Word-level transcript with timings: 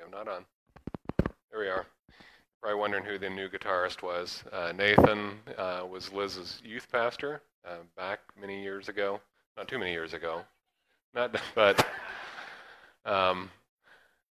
Have 0.00 0.10
not 0.10 0.28
on. 0.28 0.44
There 1.50 1.60
we 1.60 1.68
are. 1.68 1.84
Probably 2.62 2.80
wondering 2.80 3.04
who 3.04 3.18
the 3.18 3.28
new 3.28 3.50
guitarist 3.50 4.02
was. 4.02 4.42
Uh, 4.50 4.72
Nathan 4.72 5.32
uh, 5.58 5.84
was 5.88 6.10
Liz's 6.10 6.60
youth 6.64 6.90
pastor 6.90 7.42
uh, 7.68 7.76
back 7.98 8.20
many 8.40 8.62
years 8.62 8.88
ago. 8.88 9.20
Not 9.58 9.68
too 9.68 9.78
many 9.78 9.92
years 9.92 10.14
ago. 10.14 10.42
Not, 11.14 11.36
but 11.54 11.86
um, 13.04 13.50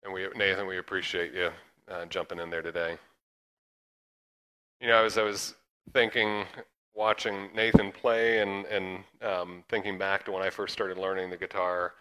and 0.02 0.12
we 0.12 0.26
Nathan, 0.34 0.66
we 0.66 0.78
appreciate 0.78 1.32
you 1.32 1.50
uh, 1.88 2.06
jumping 2.06 2.40
in 2.40 2.50
there 2.50 2.62
today. 2.62 2.96
You 4.80 4.88
know, 4.88 5.04
as 5.04 5.16
I 5.16 5.22
was 5.22 5.54
thinking, 5.92 6.44
watching 6.92 7.50
Nathan 7.54 7.92
play, 7.92 8.40
and 8.40 8.66
and 8.66 9.04
um, 9.22 9.62
thinking 9.68 9.96
back 9.96 10.24
to 10.24 10.32
when 10.32 10.42
I 10.42 10.50
first 10.50 10.72
started 10.72 10.98
learning 10.98 11.30
the 11.30 11.36
guitar, 11.36 11.92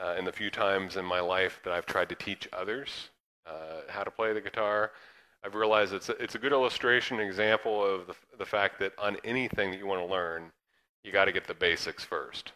uh, 0.00 0.14
and 0.16 0.26
the 0.26 0.32
few 0.32 0.50
times 0.50 0.96
in 0.96 1.04
my 1.04 1.20
life 1.20 1.60
that 1.64 1.72
I've 1.72 1.86
tried 1.86 2.08
to 2.10 2.14
teach 2.14 2.48
others 2.52 3.10
uh, 3.46 3.82
how 3.88 4.02
to 4.02 4.10
play 4.10 4.32
the 4.32 4.40
guitar, 4.40 4.92
I've 5.44 5.54
realized 5.54 5.92
it's 5.92 6.08
a, 6.08 6.12
it's 6.22 6.34
a 6.34 6.38
good 6.38 6.52
illustration, 6.52 7.18
example 7.18 7.84
of 7.84 8.06
the, 8.06 8.14
the 8.38 8.46
fact 8.46 8.78
that 8.78 8.92
on 8.98 9.16
anything 9.24 9.70
that 9.70 9.78
you 9.78 9.86
want 9.86 10.00
to 10.00 10.10
learn, 10.10 10.52
you 11.02 11.12
got 11.12 11.24
to 11.24 11.32
get 11.32 11.46
the 11.46 11.54
basics 11.54 12.04
first. 12.04 12.52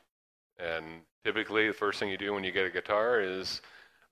And 0.59 0.85
typically, 1.25 1.67
the 1.67 1.75
first 1.75 1.99
thing 1.99 2.09
you 2.09 2.17
do 2.17 2.33
when 2.33 2.45
you 2.45 2.53
get 2.53 2.65
a 2.65 2.71
guitar 2.71 3.21
is 3.21 3.61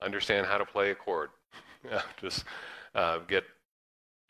understand 0.01 0.45
how 0.45 0.57
to 0.57 0.65
play 0.65 0.91
a 0.91 0.95
chord. 0.95 1.29
Just 2.21 2.43
uh, 2.93 3.19
get 3.27 3.45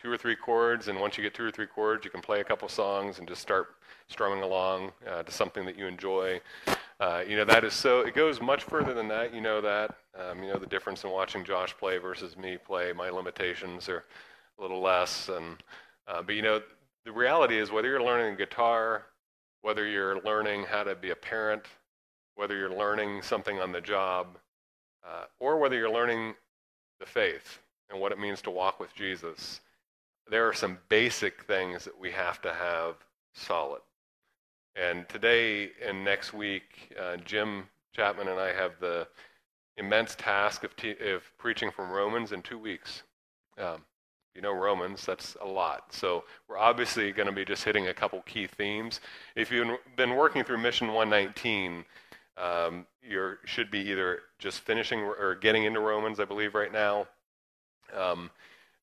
two 0.01 0.11
or 0.11 0.17
three 0.17 0.35
chords, 0.35 0.87
and 0.87 0.99
once 0.99 1.17
you 1.17 1.23
get 1.23 1.33
two 1.33 1.43
or 1.43 1.51
three 1.51 1.65
chords, 1.65 2.05
you 2.05 2.11
can 2.11 2.21
play 2.21 2.41
a 2.41 2.43
couple 2.43 2.69
songs 2.69 3.17
and 3.17 3.27
just 3.27 3.41
start 3.41 3.75
strumming 4.07 4.43
along 4.43 4.91
uh, 5.09 5.23
to 5.23 5.31
something 5.31 5.65
that 5.65 5.77
you 5.77 5.87
enjoy. 5.87 6.39
Uh, 6.99 7.23
you 7.27 7.35
know 7.35 7.43
that 7.43 7.65
is 7.65 7.73
so. 7.73 8.01
It 8.01 8.15
goes 8.15 8.39
much 8.41 8.63
further 8.63 8.93
than 8.93 9.07
that. 9.09 9.33
You 9.33 9.41
know 9.41 9.59
that. 9.61 9.97
Um, 10.17 10.41
you 10.41 10.51
know 10.51 10.57
the 10.57 10.65
difference 10.65 11.03
in 11.03 11.09
watching 11.09 11.43
Josh 11.43 11.75
play 11.77 11.97
versus 11.97 12.37
me 12.37 12.57
play. 12.57 12.93
My 12.93 13.09
limitations 13.09 13.89
are 13.89 14.05
a 14.57 14.61
little 14.61 14.81
less, 14.81 15.29
and 15.29 15.61
uh, 16.07 16.21
but 16.21 16.35
you 16.35 16.41
know 16.41 16.61
the 17.03 17.11
reality 17.11 17.59
is 17.59 17.69
whether 17.69 17.89
you're 17.89 18.03
learning 18.03 18.37
guitar, 18.37 19.03
whether 19.61 19.85
you're 19.85 20.21
learning 20.21 20.63
how 20.63 20.83
to 20.83 20.95
be 20.95 21.09
a 21.09 21.15
parent, 21.15 21.63
whether 22.35 22.55
you're 22.55 22.73
learning 22.73 23.21
something 23.21 23.59
on 23.59 23.73
the 23.73 23.81
job, 23.81 24.37
uh, 25.05 25.25
or 25.39 25.59
whether 25.59 25.75
you're 25.75 25.91
learning 25.91 26.33
the 26.99 27.05
faith 27.05 27.59
and 27.89 27.99
what 27.99 28.13
it 28.13 28.19
means 28.19 28.41
to 28.41 28.51
walk 28.51 28.79
with 28.79 28.95
Jesus, 28.95 29.59
there 30.29 30.47
are 30.47 30.53
some 30.53 30.77
basic 30.87 31.43
things 31.43 31.83
that 31.83 31.99
we 31.99 32.09
have 32.11 32.41
to 32.41 32.53
have 32.53 32.95
solid. 33.33 33.81
And 34.75 35.07
today 35.07 35.71
and 35.85 36.03
next 36.03 36.33
week, 36.33 36.93
uh, 37.01 37.17
Jim 37.17 37.63
Chapman 37.93 38.27
and 38.27 38.39
I 38.39 38.53
have 38.53 38.73
the 38.79 39.07
immense 39.77 40.15
task 40.15 40.63
of, 40.63 40.75
te- 40.75 40.97
of 41.13 41.23
preaching 41.37 41.71
from 41.71 41.89
Romans 41.89 42.31
in 42.31 42.41
two 42.41 42.57
weeks. 42.57 43.03
Um, 43.57 43.83
you 44.35 44.41
know 44.41 44.51
Romans, 44.51 45.05
that's 45.05 45.37
a 45.41 45.47
lot. 45.47 45.93
So 45.93 46.25
we're 46.49 46.57
obviously 46.57 47.11
going 47.13 47.27
to 47.27 47.31
be 47.31 47.45
just 47.45 47.63
hitting 47.63 47.87
a 47.87 47.93
couple 47.93 48.21
key 48.23 48.47
themes. 48.47 48.99
If 49.35 49.49
you've 49.49 49.77
been 49.95 50.15
working 50.15 50.43
through 50.43 50.57
Mission 50.57 50.89
119, 50.89 51.85
um, 52.37 52.85
you 53.01 53.35
should 53.45 53.71
be 53.71 53.79
either 53.79 54.19
just 54.37 54.59
finishing 54.59 54.99
or 54.99 55.35
getting 55.35 55.63
into 55.63 55.79
Romans, 55.79 56.19
I 56.19 56.25
believe, 56.25 56.53
right 56.53 56.71
now. 56.71 57.07
Um, 57.95 58.29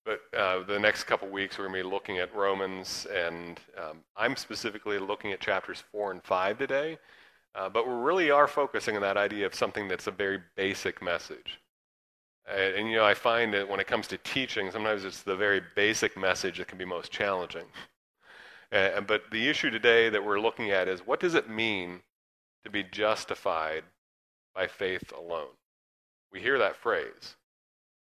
but 0.04 0.20
uh, 0.36 0.64
the 0.64 0.78
next 0.78 1.04
couple 1.04 1.28
weeks, 1.28 1.58
we're 1.58 1.68
going 1.68 1.82
to 1.82 1.88
be 1.88 1.92
looking 1.94 2.18
at 2.18 2.34
Romans, 2.34 3.06
and 3.14 3.60
um, 3.78 3.98
I'm 4.16 4.36
specifically 4.36 4.98
looking 4.98 5.32
at 5.32 5.40
chapters 5.40 5.82
4 5.92 6.12
and 6.12 6.22
5 6.22 6.58
today. 6.58 6.98
Uh, 7.54 7.68
but 7.68 7.86
we 7.86 7.92
really 7.92 8.30
are 8.30 8.48
focusing 8.48 8.96
on 8.96 9.02
that 9.02 9.16
idea 9.16 9.44
of 9.44 9.54
something 9.54 9.86
that's 9.86 10.06
a 10.06 10.10
very 10.10 10.40
basic 10.56 11.02
message. 11.02 11.60
And, 12.46 12.74
and, 12.74 12.90
you 12.90 12.96
know, 12.96 13.04
I 13.04 13.14
find 13.14 13.52
that 13.54 13.68
when 13.68 13.78
it 13.78 13.86
comes 13.86 14.06
to 14.08 14.18
teaching, 14.18 14.70
sometimes 14.70 15.04
it's 15.04 15.22
the 15.22 15.36
very 15.36 15.60
basic 15.76 16.16
message 16.16 16.58
that 16.58 16.68
can 16.68 16.78
be 16.78 16.84
most 16.84 17.12
challenging. 17.12 17.66
Uh, 18.72 19.02
but 19.02 19.24
the 19.30 19.48
issue 19.48 19.68
today 19.70 20.08
that 20.08 20.24
we're 20.24 20.40
looking 20.40 20.70
at 20.70 20.88
is 20.88 21.06
what 21.06 21.20
does 21.20 21.34
it 21.34 21.48
mean 21.48 22.00
to 22.64 22.70
be 22.70 22.82
justified 22.82 23.84
by 24.54 24.66
faith 24.66 25.12
alone? 25.12 25.54
We 26.32 26.40
hear 26.40 26.58
that 26.58 26.76
phrase, 26.76 27.36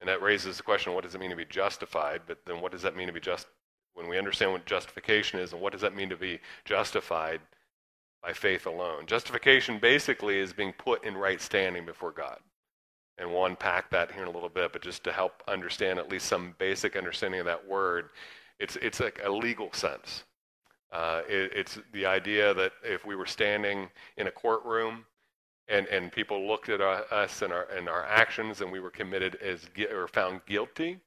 and 0.02 0.10
that 0.10 0.22
raises 0.22 0.58
the 0.58 0.64
question 0.64 0.94
what 0.94 1.04
does 1.04 1.16
it 1.16 1.22
mean 1.22 1.30
to 1.30 1.36
be 1.36 1.46
justified? 1.46 2.24
But 2.28 2.40
then 2.46 2.60
what 2.60 2.74
does 2.74 2.82
that 2.82 2.96
mean 2.96 3.08
to 3.08 3.14
be 3.14 3.22
just 3.22 3.48
when 3.94 4.10
we 4.10 4.18
understand 4.18 4.52
what 4.52 4.66
justification 4.66 5.40
is, 5.40 5.54
and 5.54 5.62
what 5.62 5.72
does 5.72 5.82
that 5.82 5.96
mean 5.96 6.10
to 6.10 6.18
be 6.18 6.40
justified 6.66 7.42
by 8.24 8.34
faith 8.34 8.66
alone? 8.66 9.06
Justification 9.06 9.80
basically 9.80 10.40
is 10.40 10.54
being 10.54 10.74
put 10.74 11.04
in 11.06 11.16
right 11.16 11.42
standing 11.42 11.86
before 11.86 12.12
God 12.12 12.40
and 13.22 13.32
we'll 13.32 13.46
unpack 13.46 13.92
that 13.92 14.12
here 14.12 14.24
in 14.24 14.28
a 14.28 14.32
little 14.32 14.50
bit, 14.50 14.74
but 14.74 14.82
just 14.82 15.04
to 15.04 15.12
help 15.12 15.44
understand 15.48 16.00
at 16.00 16.10
least 16.10 16.26
some 16.26 16.56
basic 16.58 16.96
understanding 16.96 17.40
of 17.40 17.46
that 17.46 17.68
word, 17.68 18.10
it's, 18.60 18.78
it's 18.78 19.00
like 19.00 19.22
a 19.24 19.32
legal 19.32 19.72
sense. 19.74 20.24
Uh, 20.92 21.22
it, 21.30 21.52
it's 21.56 21.80
the 21.94 22.06
idea 22.06 22.54
that 22.54 22.74
if 22.84 23.06
we 23.06 23.16
were 23.16 23.28
standing 23.28 23.90
in 24.18 24.28
a 24.28 24.32
courtroom 24.32 25.06
and, 25.72 25.88
and 25.88 26.12
people 26.12 26.48
looked 26.48 26.70
at 26.70 26.82
us 26.82 27.42
and 27.42 27.54
our, 27.54 27.68
and 27.76 27.88
our 27.88 28.06
actions 28.06 28.62
and 28.62 28.72
we 28.72 28.80
were 28.80 28.92
committed 28.92 29.36
as 29.36 29.68
or 29.92 30.08
found 30.08 30.42
guilty, 30.46 31.00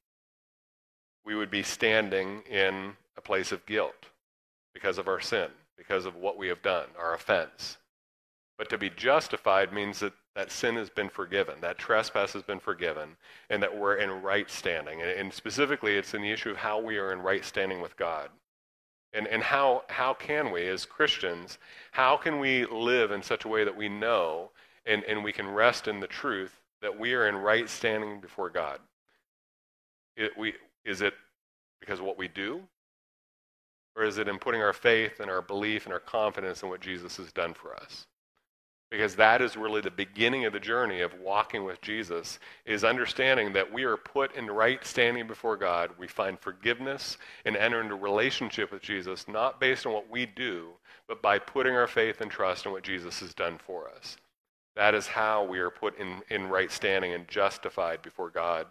we 1.24 1.34
would 1.34 1.50
be 1.50 1.62
standing 1.62 2.42
in 2.50 2.92
a 3.16 3.20
place 3.20 3.52
of 3.52 3.64
guilt 3.66 4.06
because 4.72 4.98
of 4.98 5.06
our 5.06 5.20
sin, 5.20 5.48
because 5.76 6.06
of 6.06 6.16
what 6.16 6.36
we 6.36 6.48
have 6.48 6.62
done, 6.62 6.86
our 6.98 7.14
offense. 7.14 7.76
But 8.58 8.70
to 8.70 8.78
be 8.78 8.90
justified 8.90 9.72
means 9.72 10.00
that 10.00 10.12
that 10.34 10.50
sin 10.50 10.74
has 10.74 10.90
been 10.90 11.08
forgiven, 11.08 11.60
that 11.60 11.78
trespass 11.78 12.32
has 12.32 12.42
been 12.42 12.58
forgiven, 12.58 13.16
and 13.50 13.62
that 13.62 13.76
we're 13.76 13.96
in 13.96 14.10
right 14.10 14.50
standing. 14.50 15.00
And, 15.00 15.10
and 15.10 15.32
specifically, 15.32 15.96
it's 15.96 16.12
in 16.12 16.22
the 16.22 16.32
issue 16.32 16.50
of 16.50 16.56
how 16.56 16.80
we 16.80 16.98
are 16.98 17.12
in 17.12 17.20
right 17.20 17.44
standing 17.44 17.80
with 17.80 17.96
God. 17.96 18.30
And, 19.14 19.28
and 19.28 19.42
how, 19.42 19.84
how 19.88 20.12
can 20.12 20.50
we, 20.50 20.66
as 20.66 20.84
Christians, 20.84 21.58
how 21.92 22.16
can 22.16 22.40
we 22.40 22.66
live 22.66 23.12
in 23.12 23.22
such 23.22 23.44
a 23.44 23.48
way 23.48 23.62
that 23.64 23.76
we 23.76 23.88
know 23.88 24.50
and, 24.84 25.04
and 25.04 25.22
we 25.22 25.32
can 25.32 25.48
rest 25.48 25.86
in 25.86 26.00
the 26.00 26.06
truth 26.08 26.60
that 26.82 26.98
we 26.98 27.14
are 27.14 27.28
in 27.28 27.36
right 27.36 27.68
standing 27.68 28.20
before 28.20 28.50
God? 28.50 28.80
It, 30.16 30.32
we, 30.36 30.54
is 30.84 31.00
it 31.00 31.14
because 31.80 32.00
of 32.00 32.06
what 32.06 32.18
we 32.18 32.28
do? 32.28 32.62
Or 33.96 34.02
is 34.02 34.18
it 34.18 34.26
in 34.26 34.38
putting 34.38 34.62
our 34.62 34.72
faith 34.72 35.20
and 35.20 35.30
our 35.30 35.42
belief 35.42 35.84
and 35.84 35.92
our 35.92 36.00
confidence 36.00 36.62
in 36.64 36.68
what 36.68 36.80
Jesus 36.80 37.16
has 37.16 37.30
done 37.30 37.54
for 37.54 37.74
us? 37.76 38.06
Because 38.94 39.16
that 39.16 39.42
is 39.42 39.56
really 39.56 39.80
the 39.80 39.90
beginning 39.90 40.44
of 40.44 40.52
the 40.52 40.60
journey 40.60 41.00
of 41.00 41.12
walking 41.20 41.64
with 41.64 41.80
Jesus 41.80 42.38
is 42.64 42.84
understanding 42.84 43.52
that 43.52 43.72
we 43.72 43.82
are 43.82 43.96
put 43.96 44.32
in 44.36 44.46
right 44.46 44.86
standing 44.86 45.26
before 45.26 45.56
God. 45.56 45.90
We 45.98 46.06
find 46.06 46.38
forgiveness 46.38 47.18
and 47.44 47.56
enter 47.56 47.80
into 47.80 47.96
relationship 47.96 48.70
with 48.70 48.82
Jesus 48.82 49.26
not 49.26 49.58
based 49.58 49.84
on 49.84 49.92
what 49.92 50.08
we 50.08 50.26
do, 50.26 50.68
but 51.08 51.20
by 51.20 51.40
putting 51.40 51.74
our 51.74 51.88
faith 51.88 52.20
and 52.20 52.30
trust 52.30 52.66
in 52.66 52.72
what 52.72 52.84
Jesus 52.84 53.18
has 53.18 53.34
done 53.34 53.58
for 53.58 53.88
us. 53.88 54.16
That 54.76 54.94
is 54.94 55.08
how 55.08 55.42
we 55.42 55.58
are 55.58 55.70
put 55.70 55.98
in, 55.98 56.22
in 56.30 56.46
right 56.46 56.70
standing 56.70 57.14
and 57.14 57.26
justified 57.26 58.00
before 58.00 58.30
God. 58.30 58.68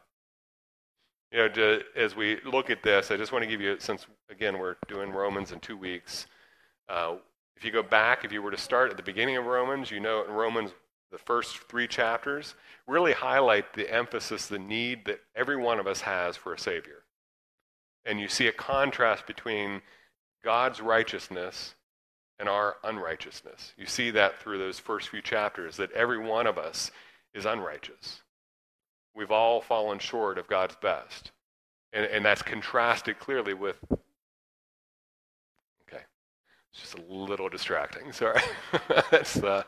You 1.34 1.50
know, 1.50 1.80
as 1.98 2.16
we 2.16 2.40
look 2.46 2.70
at 2.70 2.82
this, 2.82 3.12
I 3.12 3.18
just 3.18 3.34
want 3.34 3.44
to 3.44 3.50
give 3.50 3.60
you, 3.60 3.76
since 3.78 4.08
again 4.30 4.58
we're 4.58 4.78
doing 4.88 5.12
Romans 5.12 5.52
in 5.52 5.60
two 5.60 5.76
weeks, 5.76 6.28
uh, 6.88 7.16
if 7.64 7.68
you 7.68 7.72
go 7.72 7.82
back, 7.82 8.26
if 8.26 8.34
you 8.34 8.42
were 8.42 8.52
to 8.52 8.58
start 8.58 8.92
at 8.92 8.98
the 8.98 9.04
beginning 9.04 9.38
of 9.38 9.46
Romans, 9.46 9.90
you 9.90 10.02
know 10.02 10.26
in 10.26 10.32
Romans, 10.34 10.72
the 11.14 11.18
first 11.18 11.60
three 11.70 11.88
chapters 11.88 12.56
really 12.88 13.14
highlight 13.14 13.72
the 13.72 13.90
emphasis, 13.90 14.48
the 14.48 14.60
need 14.60 15.06
that 15.06 15.22
every 15.34 15.56
one 15.56 15.80
of 15.80 15.88
us 15.88 16.02
has 16.02 16.36
for 16.36 16.54
a 16.54 16.60
Savior. 16.60 17.04
And 18.06 18.20
you 18.20 18.28
see 18.28 18.48
a 18.48 18.52
contrast 18.52 19.26
between 19.26 19.82
God's 20.44 20.82
righteousness 20.82 21.76
and 22.38 22.50
our 22.50 22.76
unrighteousness. 22.84 23.72
You 23.78 23.86
see 23.86 24.12
that 24.12 24.42
through 24.42 24.58
those 24.58 24.78
first 24.78 25.08
few 25.08 25.22
chapters, 25.22 25.78
that 25.78 25.94
every 25.94 26.20
one 26.20 26.48
of 26.48 26.58
us 26.58 26.92
is 27.34 27.46
unrighteous. 27.46 28.24
We've 29.16 29.32
all 29.32 29.62
fallen 29.62 30.00
short 30.00 30.38
of 30.38 30.48
God's 30.48 30.76
best. 30.82 31.32
And, 31.94 32.04
and 32.04 32.26
that's 32.26 32.42
contrasted 32.42 33.20
clearly 33.20 33.54
with 33.54 33.78
it's 36.74 36.82
just 36.82 36.98
a 36.98 37.14
little 37.14 37.50
distracting. 37.50 38.12
Sorry. 38.12 38.42
That's 39.12 39.38
uh, 39.38 39.64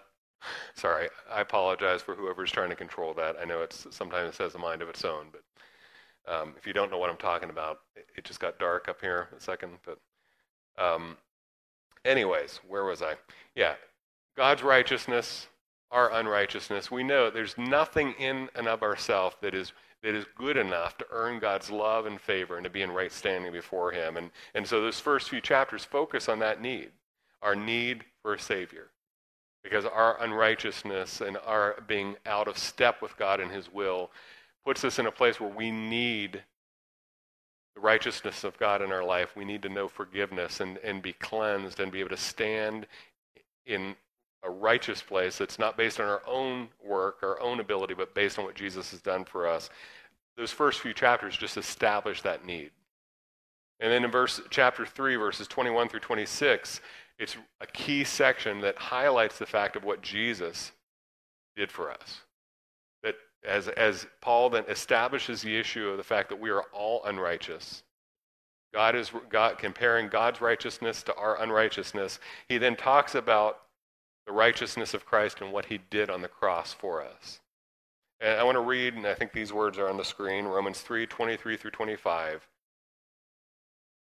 sorry. 0.74 1.10
I 1.32 1.42
apologize 1.42 2.02
for 2.02 2.16
whoever's 2.16 2.52
trying 2.52 2.70
to 2.70 2.76
control 2.76 3.14
that. 3.14 3.36
I 3.40 3.46
know 3.46 3.62
it's 3.62 3.86
sometimes 3.92 4.36
it 4.36 4.44
has 4.44 4.56
a 4.56 4.60
mind 4.60 4.82
of 4.82 4.90
its 4.90 5.06
own, 5.06 5.28
but 5.32 6.34
um, 6.34 6.56
if 6.58 6.66
you 6.66 6.74
don't 6.74 6.90
know 6.90 6.98
what 6.98 7.12
I'm 7.12 7.18
talking 7.18 7.52
about, 7.52 7.82
it, 7.96 8.08
it, 8.18 8.24
just 8.24 8.40
got 8.40 8.58
dark 8.58 8.90
up 8.90 9.00
here 9.02 9.30
a 9.38 9.40
second. 9.40 9.74
But 9.86 10.00
um, 10.84 11.18
anyways, 12.04 12.60
where 12.68 12.86
was 12.86 13.04
I? 13.04 13.14
Yeah, 13.56 13.76
God's 14.36 14.64
righteousness, 14.64 15.48
our 15.92 16.12
unrighteousness. 16.12 16.90
We 16.90 17.04
know 17.04 17.30
there's 17.30 17.56
nothing 17.56 18.16
in 18.18 18.50
and 18.56 18.68
of 18.68 18.82
ourselves 18.82 19.36
that 19.42 19.54
is 19.54 19.74
that 20.04 20.16
is 20.16 20.26
good 20.36 20.58
enough 20.58 20.98
to 20.98 21.06
earn 21.12 21.40
God's 21.40 21.70
love 21.72 22.06
and 22.06 22.20
favor 22.22 22.58
and 22.58 22.64
to 22.64 22.70
be 22.70 22.82
in 22.82 22.92
right 22.92 23.12
standing 23.12 23.52
before 23.52 23.92
Him. 23.92 24.18
And, 24.18 24.32
and 24.54 24.68
so 24.68 24.82
those 24.82 25.00
first 25.00 25.30
few 25.30 25.42
chapters 25.42 25.84
focus 25.84 26.30
on 26.30 26.40
that 26.40 26.62
need, 26.62 26.92
our 27.42 27.56
need 27.56 28.06
for 28.22 28.34
a 28.34 28.40
Savior. 28.40 28.90
Because 29.64 29.86
our 29.86 30.22
unrighteousness 30.22 31.22
and 31.22 31.38
our 31.44 31.84
being 31.88 32.18
out 32.26 32.48
of 32.48 32.58
step 32.58 33.02
with 33.02 33.18
God 33.18 33.40
and 33.40 33.52
His 33.52 33.74
will 33.74 34.12
puts 34.64 34.84
us 34.84 35.00
in 35.00 35.08
a 35.08 35.12
place 35.12 35.40
where 35.40 35.50
we 35.50 35.72
need 35.72 36.44
the 37.74 37.82
righteousness 37.82 38.44
of 38.44 38.58
God 38.58 38.82
in 38.82 38.92
our 38.92 39.04
life. 39.04 39.36
We 39.36 39.44
need 39.44 39.64
to 39.64 39.70
know 39.70 39.88
forgiveness 39.88 40.60
and, 40.60 40.78
and 40.78 41.02
be 41.02 41.14
cleansed 41.14 41.80
and 41.80 41.92
be 41.92 42.00
able 42.00 42.10
to 42.10 42.18
stand 42.18 42.88
in 43.66 43.96
a 44.46 44.50
righteous 44.50 45.02
place 45.02 45.38
that's 45.38 45.60
not 45.60 45.78
based 45.78 46.00
on 46.00 46.08
our 46.08 46.22
own 46.28 46.70
work, 46.84 47.20
our 47.24 47.40
own 47.42 47.60
ability, 47.60 47.94
but 47.94 48.14
based 48.14 48.38
on 48.38 48.46
what 48.46 48.56
Jesus 48.56 48.92
has 48.92 49.02
done 49.02 49.26
for 49.26 49.48
us. 49.48 49.70
Those 50.38 50.52
first 50.52 50.82
few 50.82 50.94
chapters 50.94 51.38
just 51.38 51.58
establish 51.58 52.22
that 52.22 52.46
need. 52.46 52.72
And 53.80 53.92
then 53.92 54.04
in 54.04 54.12
verse 54.12 54.42
chapter 54.50 54.86
3 54.86 55.16
verses 55.16 55.48
21 55.48 55.90
through 55.90 56.00
26, 56.02 56.82
it's 57.18 57.38
a 57.62 57.68
key 57.68 58.04
section 58.04 58.62
that 58.62 58.78
highlights 58.78 59.38
the 59.38 59.46
fact 59.46 59.76
of 59.76 59.84
what 59.84 60.02
Jesus 60.02 60.72
did 61.56 61.72
for 61.72 61.92
us. 61.92 62.22
That 63.04 63.16
as, 63.46 63.68
as 63.70 64.08
Paul 64.22 64.50
then 64.50 64.66
establishes 64.68 65.42
the 65.42 65.58
issue 65.58 65.90
of 65.90 65.98
the 65.98 66.04
fact 66.04 66.30
that 66.30 66.40
we 66.40 66.50
are 66.50 66.64
all 66.74 67.04
unrighteous, 67.06 67.84
God 68.74 68.96
is 68.96 69.12
God, 69.30 69.58
comparing 69.58 70.10
God's 70.10 70.42
righteousness 70.42 71.02
to 71.04 71.16
our 71.16 71.42
unrighteousness. 71.42 72.20
He 72.50 72.58
then 72.58 72.76
talks 72.76 73.16
about 73.16 73.60
the 74.26 74.34
righteousness 74.34 74.94
of 74.94 75.06
Christ 75.06 75.42
and 75.42 75.52
what 75.52 75.66
he 75.66 75.80
did 75.90 76.10
on 76.10 76.22
the 76.22 76.28
cross 76.28 76.74
for 76.74 77.04
us. 77.04 77.40
And 78.20 78.40
I 78.40 78.44
want 78.44 78.56
to 78.56 78.62
read, 78.62 78.94
and 78.96 79.06
I 79.06 79.14
think 79.14 79.34
these 79.34 79.54
words 79.54 79.78
are 79.78 79.90
on 79.90 79.98
the 79.98 80.06
screen 80.06 80.46
Romans 80.46 80.82
3 80.82 81.06
23 81.06 81.58
through 81.58 81.72
25 81.72 82.48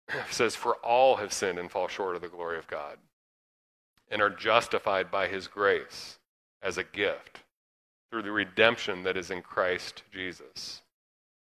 says, 0.29 0.55
For 0.55 0.75
all 0.75 1.17
have 1.17 1.33
sinned 1.33 1.59
and 1.59 1.71
fall 1.71 1.87
short 1.87 2.15
of 2.15 2.21
the 2.21 2.27
glory 2.27 2.57
of 2.57 2.67
God, 2.67 2.97
and 4.09 4.21
are 4.21 4.29
justified 4.29 5.09
by 5.09 5.27
his 5.27 5.47
grace 5.47 6.19
as 6.61 6.77
a 6.77 6.83
gift 6.83 7.39
through 8.11 8.23
the 8.23 8.31
redemption 8.31 9.03
that 9.03 9.17
is 9.17 9.31
in 9.31 9.41
Christ 9.41 10.03
Jesus, 10.11 10.81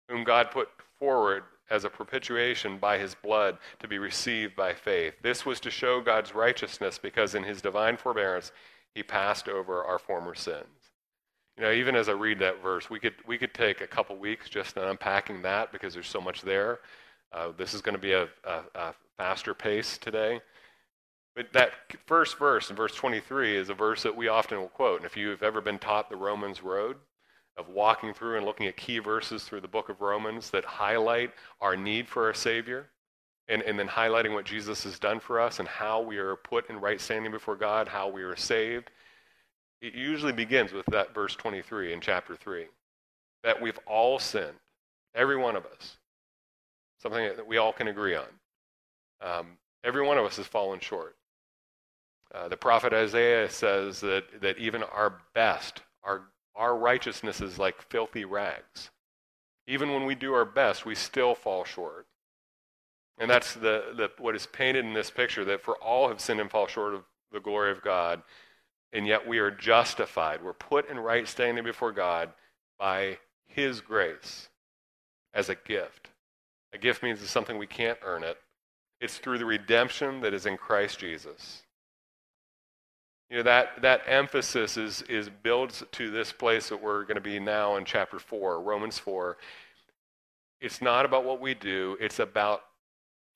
whom 0.09 0.23
God 0.23 0.51
put 0.51 0.69
forward 0.99 1.43
as 1.69 1.83
a 1.83 1.89
propitiation 1.89 2.77
by 2.77 2.97
his 2.97 3.15
blood 3.15 3.57
to 3.79 3.87
be 3.87 3.97
received 3.97 4.55
by 4.55 4.73
faith. 4.73 5.15
This 5.21 5.45
was 5.45 5.59
to 5.61 5.71
show 5.71 6.01
God's 6.01 6.35
righteousness 6.35 6.99
because 6.99 7.35
in 7.35 7.43
his 7.43 7.61
divine 7.61 7.97
forbearance 7.97 8.51
he 8.93 9.03
passed 9.03 9.47
over 9.47 9.83
our 9.83 9.99
former 9.99 10.35
sins. 10.35 10.91
You 11.57 11.63
know, 11.63 11.71
even 11.71 11.95
as 11.95 12.09
I 12.09 12.13
read 12.13 12.39
that 12.39 12.61
verse, 12.61 12.89
we 12.89 12.99
could 12.99 13.15
we 13.25 13.37
could 13.37 13.53
take 13.53 13.81
a 13.81 13.87
couple 13.87 14.17
weeks 14.17 14.49
just 14.49 14.77
unpacking 14.77 15.41
that 15.43 15.71
because 15.71 15.93
there's 15.93 16.07
so 16.07 16.21
much 16.21 16.41
there. 16.41 16.79
Uh, 17.31 17.51
this 17.57 17.73
is 17.73 17.81
going 17.81 17.95
to 17.95 18.01
be 18.01 18.13
a, 18.13 18.27
a, 18.43 18.59
a 18.75 18.93
faster 19.17 19.53
pace 19.53 19.97
today. 19.97 20.41
But 21.35 21.51
that 21.53 21.71
first 22.05 22.37
verse 22.37 22.69
in 22.69 22.75
verse 22.75 22.95
23 22.95 23.57
is 23.57 23.69
a 23.69 23.73
verse 23.73 24.03
that 24.03 24.15
we 24.15 24.27
often 24.27 24.59
will 24.59 24.69
quote. 24.69 24.97
And 24.97 25.05
if 25.05 25.17
you've 25.17 25.43
ever 25.43 25.59
been 25.59 25.79
taught 25.79 26.09
the 26.09 26.15
Romans 26.15 26.63
road 26.63 26.97
of 27.57 27.69
walking 27.69 28.13
through 28.13 28.37
and 28.37 28.45
looking 28.45 28.67
at 28.67 28.77
key 28.77 28.99
verses 28.99 29.43
through 29.43 29.61
the 29.61 29.67
book 29.67 29.89
of 29.89 30.01
Romans 30.01 30.49
that 30.49 30.65
highlight 30.65 31.31
our 31.61 31.75
need 31.75 32.07
for 32.07 32.29
a 32.29 32.35
Savior, 32.35 32.89
and, 33.47 33.61
and 33.61 33.77
then 33.77 33.87
highlighting 33.87 34.33
what 34.33 34.45
Jesus 34.45 34.83
has 34.83 34.99
done 34.99 35.19
for 35.19 35.39
us 35.39 35.59
and 35.59 35.67
how 35.67 36.01
we 36.01 36.17
are 36.17 36.35
put 36.35 36.69
in 36.69 36.79
right 36.79 36.99
standing 36.99 37.31
before 37.31 37.55
God, 37.55 37.87
how 37.87 38.09
we 38.09 38.23
are 38.23 38.35
saved, 38.35 38.89
it 39.81 39.93
usually 39.93 40.33
begins 40.33 40.73
with 40.73 40.85
that 40.87 41.13
verse 41.13 41.35
23 41.35 41.93
in 41.93 42.01
chapter 42.01 42.35
3 42.35 42.65
that 43.43 43.61
we've 43.61 43.79
all 43.85 44.17
sinned, 44.17 44.57
every 45.13 45.37
one 45.37 45.55
of 45.55 45.65
us. 45.65 45.97
Something 46.97 47.35
that 47.35 47.45
we 47.45 47.57
all 47.57 47.71
can 47.71 47.87
agree 47.87 48.15
on. 48.15 48.25
Um, 49.21 49.57
every 49.83 50.03
one 50.03 50.17
of 50.17 50.25
us 50.25 50.37
has 50.37 50.47
fallen 50.47 50.79
short. 50.79 51.15
Uh, 52.33 52.47
the 52.47 52.57
prophet 52.57 52.91
Isaiah 52.93 53.49
says 53.49 54.01
that, 54.01 54.41
that 54.41 54.57
even 54.57 54.81
our 54.81 55.21
best, 55.35 55.83
our, 56.03 56.23
our 56.55 56.77
righteousness 56.77 57.41
is 57.41 57.59
like 57.59 57.81
filthy 57.81 58.25
rags. 58.25 58.89
Even 59.67 59.91
when 59.91 60.05
we 60.05 60.15
do 60.15 60.33
our 60.33 60.45
best, 60.45 60.85
we 60.85 60.95
still 60.95 61.35
fall 61.35 61.63
short. 61.63 62.05
And 63.17 63.29
that's 63.29 63.53
the, 63.53 63.93
the, 63.95 64.11
what 64.19 64.35
is 64.35 64.45
painted 64.45 64.85
in 64.85 64.93
this 64.93 65.09
picture 65.09 65.45
that 65.45 65.61
for 65.61 65.75
all 65.77 66.09
have 66.09 66.19
sinned 66.19 66.41
and 66.41 66.51
fall 66.51 66.67
short 66.67 66.93
of 66.93 67.03
the 67.31 67.39
glory 67.39 67.71
of 67.71 67.81
God, 67.81 68.21
and 68.93 69.07
yet 69.07 69.27
we 69.27 69.39
are 69.39 69.51
justified. 69.51 70.43
We're 70.43 70.53
put 70.53 70.89
in 70.89 70.99
right 70.99 71.27
standing 71.27 71.63
before 71.63 71.91
God 71.91 72.29
by 72.77 73.17
His 73.47 73.81
grace 73.81 74.49
as 75.33 75.49
a 75.49 75.55
gift. 75.55 76.09
A 76.73 76.77
gift 76.77 77.03
means 77.03 77.21
it's 77.21 77.31
something 77.31 77.57
we 77.57 77.67
can't 77.67 77.99
earn 78.03 78.23
it. 78.23 78.37
It's 78.99 79.17
through 79.17 79.37
the 79.37 79.45
redemption 79.45 80.21
that 80.21 80.33
is 80.33 80.45
in 80.45 80.57
Christ 80.57 80.99
Jesus. 80.99 81.63
You 83.29 83.37
know, 83.37 83.43
that, 83.43 83.81
that 83.81 84.01
emphasis 84.05 84.77
is, 84.77 85.01
is 85.03 85.29
builds 85.29 85.83
to 85.93 86.11
this 86.11 86.31
place 86.31 86.69
that 86.69 86.81
we're 86.81 87.03
going 87.03 87.15
to 87.15 87.21
be 87.21 87.39
now 87.39 87.75
in 87.75 87.85
chapter 87.85 88.19
4, 88.19 88.61
Romans 88.61 88.99
4. 88.99 89.37
It's 90.61 90.81
not 90.81 91.05
about 91.05 91.25
what 91.25 91.41
we 91.41 91.53
do, 91.53 91.97
it's 91.99 92.19
about 92.19 92.63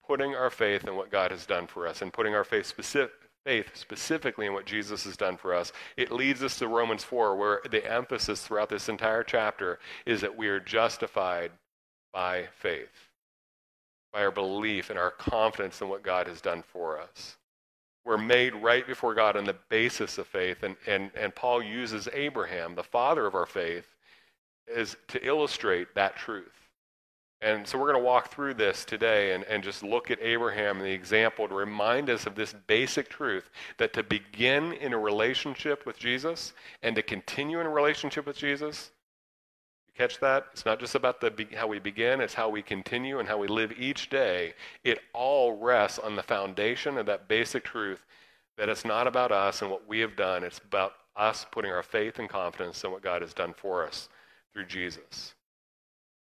putting 0.08 0.36
our 0.36 0.50
faith 0.50 0.88
in 0.88 0.96
what 0.96 1.12
God 1.12 1.32
has 1.32 1.46
done 1.46 1.68
for 1.68 1.88
us 1.88 2.02
and 2.02 2.14
putting 2.14 2.36
our 2.36 2.44
faith, 2.44 2.66
specific, 2.66 3.12
faith 3.46 3.76
specifically 3.76 4.46
in 4.46 4.54
what 4.54 4.66
Jesus 4.66 5.06
has 5.06 5.18
done 5.18 5.38
for 5.38 5.54
us. 5.54 5.72
It 5.98 6.12
leads 6.12 6.44
us 6.44 6.58
to 6.60 6.68
Romans 6.68 7.04
4, 7.04 7.36
where 7.36 7.62
the 7.70 7.92
emphasis 7.92 8.42
throughout 8.42 8.70
this 8.70 8.90
entire 8.90 9.24
chapter 9.24 9.80
is 10.06 10.22
that 10.22 10.38
we 10.38 10.48
are 10.50 10.60
justified 10.60 11.52
by 12.14 12.48
faith, 12.60 13.10
by 14.14 14.22
our 14.22 14.32
belief 14.32 14.90
and 14.90 15.00
our 15.00 15.12
confidence 15.12 15.82
in 15.82 15.90
what 15.90 16.04
God 16.04 16.28
has 16.28 16.42
done 16.42 16.64
for 16.64 17.00
us 17.00 17.38
were 18.10 18.18
made 18.18 18.56
right 18.56 18.88
before 18.88 19.14
God 19.14 19.38
on 19.38 19.44
the 19.44 19.56
basis 19.70 20.18
of 20.18 20.26
faith. 20.26 20.64
And, 20.64 20.76
and, 20.88 21.12
and 21.16 21.34
Paul 21.34 21.62
uses 21.62 22.10
Abraham, 22.12 22.74
the 22.74 22.84
father 22.84 23.28
of 23.28 23.36
our 23.36 23.46
faith, 23.46 23.86
as 24.76 24.98
to 25.10 25.24
illustrate 25.26 25.94
that 25.94 26.16
truth. 26.18 26.52
And 27.42 27.68
so 27.68 27.78
we're 27.78 27.92
going 27.92 28.02
to 28.02 28.06
walk 28.06 28.34
through 28.34 28.56
this 28.56 28.84
today 28.84 29.34
and, 29.34 29.44
and 29.44 29.64
just 29.64 29.84
look 29.84 30.10
at 30.10 30.20
Abraham 30.22 30.78
and 30.78 30.86
the 30.86 30.92
example 30.92 31.48
to 31.48 31.54
remind 31.54 32.10
us 32.10 32.26
of 32.26 32.34
this 32.34 32.54
basic 32.66 33.10
truth 33.10 33.52
that 33.78 33.94
to 33.94 34.02
begin 34.02 34.74
in 34.74 34.92
a 34.94 34.98
relationship 34.98 35.86
with 35.86 36.00
Jesus 36.00 36.54
and 36.82 36.96
to 36.96 37.04
continue 37.04 37.60
in 37.60 37.68
a 37.68 37.70
relationship 37.70 38.26
with 38.26 38.36
Jesus, 38.36 38.90
Catch 40.00 40.20
that? 40.22 40.46
It's 40.54 40.66
not 40.66 40.80
just 40.80 40.96
about 40.96 41.20
the, 41.20 41.46
how 41.58 41.68
we 41.68 41.78
begin, 41.78 42.22
it's 42.22 42.34
how 42.34 42.48
we 42.48 42.62
continue 42.62 43.20
and 43.20 43.28
how 43.28 43.38
we 43.38 43.50
live 43.50 43.74
each 43.78 44.10
day. 44.10 44.54
It 44.86 45.00
all 45.12 45.58
rests 45.58 46.00
on 46.00 46.16
the 46.16 46.24
foundation 46.24 46.98
of 46.98 47.06
that 47.08 47.28
basic 47.28 47.66
truth 47.66 48.06
that 48.58 48.70
it's 48.70 48.86
not 48.86 49.08
about 49.08 49.34
us 49.34 49.62
and 49.62 49.70
what 49.70 49.90
we 49.90 50.00
have 50.00 50.16
done, 50.16 50.46
it's 50.46 50.60
about 50.60 50.94
us 51.18 51.46
putting 51.52 51.72
our 51.72 51.84
faith 51.84 52.18
and 52.18 52.30
confidence 52.30 52.82
in 52.86 52.92
what 52.92 53.02
God 53.02 53.22
has 53.22 53.34
done 53.34 53.54
for 53.54 53.86
us 53.86 54.08
through 54.54 54.68
Jesus. 54.68 55.34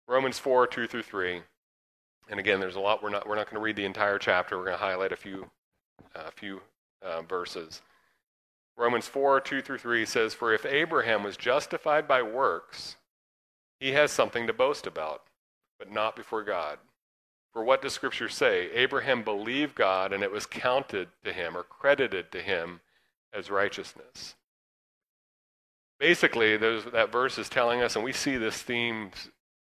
Romans 0.08 0.38
4, 0.38 0.66
2 0.66 0.86
through 0.86 1.02
3. 1.02 1.42
And 2.30 2.40
again, 2.40 2.60
there's 2.60 2.76
a 2.76 2.80
lot. 2.80 3.02
We're 3.02 3.10
not, 3.10 3.28
we're 3.28 3.36
not 3.36 3.44
going 3.44 3.56
to 3.56 3.62
read 3.62 3.76
the 3.76 3.84
entire 3.84 4.18
chapter. 4.18 4.56
We're 4.56 4.64
going 4.64 4.78
to 4.78 4.82
highlight 4.82 5.12
a 5.12 5.16
few, 5.16 5.50
uh, 6.16 6.30
few 6.34 6.62
uh, 7.02 7.20
verses. 7.20 7.82
Romans 8.78 9.06
4, 9.06 9.38
2 9.42 9.60
through 9.60 9.78
3 9.78 10.06
says, 10.06 10.32
For 10.32 10.54
if 10.54 10.64
Abraham 10.64 11.22
was 11.22 11.36
justified 11.36 12.08
by 12.08 12.22
works, 12.22 12.96
he 13.80 13.92
has 13.92 14.12
something 14.12 14.46
to 14.46 14.52
boast 14.52 14.86
about, 14.86 15.22
but 15.78 15.90
not 15.90 16.14
before 16.14 16.44
God. 16.44 16.78
For 17.52 17.64
what 17.64 17.82
does 17.82 17.94
Scripture 17.94 18.28
say? 18.28 18.70
Abraham 18.72 19.24
believed 19.24 19.74
God, 19.74 20.12
and 20.12 20.22
it 20.22 20.30
was 20.30 20.46
counted 20.46 21.08
to 21.24 21.32
him 21.32 21.56
or 21.56 21.64
credited 21.64 22.30
to 22.30 22.40
him 22.40 22.80
as 23.32 23.50
righteousness. 23.50 24.36
Basically, 25.98 26.56
that 26.56 27.10
verse 27.10 27.38
is 27.38 27.48
telling 27.48 27.82
us, 27.82 27.96
and 27.96 28.04
we 28.04 28.12
see 28.12 28.36
this 28.36 28.62
theme 28.62 29.10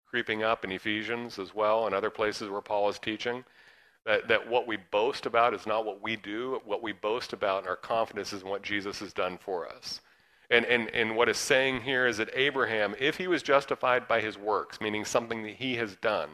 creeping 0.07 0.43
up 0.43 0.63
in 0.63 0.71
Ephesians 0.71 1.37
as 1.37 1.53
well, 1.53 1.85
and 1.85 1.93
other 1.93 2.09
places 2.09 2.49
where 2.49 2.61
Paul 2.61 2.87
is 2.87 2.99
teaching, 2.99 3.43
that, 4.05 4.27
that 4.27 4.47
what 4.47 4.67
we 4.67 4.77
boast 4.77 5.25
about 5.25 5.53
is 5.53 5.65
not 5.65 5.85
what 5.85 6.01
we 6.01 6.15
do. 6.15 6.61
What 6.63 6.83
we 6.83 6.93
boast 6.93 7.33
about 7.33 7.59
and 7.59 7.67
our 7.67 7.75
confidence 7.75 8.33
is 8.33 8.43
in 8.43 8.47
what 8.47 8.61
Jesus 8.61 8.99
has 8.99 9.13
done 9.13 9.37
for 9.37 9.67
us. 9.67 9.99
And, 10.49 10.65
and, 10.65 10.89
and 10.89 11.15
what 11.15 11.29
is 11.29 11.37
saying 11.37 11.81
here 11.81 12.05
is 12.05 12.17
that 12.17 12.29
Abraham, 12.33 12.95
if 12.99 13.17
he 13.17 13.27
was 13.27 13.41
justified 13.41 14.07
by 14.07 14.21
his 14.21 14.37
works, 14.37 14.79
meaning 14.79 15.05
something 15.05 15.43
that 15.43 15.55
he 15.55 15.75
has 15.75 15.95
done, 15.95 16.29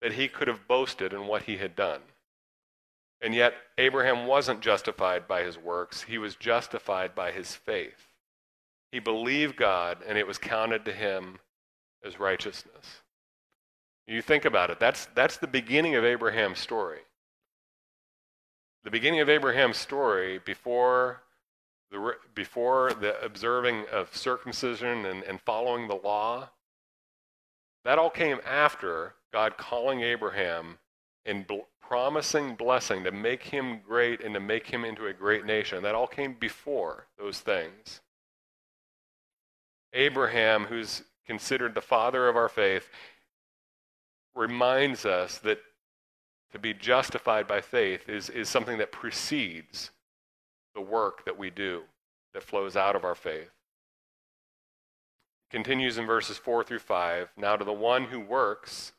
that 0.00 0.14
he 0.14 0.26
could 0.28 0.48
have 0.48 0.66
boasted 0.66 1.12
in 1.12 1.26
what 1.26 1.42
he 1.42 1.58
had 1.58 1.76
done. 1.76 2.00
And 3.20 3.34
yet, 3.34 3.54
Abraham 3.78 4.26
wasn't 4.26 4.60
justified 4.60 5.28
by 5.28 5.44
his 5.44 5.56
works, 5.56 6.02
he 6.02 6.18
was 6.18 6.34
justified 6.34 7.14
by 7.14 7.30
his 7.30 7.54
faith. 7.54 8.08
He 8.90 8.98
believed 8.98 9.56
God, 9.56 9.98
and 10.06 10.18
it 10.18 10.26
was 10.26 10.38
counted 10.38 10.84
to 10.84 10.92
him 10.92 11.38
as 12.04 12.18
righteousness. 12.18 13.02
You 14.08 14.20
think 14.20 14.44
about 14.44 14.70
it, 14.70 14.80
that's, 14.80 15.06
that's 15.14 15.36
the 15.36 15.46
beginning 15.46 15.94
of 15.94 16.04
Abraham's 16.04 16.58
story. 16.58 16.98
The 18.82 18.90
beginning 18.90 19.20
of 19.20 19.28
Abraham's 19.28 19.76
story 19.76 20.40
before 20.44 21.22
the, 21.92 22.14
before 22.34 22.92
the 22.94 23.22
observing 23.22 23.84
of 23.92 24.16
circumcision 24.16 25.04
and, 25.04 25.22
and 25.22 25.40
following 25.40 25.86
the 25.86 25.94
law, 25.94 26.48
that 27.84 27.98
all 27.98 28.10
came 28.10 28.40
after 28.46 29.14
God 29.32 29.56
calling 29.56 30.00
Abraham 30.00 30.78
and 31.26 31.46
bl- 31.46 31.60
promising 31.80 32.54
blessing 32.54 33.04
to 33.04 33.12
make 33.12 33.42
him 33.42 33.80
great 33.86 34.22
and 34.22 34.34
to 34.34 34.40
make 34.40 34.66
him 34.66 34.84
into 34.84 35.06
a 35.06 35.12
great 35.12 35.44
nation. 35.44 35.82
That 35.82 35.94
all 35.94 36.06
came 36.06 36.34
before 36.34 37.06
those 37.18 37.40
things. 37.40 38.00
Abraham, 39.92 40.64
who's 40.64 41.02
considered 41.26 41.74
the 41.74 41.82
father 41.82 42.28
of 42.28 42.36
our 42.36 42.48
faith, 42.48 42.88
reminds 44.34 45.04
us 45.04 45.38
that 45.38 45.58
to 46.52 46.58
be 46.58 46.72
justified 46.72 47.46
by 47.46 47.60
faith 47.60 48.08
is, 48.08 48.30
is 48.30 48.48
something 48.48 48.78
that 48.78 48.92
precedes 48.92 49.90
the 50.74 50.80
work 50.80 51.24
that 51.24 51.38
we 51.38 51.50
do 51.50 51.82
that 52.34 52.42
flows 52.42 52.76
out 52.76 52.96
of 52.96 53.04
our 53.04 53.14
faith. 53.14 53.50
Continues 55.50 55.98
in 55.98 56.06
verses 56.06 56.38
4 56.38 56.64
through 56.64 56.78
5. 56.78 57.28
Now, 57.36 57.56
to 57.56 57.64
the 57.64 57.72
one 57.72 58.04
who 58.04 58.20
works, 58.20 58.92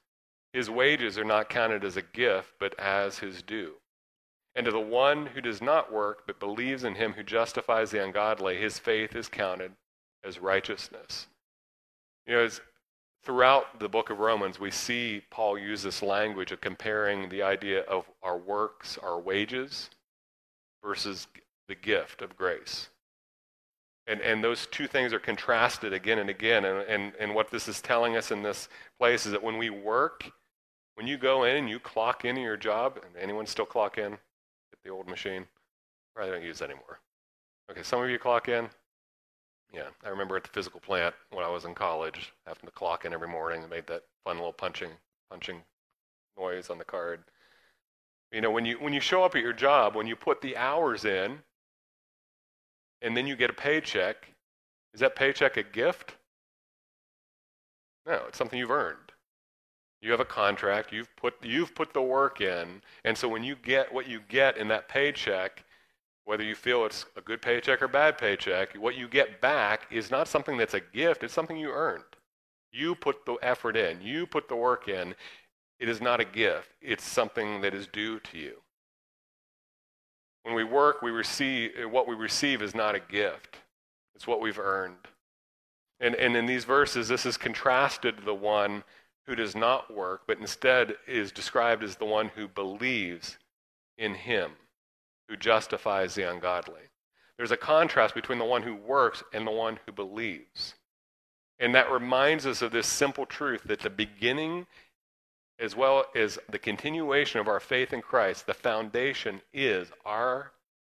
his 0.54 0.70
wages 0.70 1.18
are 1.18 1.24
not 1.24 1.50
counted 1.50 1.84
as 1.84 1.98
a 1.98 2.04
gift, 2.04 2.54
but 2.60 2.80
as 2.80 3.20
his 3.20 3.42
due. 3.42 3.74
And 4.56 4.66
to 4.66 4.72
the 4.72 4.80
one 4.80 5.26
who 5.26 5.42
does 5.42 5.64
not 5.64 5.92
work, 5.92 6.28
but 6.28 6.40
believes 6.40 6.84
in 6.84 6.94
him 6.94 7.14
who 7.14 7.24
justifies 7.24 7.90
the 7.90 8.04
ungodly, 8.04 8.58
his 8.58 8.78
faith 8.78 9.16
is 9.16 9.28
counted 9.28 9.72
as 10.24 10.38
righteousness. 10.38 11.26
You 12.28 12.36
know, 12.36 12.50
throughout 13.24 13.80
the 13.80 13.90
book 13.90 14.12
of 14.12 14.20
Romans, 14.20 14.60
we 14.60 14.70
see 14.70 15.24
Paul 15.32 15.58
use 15.58 15.82
this 15.82 16.04
language 16.04 16.52
of 16.52 16.62
comparing 16.62 17.30
the 17.30 17.42
idea 17.42 17.82
of 17.82 18.06
our 18.22 18.38
works, 18.38 19.00
our 19.02 19.20
wages, 19.20 19.90
versus 20.84 21.28
the 21.68 21.76
gift 21.76 22.22
of 22.22 22.36
grace. 22.36 22.90
And, 24.06 24.20
and 24.22 24.44
those 24.44 24.68
two 24.68 24.88
things 24.88 25.14
are 25.14 25.20
contrasted 25.20 25.94
again 25.94 26.20
and 26.20 26.30
again. 26.30 26.66
And, 26.66 26.80
and, 26.90 27.14
and 27.20 27.34
what 27.34 27.52
this 27.52 27.68
is 27.68 27.82
telling 27.82 28.18
us 28.18 28.32
in 28.32 28.44
this 28.44 28.68
place 29.00 29.26
is 29.26 29.32
that 29.32 29.44
when 29.44 29.58
we 29.58 29.70
work, 29.70 30.30
when 30.96 31.08
you 31.08 31.18
go 31.18 31.44
in 31.46 31.56
and 31.56 31.70
you 31.70 31.80
clock 31.80 32.26
in 32.26 32.36
your 32.36 32.58
job, 32.58 33.00
and 33.04 33.16
anyone 33.22 33.46
still 33.46 33.66
clock 33.66 33.98
in 33.98 34.14
at 34.14 34.80
the 34.84 34.90
old 34.90 35.08
machine? 35.08 35.46
Probably 36.14 36.34
don't 36.34 36.44
use 36.44 36.62
anymore. 36.62 37.00
Okay, 37.72 37.82
some 37.84 38.04
of 38.04 38.10
you 38.10 38.20
clock 38.20 38.50
in. 38.50 38.70
Yeah, 39.74 39.88
I 40.06 40.10
remember 40.10 40.38
at 40.38 40.44
the 40.44 40.50
physical 40.50 40.80
plant 40.80 41.16
when 41.32 41.44
I 41.44 41.50
was 41.50 41.66
in 41.66 41.74
college, 41.74 42.32
having 42.46 42.66
to 42.66 42.72
clock 42.72 43.06
in 43.06 43.14
every 43.14 43.28
morning 43.28 43.62
and 43.62 43.70
made 43.70 43.88
that 43.88 44.04
fun 44.24 44.38
little 44.38 44.54
punching 44.54 44.92
punching 45.32 45.64
noise 46.38 46.70
on 46.70 46.78
the 46.78 46.84
card. 46.84 47.24
You 48.32 48.42
know, 48.42 48.52
when 48.52 48.66
you 48.66 48.76
when 48.76 48.94
you 48.94 49.00
show 49.00 49.24
up 49.24 49.36
at 49.36 49.42
your 49.42 49.54
job, 49.54 49.96
when 49.96 50.06
you 50.06 50.16
put 50.16 50.42
the 50.42 50.58
hours 50.58 51.06
in, 51.06 51.40
and 53.04 53.16
then 53.16 53.28
you 53.28 53.36
get 53.36 53.50
a 53.50 53.54
paycheck, 53.54 54.28
is 54.94 55.02
that 55.02 55.16
paycheck 55.16 55.58
a 55.58 55.64
gift? 55.64 56.16
No, 58.08 58.24
it's 58.28 58.38
something 58.38 58.58
you've 58.58 58.72
earned. 58.72 58.98
You 60.02 60.12
have 60.12 60.20
a 60.20 60.26
contract, 60.26 60.92
you've 60.92 61.16
put, 61.16 61.36
you've 61.44 61.76
put 61.76 61.94
the 61.94 62.02
work 62.02 62.42
in, 62.42 62.82
and 63.06 63.18
so 63.18 63.28
when 63.28 63.44
you 63.44 63.56
get 63.56 63.94
what 63.94 64.08
you 64.08 64.20
get 64.28 64.58
in 64.58 64.68
that 64.70 64.90
paycheck, 64.90 65.64
whether 66.26 66.44
you 66.44 66.56
feel 66.56 66.86
it's 66.86 67.06
a 67.18 67.22
good 67.22 67.42
paycheck 67.42 67.82
or 67.82 67.88
bad 67.88 68.18
paycheck, 68.18 68.76
what 68.76 68.96
you 68.96 69.08
get 69.08 69.42
back 69.42 69.88
is 69.92 70.10
not 70.10 70.28
something 70.28 70.58
that's 70.58 70.74
a 70.74 70.80
gift, 70.80 71.24
it's 71.24 71.34
something 71.34 71.58
you 71.58 71.70
earned. 71.70 72.04
You 72.72 72.96
put 72.96 73.26
the 73.26 73.36
effort 73.42 73.78
in, 73.78 74.02
you 74.02 74.26
put 74.26 74.48
the 74.48 74.56
work 74.56 74.88
in. 74.88 75.16
It 75.80 75.90
is 75.90 76.02
not 76.02 76.20
a 76.20 76.26
gift, 76.26 76.70
it's 76.82 77.04
something 77.04 77.62
that 77.62 77.74
is 77.74 77.88
due 77.88 78.20
to 78.20 78.38
you. 78.38 78.56
When 80.44 80.56
we 80.56 80.64
work, 80.64 81.02
we 81.02 81.12
receive 81.12 81.72
what 81.90 82.08
we 82.08 82.16
receive 82.16 82.62
is 82.62 82.76
not 82.76 82.96
a 82.96 83.00
gift. 83.00 83.58
It's 84.16 84.28
what 84.28 84.42
we've 84.42 84.60
earned. 84.60 85.08
And, 86.00 86.16
and 86.16 86.36
in 86.36 86.46
these 86.46 86.66
verses, 86.66 87.08
this 87.08 87.26
is 87.26 87.38
contrasted 87.38 88.18
to 88.18 88.24
the 88.24 88.34
one 88.34 88.84
who 89.26 89.36
does 89.36 89.56
not 89.56 89.94
work, 89.94 90.24
but 90.28 90.40
instead 90.40 90.96
is 91.08 91.32
described 91.32 91.82
as 91.82 91.96
the 91.96 92.06
one 92.06 92.30
who 92.36 92.48
believes 92.48 93.38
in 93.98 94.14
him, 94.14 94.52
who 95.30 95.38
justifies 95.38 96.14
the 96.14 96.30
ungodly. 96.30 96.82
There's 97.38 97.52
a 97.52 97.58
contrast 97.58 98.14
between 98.14 98.38
the 98.38 98.46
one 98.46 98.64
who 98.64 98.76
works 98.76 99.24
and 99.34 99.48
the 99.48 99.52
one 99.52 99.80
who 99.86 99.92
believes. 99.92 100.76
And 101.60 101.74
that 101.74 101.92
reminds 101.92 102.46
us 102.46 102.62
of 102.62 102.72
this 102.72 102.88
simple 102.88 103.26
truth 103.26 103.62
that 103.66 103.80
the 103.80 103.90
beginning 103.90 104.68
as 105.60 105.76
well 105.76 106.06
as 106.16 106.40
the 106.50 106.60
continuation 106.60 107.40
of 107.40 107.48
our 107.48 107.60
faith 107.60 107.94
in 107.94 108.02
Christ, 108.02 108.46
the 108.46 108.54
foundation 108.54 109.42
is 109.54 109.90
our 110.06 110.52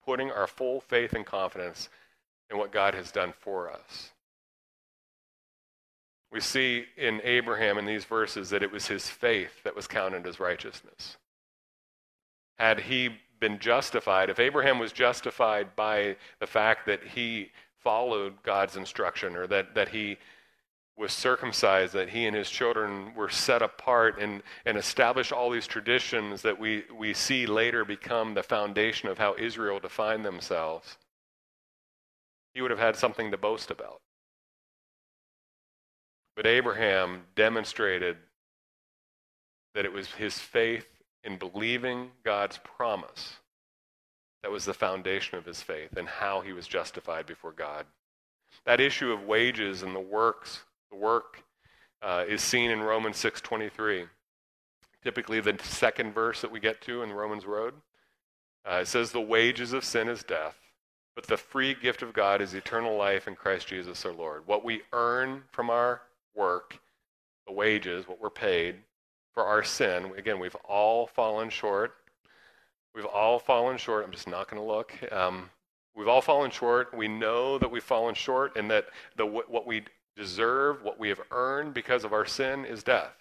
putting 0.05 0.31
our 0.31 0.47
full 0.47 0.81
faith 0.81 1.13
and 1.13 1.27
confidence 1.27 1.89
in 2.51 2.59
what 2.59 2.73
God 2.73 2.95
has 2.95 3.11
done 3.11 3.33
for 3.39 3.71
us. 3.71 4.11
We 6.31 6.41
see 6.41 6.85
in 6.97 7.21
Abraham 7.25 7.79
in 7.79 7.87
these 7.87 8.05
verses 8.05 8.51
that 8.51 8.63
it 8.63 8.71
was 8.71 8.87
his 8.87 9.09
faith 9.09 9.63
that 9.65 9.77
was 9.77 9.87
counted 9.87 10.27
as 10.27 10.41
righteousness. 10.41 11.17
Had 12.59 12.81
he 12.81 13.11
been 13.41 13.59
justified, 13.59 14.31
if 14.31 14.41
Abraham 14.41 14.79
was 14.79 14.93
justified 14.93 15.75
by 15.77 16.17
the 16.41 16.47
fact 16.47 16.87
that 16.87 17.03
he 17.03 17.51
followed 17.79 18.43
God's 18.43 18.77
instruction 18.77 19.37
or 19.37 19.47
that, 19.47 19.75
that 19.75 19.89
he 19.89 20.19
was 20.97 21.13
circumcised, 21.13 21.93
that 21.93 22.09
he 22.09 22.27
and 22.27 22.35
his 22.35 22.49
children 22.49 23.15
were 23.15 23.29
set 23.29 23.61
apart 23.61 24.19
and, 24.19 24.43
and 24.65 24.79
established 24.79 25.33
all 25.33 25.51
these 25.51 25.67
traditions 25.67 26.43
that 26.43 26.59
we, 26.59 26.85
we 26.97 27.13
see 27.13 27.47
later 27.47 27.85
become 27.85 28.35
the 28.35 28.43
foundation 28.43 29.09
of 29.09 29.19
how 29.19 29.35
Israel 29.39 29.79
defined 29.79 30.25
themselves, 30.25 30.97
he 32.55 32.63
would 32.63 32.71
have 32.71 32.81
had 32.81 32.97
something 32.97 33.31
to 33.31 33.37
boast 33.37 33.71
about. 33.71 34.01
But 36.35 36.47
Abraham 36.47 37.23
demonstrated 37.35 38.17
that 39.75 39.85
it 39.85 39.93
was 39.93 40.13
his 40.13 40.39
faith 40.39 40.87
in 41.23 41.37
believing 41.37 42.11
God's 42.25 42.59
promise 42.59 43.37
that 44.43 44.53
was 44.53 44.65
the 44.65 44.73
foundation 44.73 45.37
of 45.37 45.45
his 45.45 45.61
faith 45.61 45.97
and 45.97 46.09
how 46.09 46.41
he 46.41 46.53
was 46.53 46.69
justified 46.69 47.27
before 47.27 47.53
God. 47.53 47.85
That 48.65 48.81
issue 48.81 49.13
of 49.13 49.25
wages 49.25 49.83
and 49.83 49.95
the 49.95 50.01
works 50.01 50.61
work 50.97 51.43
uh, 52.03 52.25
is 52.27 52.43
seen 52.43 52.71
in 52.71 52.83
Romans 52.83 53.17
6:23. 53.17 54.09
Typically, 55.03 55.41
the 55.41 55.59
second 55.63 56.13
verse 56.13 56.41
that 56.41 56.51
we 56.51 56.61
get 56.61 56.81
to 56.83 57.03
in 57.03 57.13
Romans 57.13 57.47
Road. 57.47 57.75
Uh, 58.65 58.81
it 58.83 58.87
says, 58.87 59.13
"The 59.13 59.21
wages 59.21 59.73
of 59.73 59.85
sin 59.85 60.09
is 60.09 60.25
death, 60.25 60.59
but 61.15 61.27
the 61.27 61.37
free 61.37 61.75
gift 61.75 62.03
of 62.03 62.13
God 62.13 62.41
is 62.41 62.55
eternal 62.55 62.97
life 62.97 63.29
in 63.29 63.37
Christ 63.37 63.69
Jesus 63.69 64.05
our 64.05 64.13
Lord." 64.13 64.47
What 64.47 64.65
we 64.65 64.83
earn 64.93 65.45
from 65.53 65.71
our 65.71 66.03
work, 66.35 66.79
the 67.47 67.53
wages, 67.53 68.09
what 68.09 68.21
we're 68.21 68.31
paid 68.31 68.83
for 69.33 69.45
our 69.45 69.63
sin. 69.63 70.13
Again, 70.17 70.39
we've 70.41 70.57
all 70.65 71.07
fallen 71.07 71.51
short. 71.51 71.95
We've 72.95 73.05
all 73.05 73.39
fallen 73.39 73.77
short. 73.77 74.05
I'm 74.05 74.11
just 74.11 74.27
not 74.27 74.49
going 74.49 74.61
to 74.61 74.67
look. 74.67 74.95
Um, 75.13 75.51
we've 75.95 76.09
all 76.09 76.23
fallen 76.23 76.51
short. 76.51 76.95
We 76.97 77.07
know 77.07 77.59
that 77.59 77.71
we've 77.71 77.85
fallen 77.85 78.15
short, 78.15 78.57
and 78.57 78.71
that 78.71 78.87
the 79.17 79.27
what 79.27 79.67
we 79.67 79.85
deserve, 80.17 80.83
what 80.83 80.99
we 80.99 81.09
have 81.09 81.21
earned 81.31 81.75
because 81.75 82.05
of 82.05 82.13
our 82.13 82.27
sin 82.27 82.65
is 82.65 82.83
death. 82.83 83.17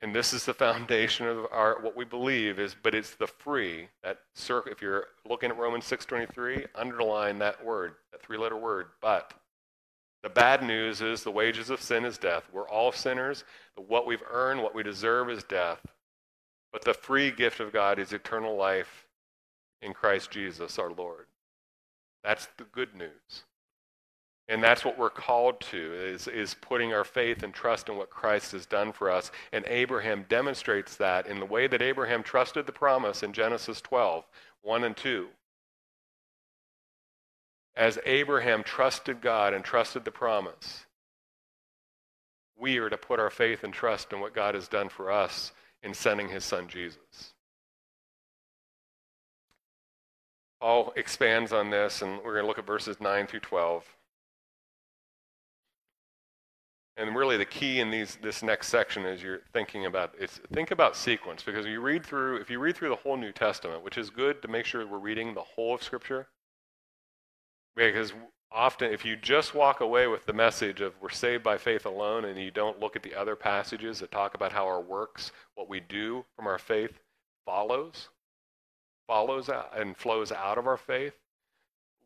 And 0.00 0.14
this 0.14 0.34
is 0.34 0.44
the 0.44 0.52
foundation 0.52 1.26
of 1.26 1.46
our 1.50 1.80
what 1.80 1.96
we 1.96 2.04
believe 2.04 2.58
is, 2.58 2.76
but 2.82 2.94
it's 2.94 3.14
the 3.14 3.26
free. 3.26 3.88
That 4.02 4.18
circle, 4.34 4.70
if 4.70 4.82
you're 4.82 5.06
looking 5.26 5.50
at 5.50 5.56
Romans 5.56 5.86
6:23, 5.86 6.66
underline 6.74 7.38
that 7.38 7.64
word, 7.64 7.94
that 8.12 8.22
three-letter 8.22 8.56
word, 8.56 8.88
but. 9.00 9.32
The 10.22 10.30
bad 10.30 10.62
news 10.62 11.02
is 11.02 11.22
the 11.22 11.30
wages 11.30 11.68
of 11.68 11.82
sin 11.82 12.06
is 12.06 12.16
death. 12.16 12.48
We're 12.50 12.66
all 12.66 12.92
sinners. 12.92 13.44
What 13.76 14.06
we've 14.06 14.22
earned, 14.30 14.62
what 14.62 14.74
we 14.74 14.82
deserve 14.82 15.28
is 15.28 15.44
death. 15.44 15.84
But 16.72 16.82
the 16.82 16.94
free 16.94 17.30
gift 17.30 17.60
of 17.60 17.72
God 17.74 17.98
is 17.98 18.12
eternal 18.14 18.56
life 18.56 19.06
in 19.82 19.92
Christ 19.92 20.30
Jesus 20.30 20.78
our 20.78 20.90
Lord. 20.90 21.26
That's 22.22 22.48
the 22.56 22.64
good 22.64 22.94
news. 22.94 23.44
And 24.48 24.62
that's 24.62 24.84
what 24.84 24.98
we're 24.98 25.08
called 25.08 25.60
to, 25.72 25.94
is, 25.94 26.28
is 26.28 26.54
putting 26.54 26.92
our 26.92 27.04
faith 27.04 27.42
and 27.42 27.54
trust 27.54 27.88
in 27.88 27.96
what 27.96 28.10
Christ 28.10 28.52
has 28.52 28.66
done 28.66 28.92
for 28.92 29.10
us. 29.10 29.30
And 29.52 29.64
Abraham 29.66 30.26
demonstrates 30.28 30.96
that 30.96 31.26
in 31.26 31.40
the 31.40 31.46
way 31.46 31.66
that 31.66 31.80
Abraham 31.80 32.22
trusted 32.22 32.66
the 32.66 32.72
promise 32.72 33.22
in 33.22 33.32
Genesis 33.32 33.80
12, 33.80 34.24
1 34.62 34.84
and 34.84 34.96
2. 34.96 35.28
As 37.74 37.98
Abraham 38.04 38.62
trusted 38.62 39.22
God 39.22 39.54
and 39.54 39.64
trusted 39.64 40.04
the 40.04 40.10
promise, 40.10 40.84
we 42.56 42.76
are 42.78 42.90
to 42.90 42.98
put 42.98 43.18
our 43.18 43.30
faith 43.30 43.64
and 43.64 43.72
trust 43.72 44.12
in 44.12 44.20
what 44.20 44.34
God 44.34 44.54
has 44.54 44.68
done 44.68 44.90
for 44.90 45.10
us 45.10 45.52
in 45.82 45.94
sending 45.94 46.28
his 46.28 46.44
son 46.44 46.68
Jesus. 46.68 47.32
Paul 50.60 50.92
expands 50.96 51.52
on 51.52 51.70
this, 51.70 52.00
and 52.00 52.18
we're 52.18 52.32
going 52.32 52.44
to 52.44 52.46
look 52.46 52.58
at 52.58 52.66
verses 52.66 53.00
9 53.00 53.26
through 53.26 53.40
12. 53.40 53.84
And 56.96 57.16
really, 57.16 57.36
the 57.36 57.44
key 57.44 57.80
in 57.80 57.90
these 57.90 58.18
this 58.22 58.42
next 58.42 58.68
section 58.68 59.04
is 59.04 59.22
you're 59.22 59.40
thinking 59.52 59.86
about 59.86 60.14
it's 60.18 60.40
think 60.52 60.70
about 60.70 60.94
sequence 60.94 61.42
because 61.42 61.66
you 61.66 61.80
read 61.80 62.06
through 62.06 62.36
if 62.36 62.50
you 62.50 62.60
read 62.60 62.76
through 62.76 62.90
the 62.90 62.96
whole 62.96 63.16
New 63.16 63.32
Testament, 63.32 63.82
which 63.82 63.98
is 63.98 64.10
good 64.10 64.40
to 64.42 64.48
make 64.48 64.64
sure 64.64 64.86
we're 64.86 64.98
reading 64.98 65.34
the 65.34 65.42
whole 65.42 65.74
of 65.74 65.82
Scripture. 65.82 66.28
Because 67.74 68.12
often, 68.52 68.92
if 68.92 69.04
you 69.04 69.16
just 69.16 69.54
walk 69.54 69.80
away 69.80 70.06
with 70.06 70.24
the 70.24 70.32
message 70.32 70.80
of 70.80 70.94
we're 71.02 71.10
saved 71.10 71.42
by 71.42 71.58
faith 71.58 71.84
alone, 71.84 72.26
and 72.26 72.38
you 72.38 72.52
don't 72.52 72.78
look 72.78 72.94
at 72.94 73.02
the 73.02 73.14
other 73.14 73.34
passages 73.34 73.98
that 73.98 74.12
talk 74.12 74.34
about 74.34 74.52
how 74.52 74.64
our 74.64 74.80
works, 74.80 75.32
what 75.56 75.68
we 75.68 75.80
do 75.80 76.24
from 76.36 76.46
our 76.46 76.58
faith, 76.58 77.00
follows, 77.44 78.08
follows 79.08 79.48
out 79.48 79.72
and 79.76 79.96
flows 79.96 80.30
out 80.30 80.58
of 80.58 80.68
our 80.68 80.76
faith, 80.76 81.14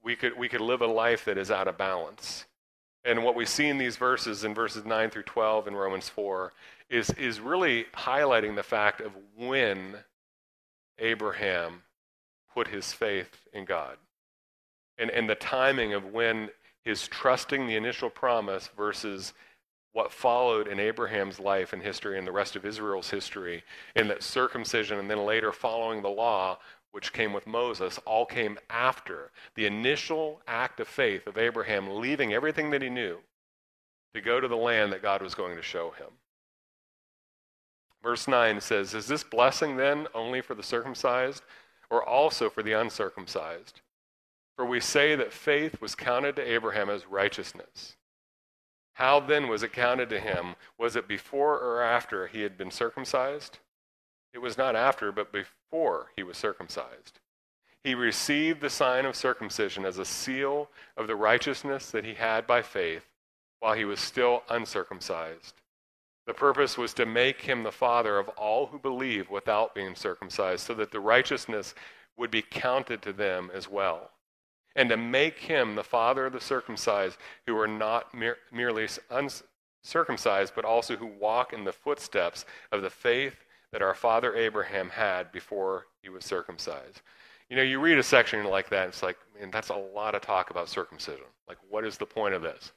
we 0.03 0.17
could 0.17 0.39
we 0.39 0.49
could 0.49 0.63
live 0.63 0.81
a 0.81 0.87
life 0.87 1.27
that 1.27 1.37
is 1.37 1.51
out 1.51 1.69
of 1.69 1.77
balance 1.77 2.47
And 3.09 3.25
what 3.25 3.35
we 3.35 3.47
see 3.47 3.69
in 3.69 3.79
these 3.79 3.97
verses, 3.97 4.45
in 4.45 4.55
verses 4.55 4.85
9 4.85 5.09
through 5.09 5.23
12 5.23 5.67
in 5.67 5.75
Romans 5.75 6.11
4, 6.11 6.53
is, 6.91 7.09
is 7.13 7.41
really 7.41 7.87
highlighting 7.95 8.55
the 8.55 8.63
fact 8.63 9.01
of 9.01 9.13
when 9.35 9.97
Abraham 10.99 11.85
put 12.53 12.69
his 12.69 12.93
faith 12.93 13.49
in 13.55 13.65
God. 13.65 13.97
And, 14.99 15.11
and 15.11 15.27
the 15.27 15.37
timing 15.37 15.95
of 15.95 16.13
when 16.13 16.51
his 16.85 17.09
trusting 17.09 17.67
the 17.67 17.77
initial 17.77 18.11
promise 18.11 18.69
versus 18.77 19.33
what 19.93 20.13
followed 20.13 20.69
in 20.69 20.79
Abraham's 20.79 21.41
life 21.41 21.73
and 21.73 21.83
history 21.83 22.19
and 22.19 22.27
the 22.27 22.33
rest 22.33 22.57
of 22.57 22.67
Israel's 22.67 23.09
history, 23.09 23.65
in 23.97 24.09
that 24.09 24.23
circumcision 24.23 24.99
and 24.99 25.11
then 25.11 25.25
later 25.25 25.51
following 25.51 26.03
the 26.03 26.11
law, 26.11 26.59
which 26.93 27.13
came 27.13 27.33
with 27.33 27.47
Moses, 27.47 27.99
all 28.05 28.27
came 28.27 28.59
after 28.71 29.31
the 29.55 29.67
initial 29.67 30.41
act 30.47 30.81
of 30.81 30.89
faith 30.89 31.27
of 31.27 31.39
Abraham 31.39 31.99
leaving 32.01 32.33
everything 32.33 32.71
that 32.71 32.83
he 32.83 32.91
knew 32.91 33.19
to 34.15 34.21
go 34.21 34.41
to 34.41 34.49
the 34.49 34.57
land 34.57 34.93
that 34.93 35.03
God 35.03 35.23
was 35.23 35.35
going 35.35 35.57
to 35.57 35.63
show 35.63 35.91
him. 35.91 36.09
Verse 38.03 38.29
9 38.29 38.61
says, 38.61 38.95
Is 38.95 39.07
this 39.07 39.25
blessing 39.25 39.77
then 39.77 40.07
only 40.15 40.41
for 40.41 40.55
the 40.55 40.63
circumcised 40.63 41.43
or 41.91 42.03
also 42.03 42.49
for 42.49 42.63
the 42.63 42.73
uncircumcised? 42.73 43.81
For 44.57 44.65
we 44.65 44.81
say 44.81 45.15
that 45.15 45.33
faith 45.33 45.81
was 45.81 45.95
counted 45.95 46.37
to 46.37 46.43
Abraham 46.43 46.91
as 46.91 47.07
righteousness. 47.07 47.97
How 48.95 49.21
then 49.21 49.47
was 49.47 49.63
it 49.63 49.73
counted 49.73 50.09
to 50.11 50.19
him? 50.19 50.57
Was 50.77 50.97
it 50.97 51.07
before 51.07 51.59
or 51.59 51.83
after 51.83 52.27
he 52.27 52.43
had 52.43 52.59
been 52.59 52.73
circumcised? 52.73 53.59
It 54.39 54.43
was 54.43 54.57
not 54.57 54.77
after, 54.77 55.11
but 55.11 55.33
before 55.33 56.13
he 56.15 56.23
was 56.23 56.37
circumcised. 56.37 57.19
He 57.83 57.97
received 57.97 58.61
the 58.61 58.71
sign 58.71 59.05
of 59.05 59.17
circumcision 59.17 59.85
as 59.85 59.99
a 59.99 60.05
seal 60.05 60.71
of 60.97 61.09
the 61.09 61.17
righteousness 61.17 61.91
that 61.91 62.05
he 62.05 62.15
had 62.15 62.47
by 62.47 62.63
faith 62.63 63.03
while 63.59 63.75
he 63.75 63.85
was 63.85 63.99
still 63.99 64.45
uncircumcised. 64.49 65.55
The 66.29 66.35
purpose 66.35 66.79
was 66.79 66.95
to 66.95 67.05
make 67.05 67.41
him 67.41 67.65
the 67.65 67.73
father 67.73 68.17
of 68.17 68.29
all 68.29 68.67
who 68.67 68.79
believe 68.79 69.29
without 69.29 69.75
being 69.75 69.97
circumcised, 69.97 70.65
so 70.65 70.75
that 70.75 70.93
the 70.93 71.01
righteousness 71.01 71.75
would 72.17 72.31
be 72.31 72.43
counted 72.43 73.03
to 73.03 73.13
them 73.13 73.51
as 73.53 73.69
well. 73.69 74.13
And 74.77 74.89
to 74.91 74.97
make 74.97 75.41
him 75.41 75.75
the 75.75 75.83
father 75.83 76.27
of 76.27 76.33
the 76.33 76.41
circumcised, 76.41 77.19
who 77.45 77.59
are 77.59 77.67
not 77.67 78.15
mere, 78.15 78.37
merely 78.53 78.87
uncircumcised, 79.11 80.53
but 80.55 80.65
also 80.65 80.95
who 80.95 81.07
walk 81.07 81.53
in 81.53 81.65
the 81.65 81.73
footsteps 81.73 82.45
of 82.71 82.83
the 82.83 82.91
faith 82.91 83.35
that 83.73 83.83
our 83.83 83.95
father 83.95 84.35
Abraham 84.35 84.89
had 84.91 85.31
before 85.33 85.87
he 86.03 86.09
was 86.09 86.25
circumcised. 86.25 87.03
You 87.51 87.57
know, 87.57 87.63
you 87.63 87.81
read 87.81 87.99
a 87.99 88.03
section 88.03 88.45
like 88.45 88.69
that, 88.71 88.89
it's 88.89 89.03
like, 89.03 89.17
man, 89.39 89.51
that's 89.51 89.71
a 89.71 89.77
lot 89.77 90.15
of 90.15 90.23
talk 90.23 90.51
about 90.51 90.69
circumcision. 90.69 91.25
Like, 91.49 91.59
what 91.69 91.85
is 91.85 91.97
the 91.97 92.07
point 92.07 92.35
of 92.35 92.43
this? 92.43 92.73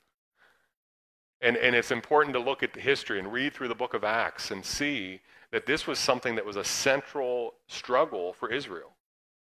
And, 1.42 1.58
and 1.58 1.76
it's 1.76 1.92
important 1.92 2.34
to 2.36 2.40
look 2.40 2.64
at 2.64 2.74
the 2.74 2.80
history 2.80 3.20
and 3.20 3.34
read 3.34 3.54
through 3.54 3.68
the 3.68 3.76
book 3.76 3.94
of 3.94 4.04
Acts 4.04 4.52
and 4.52 4.64
see 4.64 5.20
that 5.52 5.66
this 5.66 5.88
was 5.88 6.00
something 6.00 6.36
that 6.36 6.46
was 6.46 6.56
a 6.56 6.64
central 6.64 7.56
struggle 7.68 8.34
for 8.34 8.52
Israel. 8.52 8.92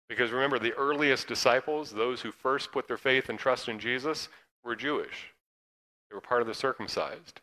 Because 0.09 0.33
remember, 0.33 0.59
the 0.59 0.75
earliest 0.75 1.29
disciples, 1.29 1.91
those 1.91 2.21
who 2.21 2.33
first 2.33 2.73
put 2.73 2.89
their 2.89 2.97
faith 2.97 3.29
and 3.29 3.39
trust 3.39 3.69
in 3.69 3.79
Jesus, 3.79 4.29
were 4.65 4.75
Jewish. 4.75 5.33
They 6.09 6.15
were 6.15 6.21
part 6.21 6.43
of 6.43 6.49
the 6.49 6.55
circumcised. 6.55 7.41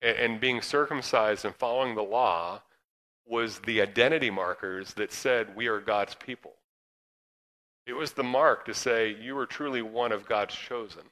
And, 0.00 0.16
and 0.16 0.40
being 0.40 0.62
circumcised 0.62 1.44
and 1.44 1.54
following 1.54 1.94
the 1.94 2.02
law 2.02 2.62
was 3.26 3.60
the 3.60 3.80
identity 3.80 4.30
markers 4.30 4.94
that 4.94 5.12
said 5.12 5.56
we 5.56 5.68
are 5.68 5.80
God's 5.80 6.14
people. 6.14 6.52
It 7.86 7.94
was 7.94 8.12
the 8.12 8.22
mark 8.22 8.64
to 8.66 8.74
say 8.74 9.16
you 9.20 9.36
are 9.38 9.46
truly 9.46 9.82
one 9.82 10.12
of 10.12 10.28
God's 10.28 10.54
chosen. 10.54 11.02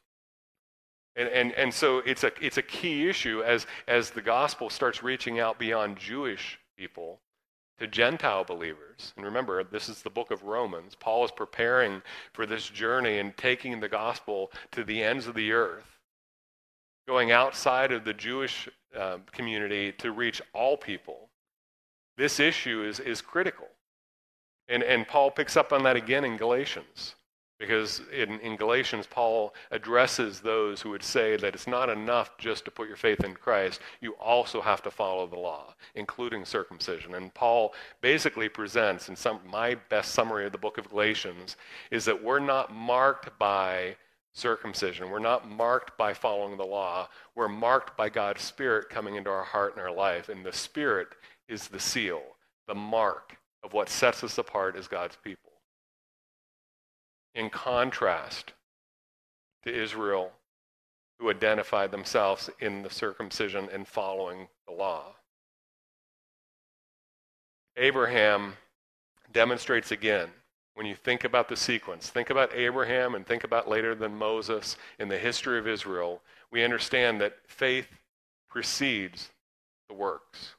And, 1.17 1.29
and, 1.29 1.53
and 1.55 1.75
so 1.75 1.99
it's 1.99 2.23
a, 2.23 2.33
it's 2.41 2.57
a 2.57 2.63
key 2.63 3.09
issue 3.09 3.43
as, 3.43 3.67
as 3.89 4.11
the 4.11 4.23
gospel 4.23 4.71
starts 4.71 5.03
reaching 5.03 5.41
out 5.41 5.59
beyond 5.59 5.97
Jewish 5.97 6.59
people 6.77 7.21
to 7.79 7.87
Gentile 7.87 8.45
believers. 8.45 9.13
And 9.17 9.25
remember, 9.25 9.65
this 9.65 9.89
is 9.89 10.03
the 10.03 10.11
book 10.11 10.31
of 10.31 10.45
Romans. 10.45 10.95
Paul 10.95 11.25
is 11.25 11.31
preparing 11.31 12.03
for 12.33 12.47
this 12.47 12.69
journey 12.69 13.19
and 13.19 13.37
taking 13.37 13.81
the 13.81 13.89
gospel 13.89 14.53
to 14.73 14.85
the 14.85 15.03
ends 15.03 15.27
of 15.27 15.35
the 15.35 15.53
earth, 15.53 15.99
going 17.09 17.33
outside 17.33 17.91
of 17.91 18.05
the 18.05 18.15
Jewish 18.15 18.69
uh, 18.97 19.19
community 19.33 19.93
to 19.93 20.13
reach 20.13 20.43
all 20.53 20.77
people. 20.77 21.30
This 22.21 22.39
issue 22.39 22.85
is, 22.85 23.01
is 23.01 23.23
critical. 23.23 23.67
And, 24.69 24.83
and 24.83 25.09
Paul 25.09 25.31
picks 25.31 25.57
up 25.57 25.73
on 25.73 25.85
that 25.85 25.97
again 25.97 26.23
in 26.23 26.37
Galatians. 26.37 27.15
Because 27.59 28.03
in, 28.13 28.39
in, 28.41 28.57
Galatians, 28.57 29.07
Paul 29.07 29.55
addresses 29.71 30.41
those 30.41 30.83
who 30.83 30.91
would 30.91 31.03
say 31.03 31.39
that 31.39 31.55
it's 31.55 31.67
not 31.67 31.89
enough 31.89 32.37
just 32.37 32.67
to 32.67 32.71
put 32.71 32.89
your 32.89 32.99
faith 32.99 33.25
in 33.25 33.33
Christ. 33.33 33.81
You 34.03 34.13
also 34.21 34.61
have 34.61 34.83
to 34.83 34.91
follow 34.91 35.27
the 35.27 35.39
law, 35.39 35.73
including 35.95 36.45
circumcision. 36.45 37.15
And 37.15 37.33
Paul 37.33 37.73
basically 38.03 38.51
presents, 38.51 39.09
in 39.09 39.17
some, 39.17 39.41
my 39.51 39.77
best 39.89 40.13
summary 40.13 40.45
of 40.45 40.53
the 40.53 40.59
book 40.59 40.77
of 40.77 40.91
Galatians, 40.91 41.57
is 41.91 42.05
that 42.05 42.23
we're 42.23 42.39
not 42.39 42.71
marked 42.71 43.39
by 43.39 43.97
circumcision. 44.33 45.11
We're 45.11 45.19
not 45.21 45.49
marked 45.49 45.97
by 45.97 46.15
following 46.15 46.57
the 46.57 46.65
law. 46.65 47.09
We're 47.35 47.49
marked 47.49 47.97
by 47.97 48.11
God's 48.11 48.43
Spirit 48.43 48.91
coming 48.91 49.17
into 49.17 49.31
our 49.31 49.45
heart 49.45 49.75
and 49.75 49.83
our 49.83 49.93
life. 49.95 50.29
And 50.29 50.45
the 50.45 50.53
Spirit 50.53 51.09
is 51.51 51.69
the 51.69 51.81
seal, 51.81 52.23
the 52.67 52.75
mark 52.75 53.37
of 53.63 53.73
what 53.73 53.89
sets 53.89 54.25
us 54.25 54.39
apart 54.39 54.77
as 54.77 54.89
God's 54.89 55.17
people 55.23 55.51
in 57.35 57.51
contrast 57.51 58.53
to 59.65 59.73
Israel, 59.73 60.33
who 61.19 61.31
identified 61.31 61.91
themselves 61.91 62.49
in 62.61 62.83
the 62.83 62.91
circumcision 62.91 63.69
and 63.73 63.87
following 63.87 64.49
the 64.67 64.73
law. 64.73 65.15
Abraham 67.77 68.55
demonstrates 69.33 69.93
again, 69.93 70.29
when 70.75 70.87
you 70.87 70.95
think 70.95 71.25
about 71.25 71.49
the 71.49 71.57
sequence, 71.57 72.09
think 72.09 72.31
about 72.31 72.55
Abraham 72.55 73.15
and 73.15 73.27
think 73.27 73.45
about 73.45 73.69
later 73.69 73.95
than 73.95 74.15
Moses 74.15 74.77
in 74.99 75.09
the 75.09 75.19
history 75.19 75.59
of 75.59 75.69
Israel, 75.69 76.23
we 76.51 76.65
understand 76.65 77.21
that 77.21 77.37
faith 77.47 77.89
precedes 78.49 79.31
the 79.89 79.95
works. 79.95 80.55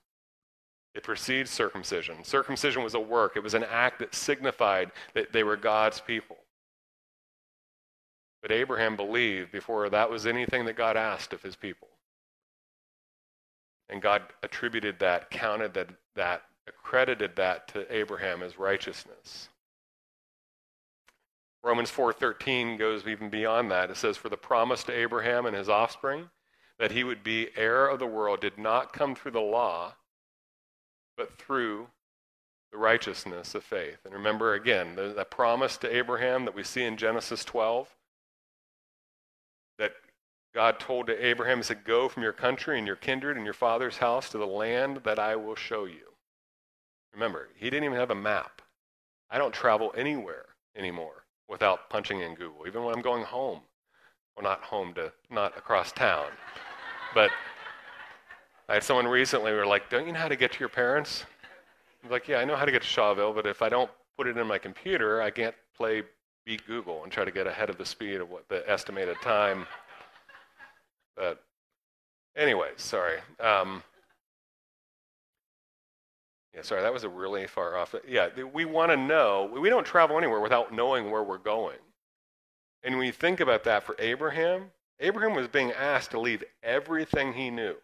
It 0.93 1.03
precedes 1.03 1.49
circumcision. 1.49 2.23
Circumcision 2.23 2.83
was 2.83 2.95
a 2.95 2.99
work, 2.99 3.37
it 3.37 3.43
was 3.43 3.53
an 3.53 3.63
act 3.63 3.99
that 3.99 4.13
signified 4.13 4.91
that 5.13 5.31
they 5.31 5.43
were 5.43 5.57
God's 5.57 6.01
people. 6.01 6.37
But 8.41 8.51
Abraham 8.51 8.95
believed 8.95 9.51
before 9.51 9.89
that 9.89 10.09
was 10.09 10.25
anything 10.25 10.65
that 10.65 10.75
God 10.75 10.97
asked 10.97 11.31
of 11.31 11.43
his 11.43 11.55
people. 11.55 11.87
And 13.87 14.01
God 14.01 14.23
attributed 14.41 14.99
that, 14.99 15.29
counted 15.29 15.73
that, 15.75 15.89
that 16.15 16.43
accredited 16.67 17.35
that 17.35 17.67
to 17.69 17.93
Abraham 17.93 18.41
as 18.41 18.57
righteousness. 18.57 19.49
Romans 21.63 21.91
4:13 21.91 22.77
goes 22.77 23.05
even 23.05 23.29
beyond 23.29 23.69
that. 23.69 23.91
It 23.91 23.97
says 23.97 24.17
for 24.17 24.29
the 24.29 24.37
promise 24.37 24.83
to 24.85 24.93
Abraham 24.93 25.45
and 25.45 25.55
his 25.55 25.69
offspring 25.69 26.31
that 26.79 26.91
he 26.91 27.03
would 27.03 27.23
be 27.23 27.55
heir 27.55 27.87
of 27.87 27.99
the 27.99 28.07
world 28.07 28.41
did 28.41 28.57
not 28.57 28.93
come 28.93 29.13
through 29.13 29.31
the 29.31 29.41
law 29.41 29.95
but 31.21 31.37
through 31.37 31.85
the 32.71 32.79
righteousness 32.79 33.53
of 33.53 33.63
faith. 33.63 33.99
And 34.05 34.13
remember 34.15 34.55
again, 34.55 34.95
the, 34.95 35.13
the 35.15 35.23
promise 35.23 35.77
to 35.77 35.95
Abraham 35.95 36.45
that 36.45 36.55
we 36.55 36.63
see 36.63 36.83
in 36.83 36.97
Genesis 36.97 37.45
12 37.45 37.87
that 39.77 39.91
God 40.55 40.79
told 40.79 41.05
to 41.07 41.25
Abraham, 41.25 41.57
He 41.57 41.63
said, 41.63 41.83
Go 41.83 42.09
from 42.09 42.23
your 42.23 42.33
country 42.33 42.79
and 42.79 42.87
your 42.87 42.95
kindred 42.95 43.37
and 43.37 43.45
your 43.45 43.53
father's 43.53 43.97
house 43.97 44.29
to 44.29 44.39
the 44.39 44.47
land 44.47 45.01
that 45.03 45.19
I 45.19 45.35
will 45.35 45.53
show 45.53 45.85
you. 45.85 46.15
Remember, 47.13 47.49
he 47.55 47.69
didn't 47.69 47.83
even 47.83 47.99
have 47.99 48.09
a 48.09 48.15
map. 48.15 48.63
I 49.29 49.37
don't 49.37 49.53
travel 49.53 49.93
anywhere 49.95 50.45
anymore 50.75 51.25
without 51.47 51.87
punching 51.91 52.19
in 52.19 52.33
Google, 52.33 52.65
even 52.65 52.83
when 52.83 52.95
I'm 52.95 53.03
going 53.03 53.25
home. 53.25 53.59
Well, 54.35 54.43
not 54.43 54.63
home 54.63 54.95
to, 54.95 55.11
not 55.29 55.55
across 55.55 55.91
town. 55.91 56.29
but 57.13 57.29
I 58.71 58.75
had 58.75 58.83
someone 58.83 59.05
recently 59.05 59.51
who 59.51 59.57
were 59.57 59.65
like, 59.65 59.89
Don't 59.89 60.07
you 60.07 60.13
know 60.13 60.19
how 60.19 60.29
to 60.29 60.35
get 60.37 60.53
to 60.53 60.59
your 60.61 60.69
parents? 60.69 61.25
I'm 62.05 62.09
like, 62.09 62.29
Yeah, 62.29 62.37
I 62.37 62.45
know 62.45 62.55
how 62.55 62.63
to 62.63 62.71
get 62.71 62.81
to 62.83 62.87
Shawville, 62.87 63.35
but 63.35 63.45
if 63.45 63.61
I 63.61 63.67
don't 63.67 63.91
put 64.15 64.27
it 64.27 64.37
in 64.37 64.47
my 64.47 64.57
computer, 64.57 65.21
I 65.21 65.29
can't 65.29 65.53
play 65.75 66.03
beat 66.45 66.65
Google 66.65 67.03
and 67.03 67.11
try 67.11 67.25
to 67.25 67.31
get 67.31 67.47
ahead 67.47 67.69
of 67.69 67.77
the 67.77 67.85
speed 67.85 68.21
of 68.21 68.29
what 68.29 68.47
the 68.47 68.63
estimated 68.71 69.17
time. 69.21 69.67
But 71.17 71.43
anyway, 72.37 72.69
sorry. 72.77 73.17
Um, 73.41 73.83
yeah, 76.55 76.61
sorry, 76.61 76.81
that 76.81 76.93
was 76.93 77.03
a 77.03 77.09
really 77.09 77.47
far 77.47 77.75
off. 77.75 77.93
Yeah, 78.07 78.29
we 78.53 78.63
want 78.63 78.89
to 78.91 78.95
know. 78.95 79.51
We 79.53 79.69
don't 79.69 79.85
travel 79.85 80.17
anywhere 80.17 80.39
without 80.39 80.73
knowing 80.73 81.11
where 81.11 81.23
we're 81.23 81.39
going. 81.39 81.79
And 82.83 82.97
when 82.97 83.05
you 83.05 83.11
think 83.11 83.41
about 83.41 83.65
that 83.65 83.83
for 83.83 83.97
Abraham, 83.99 84.71
Abraham 85.01 85.35
was 85.35 85.49
being 85.49 85.73
asked 85.73 86.11
to 86.11 86.21
leave 86.21 86.41
everything 86.63 87.33
he 87.33 87.49
knew 87.49 87.75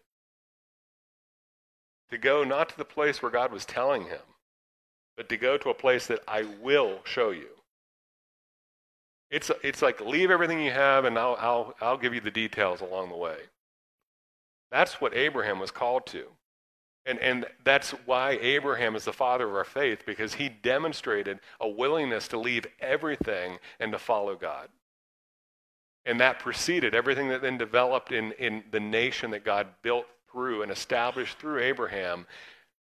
to 2.10 2.17
go 2.17 2.43
not 2.43 2.70
to 2.70 2.78
the 2.78 2.86
place 2.86 3.22
where 3.22 3.32
God 3.32 3.52
was 3.52 3.65
telling 3.65 4.04
him, 4.04 4.22
but 5.15 5.30
to 5.30 5.38
go 5.38 5.58
to 5.58 5.70
a 5.70 5.74
place 5.74 6.08
that 6.08 6.22
I 6.28 6.46
will 6.62 7.00
show 7.04 7.32
you. 7.32 7.50
It's, 9.30 9.52
it's 9.63 9.82
like 9.82 10.00
leave 10.00 10.32
everything 10.32 10.62
you 10.62 10.72
have 10.72 11.06
and 11.06 11.17
I'll, 11.17 11.36
I'll, 11.39 11.76
I'll 11.82 11.98
give 11.98 12.13
you 12.13 12.22
the 12.22 12.32
details 12.32 12.82
along 12.82 13.10
the 13.10 13.17
way. 13.17 13.38
That's 14.72 15.02
what 15.02 15.15
Abraham 15.15 15.60
was 15.60 15.72
called 15.72 16.06
to. 16.08 16.26
And, 17.06 17.20
and 17.20 17.46
that's 17.63 17.91
why 18.06 18.32
Abraham 18.41 18.96
is 18.96 19.06
the 19.06 19.13
father 19.13 19.48
of 19.48 19.56
our 19.56 19.63
faith, 19.63 20.06
because 20.06 20.34
he 20.34 20.50
demonstrated 20.50 21.39
a 21.62 21.67
willingness 21.67 22.28
to 22.30 22.38
leave 22.38 22.65
everything 22.82 23.60
and 23.80 23.93
to 23.93 24.00
follow 24.00 24.36
God. 24.36 24.67
And 26.06 26.20
that 26.20 26.39
preceded 26.39 26.93
everything 26.93 27.30
that 27.30 27.41
then 27.41 27.58
developed 27.58 28.12
in, 28.12 28.34
in 28.34 28.63
the 28.72 28.80
nation 28.80 29.32
that 29.32 29.46
God 29.46 29.67
built 29.82 30.06
and 30.38 30.71
established 30.71 31.38
through 31.39 31.60
Abraham 31.62 32.26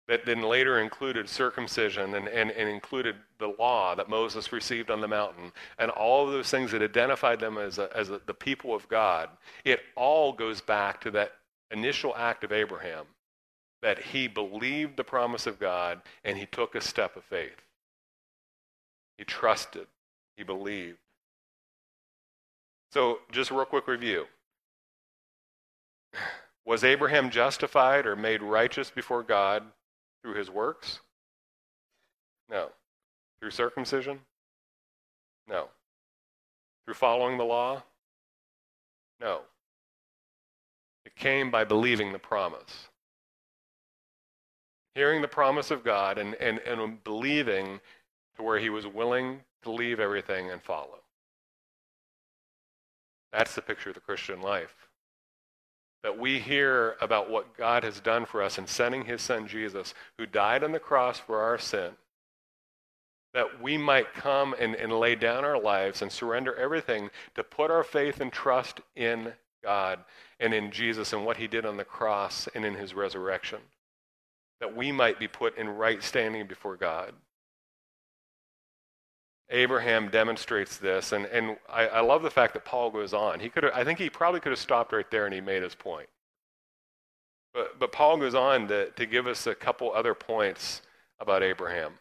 that 0.08 0.26
then 0.26 0.42
later 0.42 0.80
included 0.80 1.28
circumcision 1.28 2.14
and, 2.14 2.28
and, 2.28 2.50
and 2.50 2.68
included 2.68 3.16
the 3.38 3.54
law 3.58 3.94
that 3.94 4.08
Moses 4.08 4.52
received 4.52 4.90
on 4.90 5.00
the 5.00 5.08
mountain, 5.08 5.52
and 5.78 5.90
all 5.90 6.26
of 6.26 6.32
those 6.32 6.50
things 6.50 6.72
that 6.72 6.82
identified 6.82 7.40
them 7.40 7.56
as, 7.56 7.78
a, 7.78 7.88
as 7.96 8.10
a, 8.10 8.20
the 8.26 8.34
people 8.34 8.74
of 8.74 8.88
God, 8.88 9.28
it 9.64 9.80
all 9.96 10.32
goes 10.32 10.60
back 10.60 11.00
to 11.02 11.10
that 11.12 11.32
initial 11.70 12.14
act 12.16 12.44
of 12.44 12.52
Abraham 12.52 13.06
that 13.80 13.98
he 13.98 14.28
believed 14.28 14.96
the 14.96 15.04
promise 15.04 15.46
of 15.46 15.58
God 15.58 16.02
and 16.24 16.36
he 16.36 16.46
took 16.46 16.74
a 16.74 16.80
step 16.80 17.16
of 17.16 17.24
faith. 17.24 17.62
He 19.18 19.24
trusted, 19.24 19.86
he 20.36 20.42
believed. 20.42 20.98
So, 22.92 23.20
just 23.30 23.50
a 23.50 23.54
real 23.54 23.64
quick 23.64 23.88
review. 23.88 24.26
Was 26.64 26.84
Abraham 26.84 27.30
justified 27.30 28.06
or 28.06 28.14
made 28.14 28.42
righteous 28.42 28.90
before 28.90 29.22
God 29.22 29.64
through 30.22 30.34
his 30.34 30.50
works? 30.50 31.00
No. 32.48 32.68
Through 33.40 33.50
circumcision? 33.50 34.20
No. 35.48 35.68
Through 36.84 36.94
following 36.94 37.36
the 37.36 37.44
law? 37.44 37.82
No. 39.20 39.40
It 41.04 41.16
came 41.16 41.50
by 41.50 41.64
believing 41.64 42.12
the 42.12 42.18
promise. 42.18 42.88
Hearing 44.94 45.22
the 45.22 45.28
promise 45.28 45.70
of 45.70 45.82
God 45.82 46.18
and, 46.18 46.34
and, 46.34 46.58
and 46.60 47.02
believing 47.02 47.80
to 48.36 48.42
where 48.42 48.58
he 48.58 48.70
was 48.70 48.86
willing 48.86 49.40
to 49.62 49.70
leave 49.70 49.98
everything 49.98 50.50
and 50.50 50.62
follow. 50.62 51.00
That's 53.32 53.54
the 53.54 53.62
picture 53.62 53.88
of 53.88 53.94
the 53.94 54.00
Christian 54.00 54.42
life. 54.42 54.88
That 56.02 56.18
we 56.18 56.40
hear 56.40 56.96
about 57.00 57.30
what 57.30 57.56
God 57.56 57.84
has 57.84 58.00
done 58.00 58.26
for 58.26 58.42
us 58.42 58.58
in 58.58 58.66
sending 58.66 59.04
his 59.04 59.22
son 59.22 59.46
Jesus, 59.46 59.94
who 60.18 60.26
died 60.26 60.64
on 60.64 60.72
the 60.72 60.80
cross 60.80 61.18
for 61.18 61.40
our 61.40 61.58
sin, 61.58 61.92
that 63.34 63.62
we 63.62 63.78
might 63.78 64.12
come 64.12 64.54
and, 64.58 64.74
and 64.74 64.92
lay 64.92 65.14
down 65.14 65.44
our 65.44 65.60
lives 65.60 66.02
and 66.02 66.10
surrender 66.10 66.54
everything 66.56 67.10
to 67.34 67.44
put 67.44 67.70
our 67.70 67.84
faith 67.84 68.20
and 68.20 68.32
trust 68.32 68.80
in 68.96 69.32
God 69.62 70.00
and 70.40 70.52
in 70.52 70.70
Jesus 70.70 71.12
and 71.12 71.24
what 71.24 71.36
he 71.36 71.46
did 71.46 71.64
on 71.64 71.76
the 71.76 71.84
cross 71.84 72.48
and 72.54 72.64
in 72.64 72.74
his 72.74 72.94
resurrection, 72.94 73.60
that 74.60 74.76
we 74.76 74.92
might 74.92 75.18
be 75.18 75.28
put 75.28 75.56
in 75.56 75.68
right 75.68 76.02
standing 76.02 76.46
before 76.46 76.76
God. 76.76 77.14
Abraham 79.52 80.08
demonstrates 80.08 80.78
this, 80.78 81.12
and, 81.12 81.26
and 81.26 81.58
I, 81.68 81.86
I 81.86 82.00
love 82.00 82.22
the 82.22 82.30
fact 82.30 82.54
that 82.54 82.64
Paul 82.64 82.90
goes 82.90 83.12
on. 83.12 83.38
He 83.38 83.50
could 83.50 83.66
I 83.66 83.84
think 83.84 83.98
he 83.98 84.08
probably 84.10 84.40
could 84.40 84.50
have 84.52 84.58
stopped 84.58 84.92
right 84.92 85.08
there 85.10 85.26
and 85.26 85.34
he 85.34 85.40
made 85.40 85.62
his 85.62 85.74
point. 85.74 86.08
But, 87.52 87.78
but 87.78 87.92
Paul 87.92 88.16
goes 88.16 88.34
on 88.34 88.68
to, 88.68 88.90
to 88.90 89.06
give 89.06 89.26
us 89.26 89.46
a 89.46 89.54
couple 89.54 89.92
other 89.92 90.14
points 90.14 90.80
about 91.20 91.42
Abraham 91.42 91.92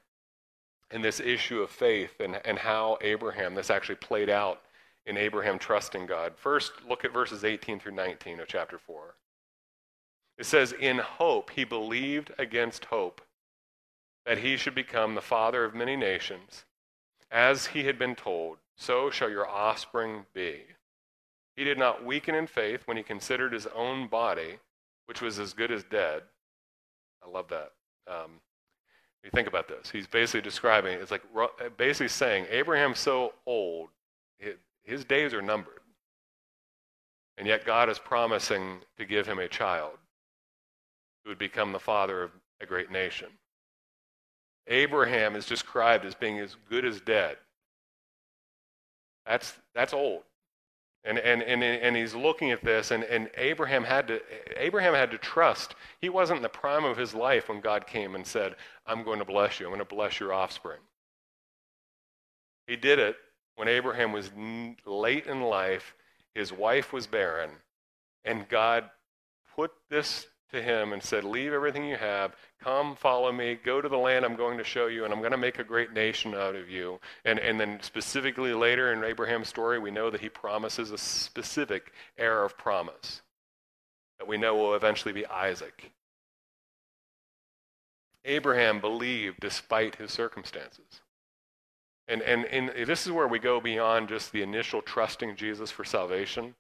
and 0.90 1.04
this 1.04 1.20
issue 1.20 1.62
of 1.62 1.70
faith 1.70 2.20
and, 2.22 2.40
and 2.46 2.58
how 2.58 2.98
Abraham, 3.02 3.54
this 3.54 3.70
actually 3.70 3.96
played 3.96 4.30
out 4.30 4.62
in 5.06 5.18
Abraham 5.18 5.60
trusting 5.60 6.06
God. 6.06 6.34
First, 6.38 6.72
look 6.88 7.04
at 7.04 7.14
verses 7.14 7.44
18 7.44 7.80
through 7.80 7.94
19 7.94 8.40
of 8.40 8.48
chapter 8.48 8.78
4. 8.78 9.16
It 10.38 10.46
says, 10.46 10.74
In 10.74 11.00
hope 11.00 11.50
he 11.52 11.66
believed 11.66 12.32
against 12.40 12.86
hope 12.86 13.22
that 14.26 14.38
he 14.38 14.56
should 14.56 14.76
become 14.76 15.16
the 15.16 15.22
father 15.22 15.66
of 15.66 15.76
many 15.76 15.96
nations. 15.96 16.64
As 17.32 17.68
he 17.68 17.84
had 17.84 17.98
been 17.98 18.16
told, 18.16 18.58
so 18.76 19.10
shall 19.10 19.30
your 19.30 19.48
offspring 19.48 20.26
be. 20.34 20.62
He 21.56 21.64
did 21.64 21.78
not 21.78 22.06
weaken 22.06 22.36
in 22.36 22.48
faith 22.48 22.82
when 22.86 22.98
he 22.98 23.04
considered 23.04 23.54
his 23.54 23.68
own 23.68 24.08
body, 24.08 24.58
which 25.06 25.22
was 25.22 25.40
as 25.40 25.54
good 25.54 25.72
as 25.72 25.84
dead. 25.84 26.24
I 27.24 27.30
love 27.30 27.48
that. 27.50 27.72
Um, 28.08 28.32
you 29.24 29.30
think 29.30 29.48
about 29.48 29.68
this. 29.68 29.90
He's 29.90 30.08
basically 30.08 30.42
describing, 30.42 31.00
it's 31.00 31.12
like 31.12 31.24
basically 31.78 32.08
saying, 32.08 32.48
Abraham's 32.50 33.00
so 33.00 33.34
old, 33.46 33.90
his 34.84 35.06
days 35.06 35.34
are 35.34 35.42
numbered. 35.42 35.82
And 37.38 37.48
yet 37.48 37.66
God 37.66 37.90
is 37.90 38.00
promising 38.00 38.80
to 38.98 39.06
give 39.06 39.28
him 39.28 39.40
a 39.40 39.48
child 39.48 39.98
who 41.24 41.30
would 41.30 41.38
become 41.38 41.72
the 41.72 41.80
father 41.80 42.24
of 42.24 42.32
a 42.60 42.66
great 42.66 42.92
nation. 42.92 43.28
Abraham 44.68 45.36
is 45.36 45.46
described 45.46 46.06
as 46.06 46.16
being 46.16 46.40
as 46.40 46.56
good 46.70 46.86
as 46.86 47.02
dead. 47.02 47.38
That's, 49.26 49.54
that's 49.74 49.94
old. 49.94 50.24
And, 51.04 51.18
and, 51.18 51.42
and, 51.42 51.64
and 51.64 51.96
he's 51.96 52.14
looking 52.14 52.52
at 52.52 52.64
this, 52.64 52.92
and, 52.92 53.04
and 53.04 53.30
Abraham, 53.36 53.84
had 53.84 54.08
to, 54.10 54.22
Abraham 54.56 54.94
had 54.94 55.10
to 55.12 55.18
trust. 55.18 55.74
He 56.00 56.10
wasn't 56.10 56.38
in 56.38 56.44
the 56.44 56.50
prime 56.50 56.86
of 56.86 56.96
his 56.96 57.16
life 57.16 57.50
when 57.50 57.60
God 57.60 57.88
came 57.88 58.14
and 58.14 58.26
said, 58.26 58.56
I'm 58.86 59.04
going 59.04 59.20
to 59.20 59.26
bless 59.26 59.60
you. 59.60 59.66
I'm 59.66 59.72
going 59.72 59.80
to 59.80 59.96
bless 59.96 60.20
your 60.20 60.32
offspring. 60.32 60.80
He 62.68 62.76
did 62.76 63.00
it 63.00 63.16
when 63.56 63.68
Abraham 63.68 64.12
was 64.12 64.30
late 64.86 65.26
in 65.26 65.42
life. 65.42 65.96
His 66.36 66.54
wife 66.54 66.94
was 66.94 67.08
barren. 67.08 67.50
And 68.24 68.48
God 68.48 68.90
put 69.56 69.72
this 69.90 70.28
to 70.52 70.62
him 70.62 70.94
and 70.94 71.02
said, 71.02 71.24
Leave 71.24 71.54
everything 71.54 71.86
you 71.86 71.98
have, 71.98 72.36
come 72.62 72.96
follow 72.96 73.32
me, 73.32 73.58
go 73.64 73.82
to 73.82 73.90
the 73.90 73.98
land 73.98 74.26
I'm 74.26 74.36
going 74.36 74.58
to 74.58 74.64
show 74.64 74.88
you, 74.88 75.06
and 75.06 75.14
I'm 75.14 75.20
going 75.20 75.32
to 75.32 75.38
make 75.38 75.60
a 75.60 75.64
great 75.64 75.94
nation 75.94 76.34
out 76.36 76.56
of 76.56 76.70
you. 76.70 77.00
And, 77.26 77.40
and 77.40 77.60
then 77.60 77.80
specifically 77.82 78.54
later 78.54 78.94
in 78.94 79.04
Abraham's 79.04 79.50
story, 79.50 79.80
we 79.80 79.92
know 79.92 80.10
that 80.10 80.22
he 80.22 80.30
promises 80.30 80.92
a 80.92 80.98
specific 80.98 81.92
heir 82.18 82.44
of 82.44 82.58
promise 82.58 83.22
that 84.20 84.28
we 84.28 84.38
know 84.38 84.56
will 84.56 84.76
eventually 84.76 85.14
be 85.14 85.26
Isaac. 85.26 85.92
Abraham 88.24 88.80
believed 88.80 89.40
despite 89.40 89.96
his 89.96 90.12
circumstances. 90.12 91.02
And, 92.08 92.22
and, 92.22 92.46
and 92.46 92.88
this 92.88 93.06
is 93.06 93.12
where 93.12 93.28
we 93.28 93.40
go 93.40 93.60
beyond 93.60 94.10
just 94.10 94.32
the 94.32 94.44
initial 94.44 94.82
trusting 94.82 95.38
Jesus 95.38 95.72
for 95.72 95.84
salvation 95.84 96.54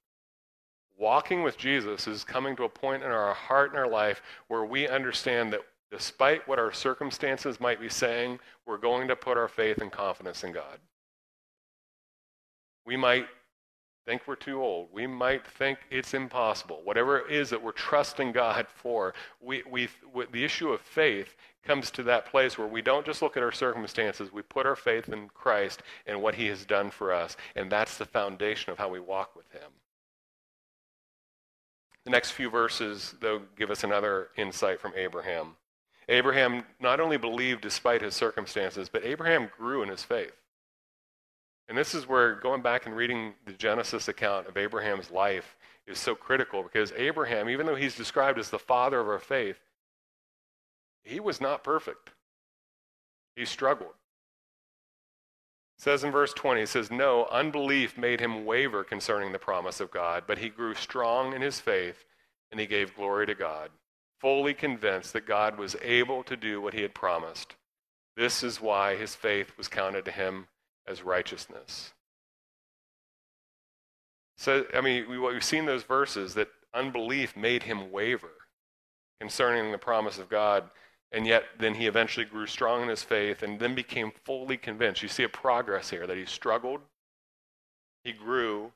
walking 1.02 1.42
with 1.42 1.58
Jesus 1.58 2.08
is 2.08 2.24
coming 2.24 2.56
to 2.56 2.64
a 2.64 2.70
point 2.70 3.02
in 3.02 3.10
our 3.10 3.34
heart 3.34 3.72
and 3.72 3.80
our 3.80 3.90
life 3.90 4.22
where 4.48 4.64
we 4.64 4.88
understand 4.88 5.52
that 5.52 5.62
despite 5.90 6.48
what 6.48 6.60
our 6.60 6.72
circumstances 6.72 7.60
might 7.60 7.82
be 7.82 7.90
saying, 7.90 8.40
we're 8.68 8.78
going 8.78 9.08
to 9.08 9.16
put 9.16 9.36
our 9.36 9.48
faith 9.48 9.80
and 9.80 9.92
confidence 9.92 10.44
in 10.44 10.54
God. 10.54 10.78
We 12.86 12.96
might 12.96 13.26
think 14.06 14.22
we're 14.28 14.36
too 14.36 14.62
old. 14.62 14.90
We 14.94 15.08
might 15.08 15.46
think 15.46 15.80
it's 15.90 16.14
impossible. 16.14 16.82
Whatever 16.84 17.20
it 17.20 17.32
is 17.32 17.50
that 17.50 17.62
we're 17.62 17.72
trusting 17.72 18.32
God 18.32 18.68
for, 18.74 19.16
we, 19.42 19.64
we, 19.70 19.90
the 20.32 20.46
issue 20.46 20.70
of 20.70 20.82
faith 20.82 21.36
comes 21.64 21.90
to 21.92 22.04
that 22.04 22.28
place 22.28 22.60
where 22.60 22.68
we 22.68 22.82
don't 22.82 23.06
just 23.06 23.24
look 23.24 23.38
at 23.38 23.44
our 23.44 23.52
circumstances, 23.52 24.32
we 24.32 24.44
put 24.44 24.68
our 24.68 24.76
faith 24.76 25.10
in 25.10 25.30
Christ 25.30 25.82
and 26.06 26.22
what 26.22 26.36
he 26.36 26.46
has 26.48 26.64
done 26.64 26.92
for 26.92 27.12
us. 27.12 27.38
And 27.56 27.72
that's 27.72 27.98
the 27.98 28.06
foundation 28.06 28.72
of 28.72 28.78
how 28.78 28.90
we 28.90 29.00
walk 29.00 29.36
with 29.36 29.52
him. 29.52 29.72
The 32.06 32.12
next 32.12 32.32
few 32.32 32.50
verses, 32.50 33.16
though, 33.20 33.42
give 33.56 33.70
us 33.70 33.84
another 33.84 34.30
insight 34.36 34.80
from 34.80 34.94
Abraham. 34.96 35.56
Abraham 36.10 36.64
not 36.80 37.00
only 37.00 37.18
believed 37.18 37.62
despite 37.62 38.02
his 38.02 38.16
circumstances, 38.16 38.90
but 38.90 39.06
Abraham 39.06 39.50
grew 39.56 39.84
in 39.84 39.90
his 39.90 40.04
faith. 40.04 40.36
And 41.70 41.78
this 41.78 41.94
is 41.94 42.08
where 42.08 42.36
going 42.36 42.62
back 42.62 42.86
and 42.86 42.96
reading 42.96 43.34
the 43.46 43.54
Genesis 43.54 44.08
account 44.08 44.48
of 44.48 44.58
Abraham's 44.58 45.12
life 45.12 45.56
is 45.88 46.00
so 46.00 46.16
critical 46.16 46.64
because 46.64 46.92
Abraham, 46.98 47.50
even 47.50 47.66
though 47.66 47.76
he's 47.76 47.96
described 47.96 48.40
as 48.40 48.50
the 48.50 48.60
father 48.60 49.00
of 49.00 49.08
our 49.08 49.20
faith, 49.20 49.60
he 51.04 51.20
was 51.20 51.40
not 51.40 51.64
perfect. 51.64 52.10
He 53.36 53.46
struggled 53.46 53.94
says 55.82 56.04
in 56.04 56.12
verse 56.12 56.32
20, 56.34 56.62
it 56.62 56.70
says, 56.70 56.92
No, 56.92 57.26
unbelief 57.32 57.98
made 57.98 58.20
him 58.20 58.46
waver 58.46 58.84
concerning 58.84 59.32
the 59.32 59.40
promise 59.40 59.80
of 59.80 59.90
God, 59.90 60.26
but 60.28 60.38
he 60.38 60.48
grew 60.48 60.76
strong 60.76 61.34
in 61.34 61.42
his 61.42 61.60
faith 61.60 62.06
and 62.52 62.60
he 62.60 62.68
gave 62.68 62.96
glory 62.96 63.26
to 63.26 63.34
God, 63.34 63.72
fully 64.20 64.54
convinced 64.54 65.12
that 65.14 65.26
God 65.26 65.58
was 65.58 65.76
able 65.82 66.22
to 66.26 66.38
do 66.38 66.62
what 66.62 66.76
he 66.76 66.84
had 66.84 66.94
promised. 66.94 67.56
This 68.16 68.44
is 68.44 68.62
why 68.62 68.96
his 68.96 69.16
faith 69.16 69.54
was 69.58 69.68
counted 69.68 70.06
to 70.06 70.12
him 70.12 70.50
as 70.88 71.02
righteousness. 71.02 71.94
So, 74.38 74.66
I 74.76 74.82
mean, 74.82 75.10
we, 75.10 75.18
we've 75.18 75.44
seen 75.44 75.66
those 75.66 75.84
verses 75.84 76.36
that 76.36 76.50
unbelief 76.76 77.36
made 77.36 77.64
him 77.64 77.92
waver 77.92 78.30
concerning 79.20 79.72
the 79.72 79.80
promise 79.80 80.20
of 80.20 80.30
God. 80.30 80.70
And 81.12 81.28
yet, 81.28 81.44
then 81.60 81.74
he 81.76 81.88
eventually 81.88 82.26
grew 82.26 82.48
strong 82.48 82.84
in 82.84 82.88
his 82.88 83.04
faith 83.04 83.44
and 83.44 83.60
then 83.60 83.76
became 83.76 84.12
fully 84.24 84.58
convinced. 84.58 85.02
You 85.02 85.10
see 85.10 85.24
a 85.24 85.30
progress 85.30 85.90
here 85.90 86.08
that 86.08 86.18
he 86.18 86.26
struggled, 86.26 86.82
he 88.04 88.14
grew 88.14 88.72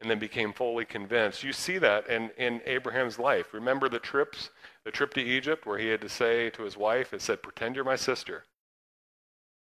and 0.00 0.10
then 0.10 0.18
became 0.18 0.52
fully 0.52 0.84
convinced. 0.84 1.44
You 1.44 1.52
see 1.52 1.78
that 1.78 2.08
in, 2.08 2.30
in 2.38 2.62
Abraham's 2.64 3.18
life. 3.18 3.52
Remember 3.52 3.88
the 3.88 3.98
trips, 3.98 4.50
the 4.84 4.90
trip 4.90 5.12
to 5.14 5.20
Egypt 5.20 5.66
where 5.66 5.78
he 5.78 5.88
had 5.88 6.00
to 6.00 6.08
say 6.08 6.50
to 6.50 6.62
his 6.62 6.76
wife, 6.76 7.12
it 7.12 7.20
said, 7.20 7.42
pretend 7.42 7.76
you're 7.76 7.84
my 7.84 7.96
sister. 7.96 8.44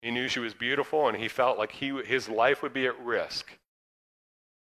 He 0.02 0.10
knew 0.10 0.28
she 0.28 0.40
was 0.40 0.54
beautiful 0.54 1.08
and 1.08 1.16
he 1.16 1.28
felt 1.28 1.58
like 1.58 1.72
he, 1.72 1.88
his 2.04 2.28
life 2.28 2.62
would 2.62 2.72
be 2.72 2.86
at 2.86 2.98
risk 3.00 3.58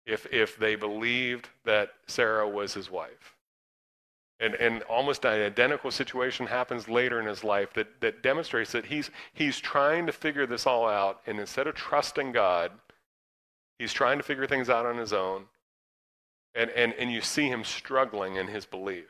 if, 0.05 0.25
if 0.33 0.57
they 0.57 0.75
believed 0.75 1.49
that 1.65 1.91
Sarah 2.07 2.49
was 2.49 2.73
his 2.73 2.89
wife. 2.89 3.35
And, 4.39 4.55
and 4.55 4.81
almost 4.83 5.25
an 5.25 5.41
identical 5.41 5.91
situation 5.91 6.47
happens 6.47 6.89
later 6.89 7.19
in 7.19 7.25
his 7.25 7.43
life 7.43 7.73
that, 7.73 8.01
that 8.01 8.23
demonstrates 8.23 8.71
that 8.71 8.85
he's, 8.85 9.09
he's 9.33 9.59
trying 9.59 10.05
to 10.07 10.11
figure 10.11 10.45
this 10.45 10.65
all 10.65 10.87
out. 10.87 11.21
And 11.27 11.39
instead 11.39 11.67
of 11.67 11.75
trusting 11.75 12.31
God, 12.31 12.71
he's 13.79 13.93
trying 13.93 14.17
to 14.17 14.23
figure 14.23 14.47
things 14.47 14.69
out 14.69 14.85
on 14.85 14.97
his 14.97 15.13
own. 15.13 15.45
And, 16.55 16.69
and, 16.71 16.93
and 16.93 17.11
you 17.11 17.21
see 17.21 17.47
him 17.47 17.63
struggling 17.63 18.35
in 18.35 18.47
his 18.47 18.65
belief. 18.65 19.05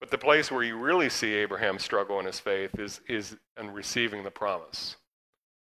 But 0.00 0.10
the 0.10 0.18
place 0.18 0.50
where 0.50 0.62
you 0.62 0.76
really 0.76 1.08
see 1.08 1.34
Abraham 1.34 1.78
struggle 1.78 2.20
in 2.20 2.26
his 2.26 2.38
faith 2.38 2.78
is, 2.78 3.00
is 3.08 3.36
in 3.58 3.70
receiving 3.72 4.22
the 4.22 4.30
promise, 4.30 4.96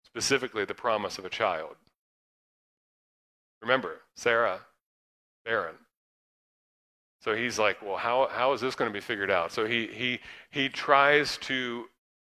specifically 0.06 0.65
the 0.65 0.76
promise 0.76 1.17
of 1.17 1.26
a 1.26 1.30
child. 1.30 1.76
Remember, 3.62 4.02
Sarah, 4.15 4.62
barren. 5.45 5.76
So 7.23 7.36
he's 7.36 7.60
like, 7.60 7.81
well, 7.81 7.97
how, 7.97 8.27
how 8.31 8.53
is 8.53 8.62
this 8.62 8.75
going 8.75 8.89
to 8.89 8.93
be 8.93 8.99
figured 8.99 9.29
out? 9.29 9.51
So 9.51 9.65
he, 9.65 9.88
he, 9.88 10.19
he 10.49 10.69
tries 10.69 11.38
to 11.39 11.86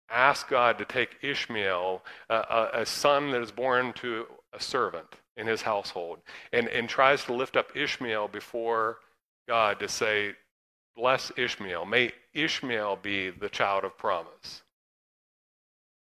ask 0.08 0.48
God 0.48 0.78
to 0.78 0.84
take 0.84 1.16
Ishmael, 1.20 2.04
a, 2.30 2.68
a 2.74 2.86
son 2.86 3.30
that 3.32 3.42
is 3.42 3.50
born 3.50 3.92
to 3.94 4.26
a 4.52 4.60
servant 4.60 5.16
in 5.36 5.48
his 5.48 5.62
household, 5.62 6.20
and, 6.52 6.68
and 6.68 6.88
tries 6.88 7.24
to 7.24 7.32
lift 7.32 7.56
up 7.56 7.76
Ishmael 7.76 8.28
before 8.28 8.98
God 9.48 9.80
to 9.80 9.88
say, 9.88 10.34
bless 10.96 11.32
Ishmael. 11.36 11.86
May 11.86 12.12
Ishmael 12.32 12.96
be 13.02 13.30
the 13.30 13.48
child 13.48 13.84
of 13.84 13.98
promise. 13.98 14.62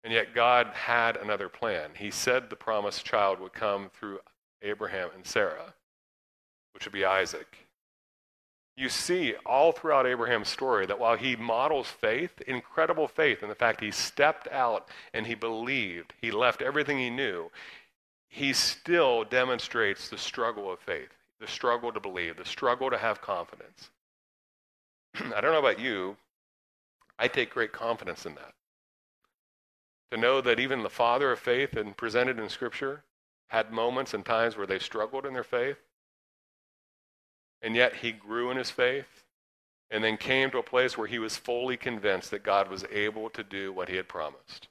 And 0.03 0.11
yet 0.11 0.35
God 0.35 0.67
had 0.73 1.15
another 1.15 1.47
plan. 1.47 1.91
He 1.95 2.11
said 2.11 2.49
the 2.49 2.57
promised 2.57 3.05
child 3.05 3.39
would 3.39 3.53
come 3.53 3.89
through 3.93 4.19
Abraham 4.61 5.09
and 5.15 5.25
Sarah, 5.25 5.73
which 6.73 6.85
would 6.85 6.91
be 6.91 7.05
Isaac. 7.05 7.62
You 8.75 8.89
see 8.89 9.35
all 9.45 9.71
throughout 9.71 10.07
Abraham's 10.07 10.49
story 10.49 10.85
that 10.87 10.99
while 10.99 11.15
he 11.15 11.35
models 11.35 11.87
faith, 11.87 12.41
incredible 12.47 13.07
faith 13.07 13.43
in 13.43 13.49
the 13.49 13.55
fact 13.55 13.81
he 13.81 13.91
stepped 13.91 14.47
out 14.47 14.87
and 15.13 15.27
he 15.27 15.35
believed, 15.35 16.13
he 16.19 16.31
left 16.31 16.61
everything 16.61 16.97
he 16.97 17.11
knew, 17.11 17.51
he 18.27 18.51
still 18.51 19.23
demonstrates 19.23 20.09
the 20.09 20.17
struggle 20.17 20.71
of 20.71 20.79
faith, 20.79 21.11
the 21.39 21.47
struggle 21.47 21.91
to 21.91 21.99
believe, 21.99 22.37
the 22.37 22.45
struggle 22.45 22.89
to 22.89 22.97
have 22.97 23.21
confidence. 23.21 23.91
I 25.15 25.39
don't 25.39 25.51
know 25.51 25.59
about 25.59 25.79
you, 25.79 26.17
I 27.19 27.27
take 27.27 27.51
great 27.51 27.71
confidence 27.71 28.25
in 28.25 28.33
that. 28.35 28.53
To 30.11 30.17
know 30.17 30.41
that 30.41 30.59
even 30.59 30.81
the 30.81 30.89
father 30.89 31.31
of 31.31 31.39
faith 31.39 31.77
and 31.77 31.95
presented 31.95 32.39
in 32.39 32.49
Scripture 32.49 33.03
had 33.49 33.71
moments 33.71 34.15
and 34.15 34.25
times 34.25 34.57
where 34.57 34.65
they 34.65 34.79
struggled 34.79 35.27
in 35.27 35.33
their 35.33 35.43
faith, 35.43 35.77
and 37.63 37.75
yet 37.75 37.95
he 37.95 38.11
grew 38.11 38.51
in 38.51 38.57
his 38.57 38.69
faith 38.69 39.23
and 39.89 40.03
then 40.03 40.17
came 40.17 40.51
to 40.51 40.57
a 40.57 40.63
place 40.63 40.97
where 40.97 41.07
he 41.07 41.17
was 41.17 41.37
fully 41.37 41.77
convinced 41.77 42.29
that 42.31 42.43
God 42.43 42.69
was 42.69 42.83
able 42.91 43.29
to 43.29 43.43
do 43.43 43.71
what 43.71 43.89
he 43.89 43.95
had 43.95 44.07
promised. 44.07 44.67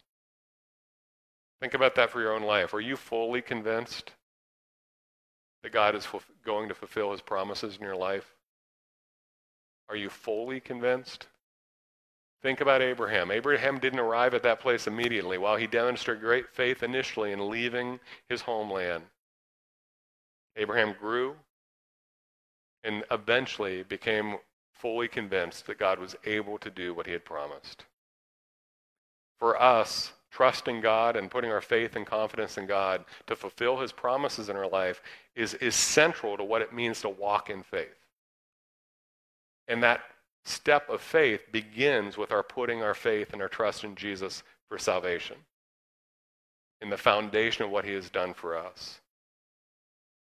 Think 1.61 1.75
about 1.75 1.95
that 1.95 2.11
for 2.11 2.21
your 2.21 2.35
own 2.35 2.43
life. 2.43 2.75
Are 2.75 2.81
you 2.81 2.97
fully 2.97 3.41
convinced 3.41 4.13
that 5.63 5.73
God 5.73 5.95
is 5.95 6.07
going 6.45 6.69
to 6.69 6.75
fulfill 6.75 7.13
his 7.13 7.21
promises 7.21 7.77
in 7.77 7.83
your 7.83 7.97
life? 7.97 8.35
Are 9.89 9.97
you 9.97 10.11
fully 10.11 10.61
convinced? 10.61 11.29
Think 12.43 12.61
about 12.61 12.83
Abraham. 12.83 13.31
Abraham 13.31 13.79
didn't 13.79 14.01
arrive 14.01 14.35
at 14.35 14.43
that 14.43 14.59
place 14.59 14.89
immediately. 14.89 15.39
While 15.39 15.57
he 15.57 15.69
demonstrated 15.69 16.23
great 16.23 16.51
faith 16.51 16.83
initially 16.83 17.31
in 17.31 17.49
leaving 17.49 18.01
his 18.29 18.41
homeland, 18.41 19.05
Abraham 20.57 20.97
grew 20.99 21.37
and 22.85 23.05
eventually 23.11 23.83
became 23.83 24.37
fully 24.73 25.09
convinced 25.09 25.67
that 25.67 25.79
God 25.79 25.99
was 25.99 26.17
able 26.25 26.59
to 26.59 26.71
do 26.71 26.93
what 26.95 27.07
he 27.07 27.13
had 27.13 27.25
promised. 27.25 27.85
For 29.39 29.61
us, 29.61 30.13
trusting 30.31 30.81
God 30.81 31.15
and 31.15 31.31
putting 31.31 31.53
our 31.53 31.61
faith 31.61 31.95
and 31.95 32.07
confidence 32.07 32.57
in 32.57 32.67
God 32.67 33.05
to 33.27 33.37
fulfill 33.37 33.79
his 33.79 33.93
promises 33.93 34.49
in 34.49 34.57
our 34.57 34.69
life 34.69 35.03
is, 35.37 35.55
is 35.55 35.75
central 35.75 36.37
to 36.37 36.45
what 36.45 36.63
it 36.63 36.73
means 36.73 37.01
to 37.03 37.09
walk 37.09 37.51
in 37.51 37.63
faith. 37.63 37.95
And 39.69 39.83
that 39.83 40.01
step 40.45 40.89
of 40.89 41.01
faith 41.01 41.43
begins 41.53 42.17
with 42.17 42.33
our 42.33 42.43
putting 42.43 42.83
our 42.83 42.95
faith 42.95 43.33
and 43.33 43.43
our 43.43 43.49
trust 43.49 43.85
in 43.85 43.95
Jesus 43.95 44.43
for 44.69 44.79
salvation, 44.79 45.37
in 46.81 46.91
the 46.91 46.97
foundation 46.97 47.65
of 47.65 47.71
what 47.71 47.85
he 47.85 47.93
has 47.93 48.11
done 48.11 48.35
for 48.35 48.57
us. 48.57 49.02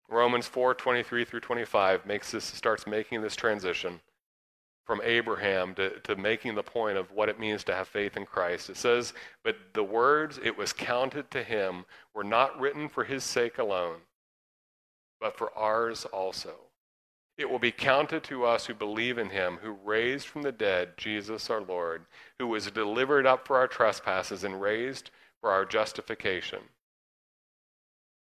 Romans 0.10 0.48
4 0.48 0.76
23 0.76 1.26
through 1.26 1.40
25 1.40 2.06
makes 2.06 2.32
this, 2.32 2.46
starts 2.46 2.86
making 2.86 3.22
this 3.22 3.36
transition 3.36 4.00
from 4.86 5.02
Abraham 5.04 5.74
to, 5.76 6.00
to 6.02 6.16
making 6.16 6.56
the 6.56 6.64
point 6.64 6.98
of 6.98 7.12
what 7.12 7.28
it 7.28 7.40
means 7.40 7.64
to 7.64 7.74
have 7.74 7.88
faith 7.88 8.16
in 8.16 8.26
Christ. 8.26 8.70
It 8.70 8.78
says, 8.78 9.14
But 9.44 9.58
the 9.74 9.84
words 9.84 10.40
it 10.44 10.58
was 10.58 10.74
counted 10.74 11.32
to 11.32 11.44
him 11.44 11.86
were 12.14 12.24
not 12.24 12.60
written 12.60 12.88
for 12.88 13.04
his 13.04 13.24
sake 13.24 13.58
alone, 13.58 14.02
but 15.20 15.36
for 15.36 15.52
ours 15.58 16.06
also. 16.06 16.54
It 17.38 17.50
will 17.50 17.60
be 17.60 17.72
counted 17.72 18.24
to 18.26 18.46
us 18.46 18.66
who 18.66 18.74
believe 18.74 19.18
in 19.18 19.30
him, 19.30 19.58
who 19.62 19.78
raised 19.84 20.28
from 20.28 20.44
the 20.44 20.54
dead 20.54 20.98
Jesus 20.98 21.50
our 21.50 21.62
Lord, 21.62 22.06
who 22.40 22.48
was 22.48 22.72
delivered 22.72 23.26
up 23.26 23.46
for 23.46 23.58
our 23.58 23.68
trespasses 23.68 24.44
and 24.44 24.62
raised 24.62 25.10
for 25.42 25.52
our 25.52 25.66
justification. 25.66 26.60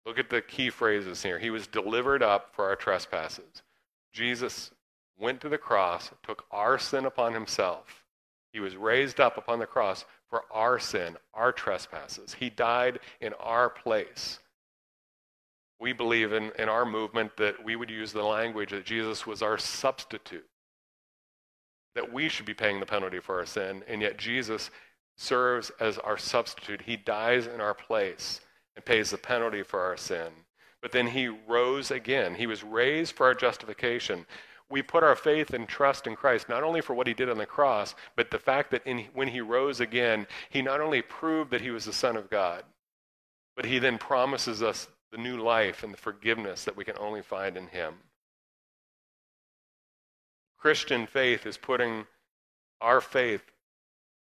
Look 0.05 0.19
at 0.19 0.29
the 0.29 0.41
key 0.41 0.69
phrases 0.69 1.23
here. 1.23 1.39
He 1.39 1.49
was 1.49 1.67
delivered 1.67 2.21
up 2.21 2.53
for 2.53 2.65
our 2.65 2.75
trespasses. 2.75 3.63
Jesus 4.11 4.71
went 5.17 5.39
to 5.41 5.49
the 5.49 5.57
cross, 5.57 6.11
took 6.23 6.45
our 6.51 6.77
sin 6.77 7.05
upon 7.05 7.33
himself. 7.33 8.03
He 8.51 8.59
was 8.59 8.75
raised 8.75 9.19
up 9.19 9.37
upon 9.37 9.59
the 9.59 9.65
cross 9.65 10.05
for 10.29 10.43
our 10.51 10.77
sin, 10.77 11.17
our 11.33 11.51
trespasses. 11.51 12.33
He 12.33 12.49
died 12.49 12.99
in 13.21 13.33
our 13.39 13.69
place. 13.69 14.39
We 15.79 15.93
believe 15.93 16.33
in, 16.33 16.51
in 16.59 16.69
our 16.69 16.85
movement 16.85 17.35
that 17.37 17.63
we 17.63 17.75
would 17.75 17.89
use 17.89 18.11
the 18.11 18.23
language 18.23 18.71
that 18.71 18.85
Jesus 18.85 19.25
was 19.25 19.41
our 19.41 19.57
substitute, 19.57 20.47
that 21.95 22.13
we 22.13 22.29
should 22.29 22.45
be 22.45 22.53
paying 22.53 22.79
the 22.79 22.85
penalty 22.85 23.19
for 23.19 23.39
our 23.39 23.45
sin, 23.45 23.83
and 23.87 24.01
yet 24.01 24.17
Jesus 24.17 24.69
serves 25.15 25.71
as 25.79 25.97
our 25.97 26.17
substitute. 26.17 26.81
He 26.81 26.95
dies 26.95 27.47
in 27.47 27.59
our 27.59 27.73
place 27.73 28.41
and 28.75 28.85
pays 28.85 29.11
the 29.11 29.17
penalty 29.17 29.63
for 29.63 29.81
our 29.81 29.97
sin. 29.97 30.31
But 30.81 30.91
then 30.91 31.07
he 31.07 31.27
rose 31.27 31.91
again. 31.91 32.35
He 32.35 32.47
was 32.47 32.63
raised 32.63 33.15
for 33.15 33.25
our 33.25 33.33
justification. 33.33 34.25
We 34.69 34.81
put 34.81 35.03
our 35.03 35.15
faith 35.15 35.53
and 35.53 35.67
trust 35.67 36.07
in 36.07 36.15
Christ 36.15 36.49
not 36.49 36.63
only 36.63 36.81
for 36.81 36.93
what 36.93 37.07
he 37.07 37.13
did 37.13 37.29
on 37.29 37.37
the 37.37 37.45
cross, 37.45 37.95
but 38.15 38.31
the 38.31 38.39
fact 38.39 38.71
that 38.71 38.85
in, 38.85 39.05
when 39.13 39.27
he 39.27 39.41
rose 39.41 39.79
again, 39.79 40.27
he 40.49 40.61
not 40.61 40.81
only 40.81 41.01
proved 41.01 41.51
that 41.51 41.61
he 41.61 41.71
was 41.71 41.85
the 41.85 41.93
Son 41.93 42.17
of 42.17 42.29
God, 42.29 42.63
but 43.55 43.65
he 43.65 43.79
then 43.79 43.97
promises 43.97 44.61
us 44.61 44.87
the 45.11 45.17
new 45.17 45.37
life 45.37 45.83
and 45.83 45.93
the 45.93 45.97
forgiveness 45.97 46.65
that 46.65 46.75
we 46.75 46.83
can 46.83 46.97
only 46.97 47.21
find 47.21 47.55
in 47.55 47.67
him. 47.67 47.93
Christian 50.57 51.05
faith 51.05 51.45
is 51.45 51.57
putting 51.57 52.05
our 52.81 52.99
faith 52.99 53.43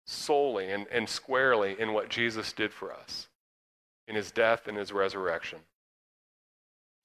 solely 0.06 0.72
and, 0.72 0.88
and 0.92 1.08
squarely 1.08 1.80
in 1.80 1.94
what 1.94 2.10
Jesus 2.10 2.52
did 2.52 2.74
for 2.74 2.92
us 2.92 3.28
in 4.10 4.16
his 4.16 4.32
death 4.32 4.68
and 4.68 4.76
his 4.76 4.92
resurrection. 4.92 5.60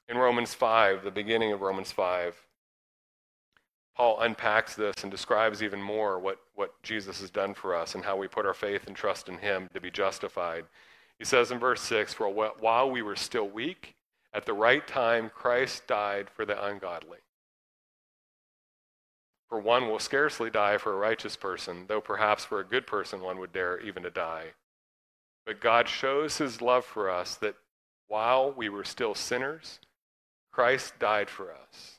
In 0.09 0.17
Romans 0.17 0.55
5, 0.55 1.05
the 1.05 1.11
beginning 1.11 1.53
of 1.53 1.61
Romans 1.61 1.93
5, 1.93 2.35
Paul 3.95 4.21
unpacks 4.21 4.75
this 4.75 5.03
and 5.03 5.11
describes 5.11 5.63
even 5.63 5.81
more 5.81 6.19
what, 6.19 6.39
what 6.55 6.83
Jesus 6.83 7.21
has 7.21 7.31
done 7.31 7.55
for 7.55 7.75
us 7.75 7.95
and 7.95 8.05
how 8.05 8.17
we 8.17 8.27
put 8.27 8.47
our 8.47 8.55
faith 8.55 8.87
and 8.87 8.97
trust 8.97 9.29
in 9.29 9.39
him 9.39 9.69
to 9.75 9.81
be 9.81 9.91
justified. 9.91 10.65
He 11.19 11.25
says 11.25 11.53
in 11.53 11.59
verse 11.59 11.81
6 11.83 12.15
For 12.15 12.29
while 12.29 12.91
we 12.91 13.03
were 13.03 13.17
still 13.17 13.49
weak, 13.49 13.95
at 14.33 14.47
the 14.47 14.53
right 14.53 14.87
time 14.87 15.31
Christ 15.33 15.87
died 15.87 16.29
for 16.29 16.45
the 16.45 16.63
ungodly. 16.65 17.19
For 19.49 19.61
one 19.61 19.89
will 19.89 20.01
scarcely 20.01 20.51
die 20.51 20.79
for 20.79 20.93
a 20.93 20.99
righteous 20.99 21.37
person, 21.37 21.85
though 21.87 22.01
perhaps 22.01 22.45
for 22.45 22.59
a 22.59 22.65
good 22.65 22.87
person 22.87 23.21
one 23.21 23.39
would 23.39 23.53
dare 23.53 23.79
even 23.79 24.03
to 24.03 24.11
die. 24.11 24.55
But 25.47 25.61
God 25.61 25.89
shows 25.89 26.39
his 26.39 26.63
love 26.63 26.85
for 26.85 27.11
us 27.11 27.35
that 27.37 27.57
while 28.09 28.53
we 28.53 28.69
were 28.69 28.85
still 28.85 29.15
sinners, 29.15 29.79
Christ 30.51 30.99
died 30.99 31.29
for 31.29 31.53
us. 31.53 31.99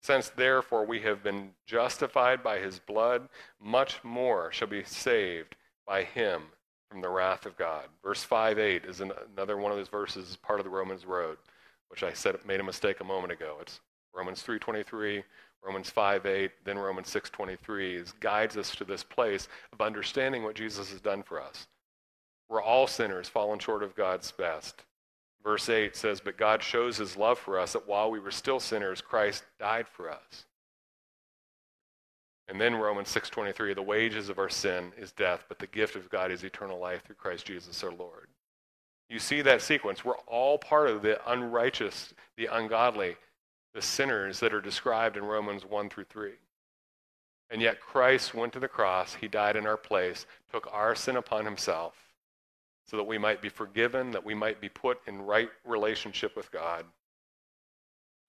Since 0.00 0.30
therefore 0.30 0.84
we 0.84 1.00
have 1.00 1.22
been 1.22 1.52
justified 1.66 2.42
by 2.42 2.58
his 2.58 2.78
blood, 2.78 3.28
much 3.60 4.02
more 4.04 4.52
shall 4.52 4.68
be 4.68 4.84
saved 4.84 5.56
by 5.86 6.02
him 6.02 6.42
from 6.90 7.00
the 7.00 7.08
wrath 7.08 7.46
of 7.46 7.56
God. 7.56 7.84
Verse 8.02 8.22
5 8.22 8.58
8 8.58 8.84
is 8.84 9.00
another 9.00 9.56
one 9.56 9.72
of 9.72 9.78
those 9.78 9.88
verses, 9.88 10.36
part 10.36 10.60
of 10.60 10.64
the 10.64 10.70
Romans 10.70 11.04
road. 11.04 11.38
which 11.88 12.02
I 12.02 12.12
said 12.12 12.36
made 12.44 12.60
a 12.60 12.64
mistake 12.64 13.00
a 13.00 13.04
moment 13.04 13.32
ago. 13.32 13.58
It's 13.60 13.80
Romans 14.12 14.42
3:23, 14.42 15.22
Romans 15.62 15.90
5:8, 15.90 16.50
then 16.64 16.78
Romans 16.78 17.08
6:23 17.08 18.12
guides 18.20 18.56
us 18.56 18.74
to 18.76 18.84
this 18.84 19.04
place 19.04 19.48
of 19.72 19.80
understanding 19.80 20.42
what 20.42 20.56
Jesus 20.56 20.90
has 20.90 21.00
done 21.00 21.22
for 21.22 21.40
us. 21.40 21.66
We're 22.48 22.62
all 22.62 22.86
sinners, 22.86 23.28
fallen 23.28 23.58
short 23.58 23.82
of 23.82 23.94
God's 23.94 24.30
best. 24.32 24.84
Verse 25.42 25.68
8 25.68 25.94
says, 25.94 26.20
But 26.20 26.38
God 26.38 26.62
shows 26.62 26.96
his 26.96 27.16
love 27.16 27.38
for 27.38 27.58
us 27.58 27.74
that 27.74 27.86
while 27.86 28.10
we 28.10 28.18
were 28.18 28.30
still 28.30 28.60
sinners, 28.60 29.00
Christ 29.00 29.44
died 29.58 29.86
for 29.88 30.10
us. 30.10 30.46
And 32.48 32.60
then 32.60 32.74
Romans 32.74 33.08
6:23, 33.08 33.74
the 33.74 33.82
wages 33.82 34.28
of 34.28 34.38
our 34.38 34.50
sin 34.50 34.92
is 34.98 35.12
death, 35.12 35.44
but 35.48 35.58
the 35.58 35.66
gift 35.66 35.96
of 35.96 36.10
God 36.10 36.30
is 36.30 36.44
eternal 36.44 36.78
life 36.78 37.02
through 37.02 37.14
Christ 37.14 37.46
Jesus 37.46 37.82
our 37.82 37.90
Lord. 37.90 38.28
You 39.08 39.18
see 39.18 39.40
that 39.42 39.62
sequence. 39.62 40.04
We're 40.04 40.18
all 40.26 40.58
part 40.58 40.88
of 40.88 41.02
the 41.02 41.20
unrighteous, 41.30 42.12
the 42.36 42.46
ungodly, 42.46 43.16
the 43.72 43.82
sinners 43.82 44.40
that 44.40 44.52
are 44.52 44.60
described 44.60 45.16
in 45.16 45.24
Romans 45.24 45.64
1 45.64 45.88
through 45.88 46.04
3. 46.04 46.32
And 47.50 47.62
yet 47.62 47.80
Christ 47.80 48.34
went 48.34 48.52
to 48.54 48.60
the 48.60 48.68
cross, 48.68 49.14
he 49.14 49.28
died 49.28 49.56
in 49.56 49.66
our 49.66 49.76
place, 49.76 50.26
took 50.50 50.66
our 50.72 50.94
sin 50.94 51.16
upon 51.16 51.44
himself 51.44 52.03
so 52.86 52.96
that 52.96 53.04
we 53.04 53.18
might 53.18 53.40
be 53.40 53.48
forgiven, 53.48 54.10
that 54.10 54.24
we 54.24 54.34
might 54.34 54.60
be 54.60 54.68
put 54.68 54.98
in 55.06 55.22
right 55.22 55.50
relationship 55.64 56.36
with 56.36 56.50
God 56.50 56.84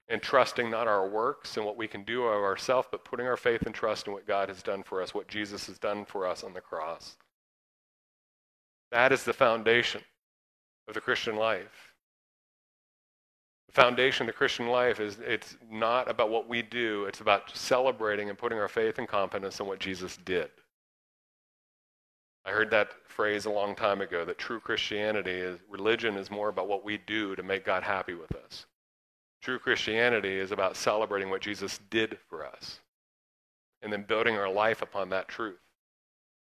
and 0.08 0.22
trusting 0.22 0.70
not 0.70 0.88
our 0.88 1.08
works 1.08 1.58
and 1.58 1.65
what 1.65 1.78
we 1.78 1.88
can 1.88 2.04
do 2.04 2.24
of 2.24 2.44
ourselves, 2.44 2.88
but 2.91 3.06
putting 3.06 3.28
our 3.28 3.38
faith 3.38 3.63
and 3.63 3.74
trust 3.74 4.08
in 4.08 4.13
what 4.13 4.28
God 4.28 4.50
has 4.50 4.62
done 4.62 4.84
for 4.84 5.02
us, 5.02 5.13
what 5.13 5.28
Jesus 5.28 5.68
has 5.68 5.80
done 5.80 6.06
for 6.06 6.28
us 6.28 6.44
on 6.44 6.54
the 6.54 6.62
cross. 6.62 7.18
That 8.91 9.12
is 9.12 9.24
the 9.24 9.34
foundation 9.34 10.02
of 10.88 10.94
the 10.94 11.02
Christian 11.02 11.36
life. 11.36 11.94
The 13.68 13.82
foundation 13.82 14.24
of 14.24 14.28
the 14.28 14.38
Christian 14.38 14.68
life 14.68 15.00
is 15.00 15.18
it's 15.20 15.58
not 15.70 16.10
about 16.10 16.30
what 16.30 16.48
we 16.48 16.62
do, 16.62 17.06
it's 17.06 17.22
about 17.22 17.56
celebrating 17.56 18.30
and 18.30 18.38
putting 18.38 18.60
our 18.60 18.68
faith 18.68 19.00
and 19.00 19.08
confidence 19.08 19.60
in 19.60 19.65
what 19.65 19.80
Jesus 19.80 20.18
did. 20.18 20.50
I 22.45 22.51
heard 22.51 22.69
that 22.71 22.91
phrase 23.08 23.45
a 23.45 23.49
long 23.49 23.75
time 23.75 24.01
ago 24.01 24.23
that 24.23 24.38
true 24.38 24.60
Christianity 24.60 25.31
is 25.31 25.60
religion 25.67 26.15
is 26.15 26.29
more 26.29 26.49
about 26.49 26.67
what 26.67 26.86
we 26.86 26.97
do 26.97 27.36
to 27.36 27.41
make 27.41 27.65
God 27.65 27.81
happy 27.81 28.13
with 28.13 28.36
us. 28.36 28.67
True 29.41 29.58
Christianity 29.58 30.38
is 30.38 30.51
about 30.51 30.77
celebrating 30.77 31.29
what 31.29 31.41
Jesus 31.41 31.79
did 31.89 32.19
for 32.29 32.45
us 32.45 32.79
and 33.81 33.91
then 33.91 34.03
building 34.03 34.38
our 34.38 34.51
life 34.51 34.81
upon 34.81 35.10
that 35.10 35.27
truth. 35.27 35.60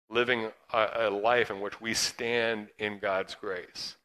Living 0.08 0.50
a, 0.72 0.88
a, 0.96 1.10
life 1.10 1.50
in 1.50 1.60
which 1.60 1.80
we 1.80 1.94
stand 1.94 2.68
in 2.78 2.98
God's 2.98 3.34
grace. 3.34 3.96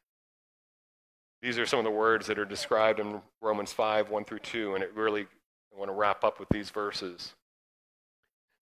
These 1.42 1.58
are 1.58 1.66
some 1.66 1.78
of 1.78 1.84
the 1.84 1.90
words 1.90 2.26
that 2.26 2.38
are 2.38 2.46
described 2.46 2.98
in 2.98 3.20
Romans 3.42 3.72
5 3.72 4.10
1 4.10 4.24
through 4.24 4.38
2, 4.38 4.74
and 4.74 4.82
it 4.82 4.94
really, 4.94 5.22
I 5.22 5.78
want 5.78 5.90
to 5.90 5.94
wrap 5.94 6.24
up 6.24 6.40
with 6.40 6.48
these 6.48 6.70
verses 6.70 7.34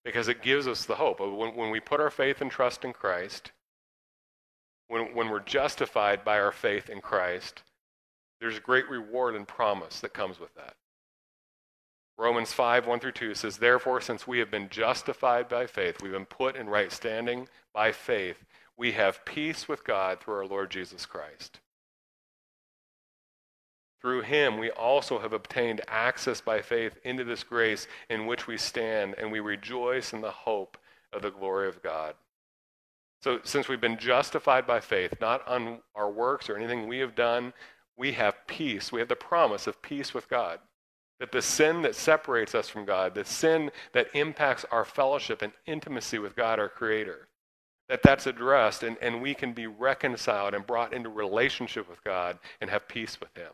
because 0.06 0.28
it 0.28 0.40
gives 0.40 0.68
us 0.68 0.84
the 0.84 0.94
hope. 0.94 1.18
When, 1.18 1.56
when 1.56 1.70
we 1.70 1.80
put 1.80 2.00
our 2.00 2.12
faith 2.12 2.40
and 2.40 2.48
trust 2.48 2.84
in 2.84 2.92
Christ, 2.92 3.50
when, 4.86 5.16
when 5.16 5.28
we're 5.28 5.40
justified 5.40 6.24
by 6.24 6.38
our 6.38 6.52
faith 6.52 6.88
in 6.88 7.00
Christ, 7.00 7.64
there's 8.40 8.56
a 8.56 8.60
great 8.60 8.88
reward 8.88 9.34
and 9.34 9.48
promise 9.48 9.98
that 10.00 10.14
comes 10.14 10.38
with 10.38 10.54
that. 10.54 10.74
Romans 12.16 12.52
5, 12.52 12.86
1 12.86 13.00
through 13.00 13.12
2 13.12 13.34
says, 13.34 13.58
Therefore, 13.58 14.00
since 14.00 14.28
we 14.28 14.38
have 14.38 14.50
been 14.50 14.68
justified 14.68 15.48
by 15.48 15.66
faith, 15.66 16.00
we've 16.00 16.12
been 16.12 16.24
put 16.24 16.54
in 16.54 16.68
right 16.68 16.92
standing 16.92 17.48
by 17.74 17.90
faith, 17.90 18.44
we 18.76 18.92
have 18.92 19.24
peace 19.24 19.66
with 19.66 19.82
God 19.82 20.20
through 20.20 20.34
our 20.34 20.46
Lord 20.46 20.70
Jesus 20.70 21.04
Christ. 21.04 21.58
Through 24.00 24.22
him, 24.22 24.58
we 24.58 24.70
also 24.70 25.18
have 25.18 25.32
obtained 25.32 25.80
access 25.88 26.40
by 26.40 26.60
faith 26.60 26.96
into 27.04 27.24
this 27.24 27.42
grace 27.42 27.86
in 28.10 28.26
which 28.26 28.46
we 28.46 28.56
stand, 28.56 29.14
and 29.18 29.32
we 29.32 29.40
rejoice 29.40 30.12
in 30.12 30.20
the 30.20 30.30
hope 30.30 30.76
of 31.12 31.22
the 31.22 31.30
glory 31.30 31.68
of 31.68 31.82
God. 31.82 32.14
So, 33.22 33.40
since 33.42 33.68
we've 33.68 33.80
been 33.80 33.98
justified 33.98 34.66
by 34.66 34.80
faith, 34.80 35.14
not 35.20 35.46
on 35.48 35.80
our 35.94 36.10
works 36.10 36.50
or 36.50 36.56
anything 36.56 36.86
we 36.86 36.98
have 36.98 37.14
done, 37.14 37.54
we 37.96 38.12
have 38.12 38.46
peace. 38.46 38.92
We 38.92 39.00
have 39.00 39.08
the 39.08 39.16
promise 39.16 39.66
of 39.66 39.80
peace 39.82 40.12
with 40.12 40.28
God. 40.28 40.60
That 41.18 41.32
the 41.32 41.40
sin 41.40 41.80
that 41.82 41.94
separates 41.94 42.54
us 42.54 42.68
from 42.68 42.84
God, 42.84 43.14
the 43.14 43.24
sin 43.24 43.70
that 43.94 44.14
impacts 44.14 44.66
our 44.70 44.84
fellowship 44.84 45.40
and 45.40 45.52
intimacy 45.64 46.18
with 46.18 46.36
God, 46.36 46.58
our 46.58 46.68
Creator, 46.68 47.28
that 47.88 48.02
that's 48.02 48.26
addressed 48.26 48.82
and, 48.82 48.98
and 49.00 49.22
we 49.22 49.32
can 49.32 49.54
be 49.54 49.66
reconciled 49.66 50.52
and 50.52 50.66
brought 50.66 50.92
into 50.92 51.08
relationship 51.08 51.88
with 51.88 52.04
God 52.04 52.38
and 52.60 52.68
have 52.68 52.86
peace 52.86 53.18
with 53.18 53.34
Him. 53.34 53.52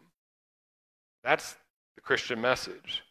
That's 1.23 1.57
the 1.95 2.01
Christian 2.01 2.41
message. 2.41 3.03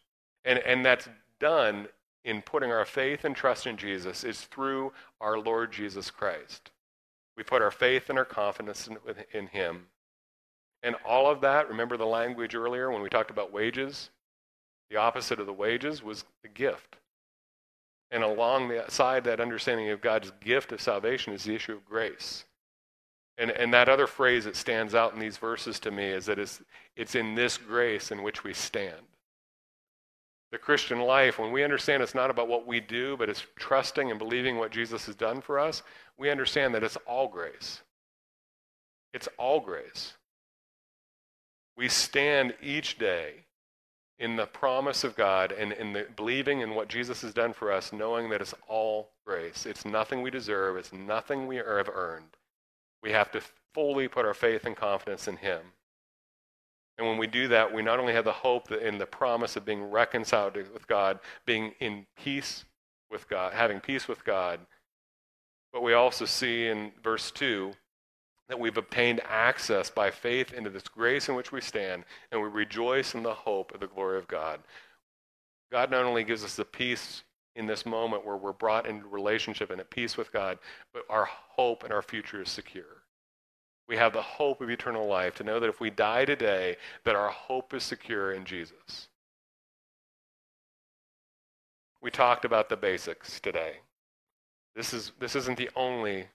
And, 0.44 0.58
and 0.60 0.84
that's 0.84 1.08
done 1.38 1.88
in 2.24 2.42
putting 2.42 2.70
our 2.70 2.84
faith 2.84 3.24
and 3.24 3.34
trust 3.34 3.66
in 3.66 3.76
Jesus 3.76 4.24
is 4.24 4.42
through 4.42 4.92
our 5.20 5.38
Lord 5.38 5.72
Jesus 5.72 6.10
Christ. 6.10 6.70
We 7.36 7.42
put 7.42 7.62
our 7.62 7.70
faith 7.70 8.10
and 8.10 8.18
our 8.18 8.24
confidence 8.24 8.88
in, 8.88 8.98
in 9.32 9.46
Him 9.48 9.86
and 10.82 10.96
all 11.04 11.30
of 11.30 11.40
that, 11.42 11.68
remember 11.68 11.96
the 11.96 12.06
language 12.06 12.54
earlier 12.54 12.90
when 12.90 13.02
we 13.02 13.08
talked 13.08 13.30
about 13.30 13.52
wages? 13.52 14.10
The 14.90 14.96
opposite 14.96 15.38
of 15.38 15.46
the 15.46 15.52
wages 15.52 16.02
was 16.02 16.24
the 16.42 16.48
gift. 16.48 16.96
And 18.10 18.22
along 18.22 18.68
the 18.68 18.84
side, 18.88 19.24
that 19.24 19.40
understanding 19.40 19.90
of 19.90 20.00
God's 20.00 20.32
gift 20.40 20.72
of 20.72 20.80
salvation 20.80 21.32
is 21.32 21.44
the 21.44 21.54
issue 21.54 21.72
of 21.72 21.84
grace. 21.84 22.44
And, 23.38 23.50
and 23.50 23.72
that 23.72 23.88
other 23.88 24.06
phrase 24.06 24.44
that 24.44 24.56
stands 24.56 24.94
out 24.94 25.14
in 25.14 25.20
these 25.20 25.38
verses 25.38 25.80
to 25.80 25.90
me 25.90 26.04
is 26.04 26.26
that 26.26 26.38
it's, 26.38 26.62
it's 26.96 27.14
in 27.14 27.34
this 27.34 27.56
grace 27.56 28.10
in 28.10 28.22
which 28.22 28.44
we 28.44 28.52
stand. 28.52 29.06
The 30.50 30.58
Christian 30.58 31.00
life, 31.00 31.38
when 31.38 31.50
we 31.50 31.64
understand 31.64 32.02
it's 32.02 32.14
not 32.14 32.30
about 32.30 32.48
what 32.48 32.66
we 32.66 32.78
do, 32.78 33.16
but 33.16 33.30
it's 33.30 33.46
trusting 33.56 34.10
and 34.10 34.18
believing 34.18 34.58
what 34.58 34.70
Jesus 34.70 35.06
has 35.06 35.14
done 35.14 35.40
for 35.40 35.58
us, 35.58 35.82
we 36.18 36.30
understand 36.30 36.74
that 36.74 36.84
it's 36.84 36.98
all 37.06 37.26
grace. 37.26 37.80
It's 39.14 39.28
all 39.38 39.60
grace. 39.60 40.12
We 41.74 41.88
stand 41.88 42.54
each 42.62 42.98
day 42.98 43.46
in 44.18 44.36
the 44.36 44.46
promise 44.46 45.04
of 45.04 45.16
God 45.16 45.52
and 45.52 45.72
in 45.72 45.94
the 45.94 46.06
believing 46.16 46.60
in 46.60 46.74
what 46.74 46.88
Jesus 46.88 47.22
has 47.22 47.32
done 47.32 47.54
for 47.54 47.72
us, 47.72 47.92
knowing 47.92 48.28
that 48.28 48.42
it's 48.42 48.54
all 48.68 49.10
grace. 49.26 49.64
It's 49.64 49.86
nothing 49.86 50.20
we 50.20 50.30
deserve, 50.30 50.76
it's 50.76 50.92
nothing 50.92 51.46
we 51.46 51.56
have 51.56 51.88
earned. 51.92 52.36
We 53.02 53.12
have 53.12 53.30
to 53.32 53.42
fully 53.74 54.08
put 54.08 54.26
our 54.26 54.34
faith 54.34 54.64
and 54.64 54.76
confidence 54.76 55.28
in 55.28 55.36
Him. 55.36 55.60
And 56.98 57.06
when 57.06 57.18
we 57.18 57.26
do 57.26 57.48
that, 57.48 57.72
we 57.72 57.82
not 57.82 57.98
only 57.98 58.12
have 58.12 58.24
the 58.24 58.32
hope 58.32 58.70
in 58.70 58.98
the 58.98 59.06
promise 59.06 59.56
of 59.56 59.64
being 59.64 59.90
reconciled 59.90 60.56
with 60.56 60.86
God, 60.86 61.18
being 61.46 61.72
in 61.80 62.06
peace 62.16 62.64
with 63.10 63.28
God, 63.28 63.54
having 63.54 63.80
peace 63.80 64.06
with 64.06 64.24
God, 64.24 64.60
but 65.72 65.82
we 65.82 65.94
also 65.94 66.26
see 66.26 66.66
in 66.66 66.92
verse 67.02 67.30
2 67.30 67.72
that 68.48 68.60
we've 68.60 68.76
obtained 68.76 69.20
access 69.26 69.88
by 69.88 70.10
faith 70.10 70.52
into 70.52 70.68
this 70.68 70.82
grace 70.82 71.28
in 71.28 71.34
which 71.34 71.52
we 71.52 71.60
stand, 71.60 72.04
and 72.30 72.42
we 72.42 72.48
rejoice 72.48 73.14
in 73.14 73.22
the 73.22 73.32
hope 73.32 73.72
of 73.72 73.80
the 73.80 73.86
glory 73.86 74.18
of 74.18 74.28
God. 74.28 74.60
God 75.70 75.90
not 75.90 76.04
only 76.04 76.24
gives 76.24 76.44
us 76.44 76.56
the 76.56 76.64
peace 76.64 77.22
in 77.54 77.66
this 77.66 77.84
moment 77.84 78.24
where 78.24 78.36
we're 78.36 78.52
brought 78.52 78.86
into 78.86 79.06
relationship 79.08 79.70
and 79.70 79.80
at 79.80 79.90
peace 79.90 80.16
with 80.16 80.32
God, 80.32 80.58
but 80.92 81.04
our 81.10 81.26
hope 81.26 81.84
and 81.84 81.92
our 81.92 82.02
future 82.02 82.42
is 82.42 82.50
secure. 82.50 83.02
We 83.88 83.96
have 83.96 84.12
the 84.12 84.22
hope 84.22 84.60
of 84.60 84.70
eternal 84.70 85.06
life 85.06 85.34
to 85.36 85.44
know 85.44 85.60
that 85.60 85.68
if 85.68 85.80
we 85.80 85.90
die 85.90 86.24
today, 86.24 86.76
that 87.04 87.16
our 87.16 87.30
hope 87.30 87.74
is 87.74 87.82
secure 87.82 88.32
in 88.32 88.44
Jesus. 88.44 89.08
We 92.00 92.10
talked 92.10 92.44
about 92.44 92.68
the 92.68 92.76
basics 92.76 93.38
today. 93.38 93.76
This, 94.74 94.94
is, 94.94 95.12
this 95.20 95.36
isn't 95.36 95.58
the 95.58 95.70
only 95.76 96.26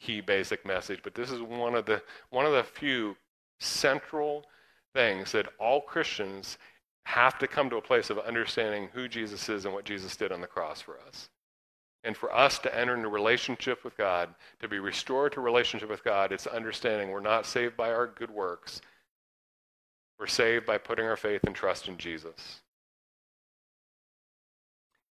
key 0.00 0.20
basic 0.20 0.64
message, 0.64 1.00
but 1.02 1.14
this 1.14 1.30
is 1.30 1.42
one 1.42 1.74
of 1.74 1.84
the 1.86 2.02
one 2.30 2.46
of 2.46 2.52
the 2.52 2.64
few 2.64 3.16
central 3.58 4.44
things 4.94 5.32
that 5.32 5.48
all 5.58 5.80
Christians 5.80 6.58
have 7.08 7.38
to 7.38 7.48
come 7.48 7.70
to 7.70 7.78
a 7.78 7.82
place 7.82 8.10
of 8.10 8.18
understanding 8.18 8.90
who 8.92 9.08
Jesus 9.08 9.48
is 9.48 9.64
and 9.64 9.72
what 9.72 9.86
Jesus 9.86 10.14
did 10.14 10.30
on 10.30 10.42
the 10.42 10.46
cross 10.46 10.82
for 10.82 10.98
us. 11.08 11.30
And 12.04 12.14
for 12.14 12.30
us 12.34 12.58
to 12.58 12.78
enter 12.78 12.94
into 12.94 13.08
relationship 13.08 13.82
with 13.82 13.96
God, 13.96 14.28
to 14.60 14.68
be 14.68 14.78
restored 14.78 15.32
to 15.32 15.40
relationship 15.40 15.88
with 15.88 16.04
God, 16.04 16.32
it's 16.32 16.46
understanding 16.46 17.08
we're 17.08 17.20
not 17.20 17.46
saved 17.46 17.78
by 17.78 17.90
our 17.90 18.08
good 18.08 18.30
works. 18.30 18.82
We're 20.20 20.26
saved 20.26 20.66
by 20.66 20.76
putting 20.76 21.06
our 21.06 21.16
faith 21.16 21.40
and 21.44 21.54
trust 21.54 21.88
in 21.88 21.96
Jesus. 21.96 22.60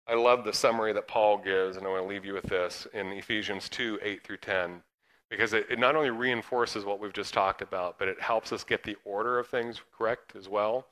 I 0.08 0.14
love 0.14 0.44
the 0.44 0.54
summary 0.54 0.94
that 0.94 1.08
Paul 1.08 1.40
gives, 1.40 1.78
and 1.78 1.88
I 1.88 1.90
want 1.90 2.04
to 2.04 2.08
leave 2.08 2.26
you 2.26 2.36
with 2.36 2.46
this 2.46 2.86
in 2.94 3.08
Ephesians 3.08 3.70
2 3.70 4.02
8 4.04 4.24
through 4.24 4.38
10, 4.38 4.84
because 5.32 5.54
it, 5.54 5.66
it, 5.72 5.80
not 5.80 5.96
only 5.96 6.12
reinforces 6.12 6.86
what 6.86 7.00
we've 7.00 7.12
just 7.12 7.34
talked 7.34 7.64
about, 7.64 7.98
but 7.98 8.08
it 8.08 8.22
helps 8.22 8.54
us 8.54 8.64
get 8.64 8.84
the 8.84 8.98
order 9.04 9.40
of 9.40 9.48
things 9.48 9.82
correct 9.98 10.36
as 10.36 10.48
well. 10.48 10.86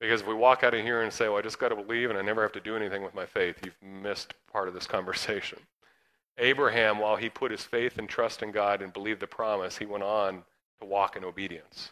Because 0.00 0.20
if 0.20 0.26
we 0.26 0.34
walk 0.34 0.62
out 0.62 0.74
of 0.74 0.82
here 0.82 1.02
and 1.02 1.12
say, 1.12 1.28
well, 1.28 1.38
I 1.38 1.42
just 1.42 1.58
got 1.58 1.68
to 1.70 1.76
believe 1.76 2.10
and 2.10 2.18
I 2.18 2.22
never 2.22 2.42
have 2.42 2.52
to 2.52 2.60
do 2.60 2.76
anything 2.76 3.02
with 3.02 3.14
my 3.14 3.26
faith, 3.26 3.56
you've 3.64 3.82
missed 3.82 4.34
part 4.52 4.68
of 4.68 4.74
this 4.74 4.86
conversation. 4.86 5.58
Abraham, 6.38 6.98
while 6.98 7.16
he 7.16 7.28
put 7.28 7.50
his 7.50 7.64
faith 7.64 7.98
and 7.98 8.08
trust 8.08 8.42
in 8.42 8.52
God 8.52 8.80
and 8.80 8.92
believed 8.92 9.20
the 9.20 9.26
promise, 9.26 9.78
he 9.78 9.86
went 9.86 10.04
on 10.04 10.44
to 10.80 10.86
walk 10.86 11.16
in 11.16 11.24
obedience. 11.24 11.90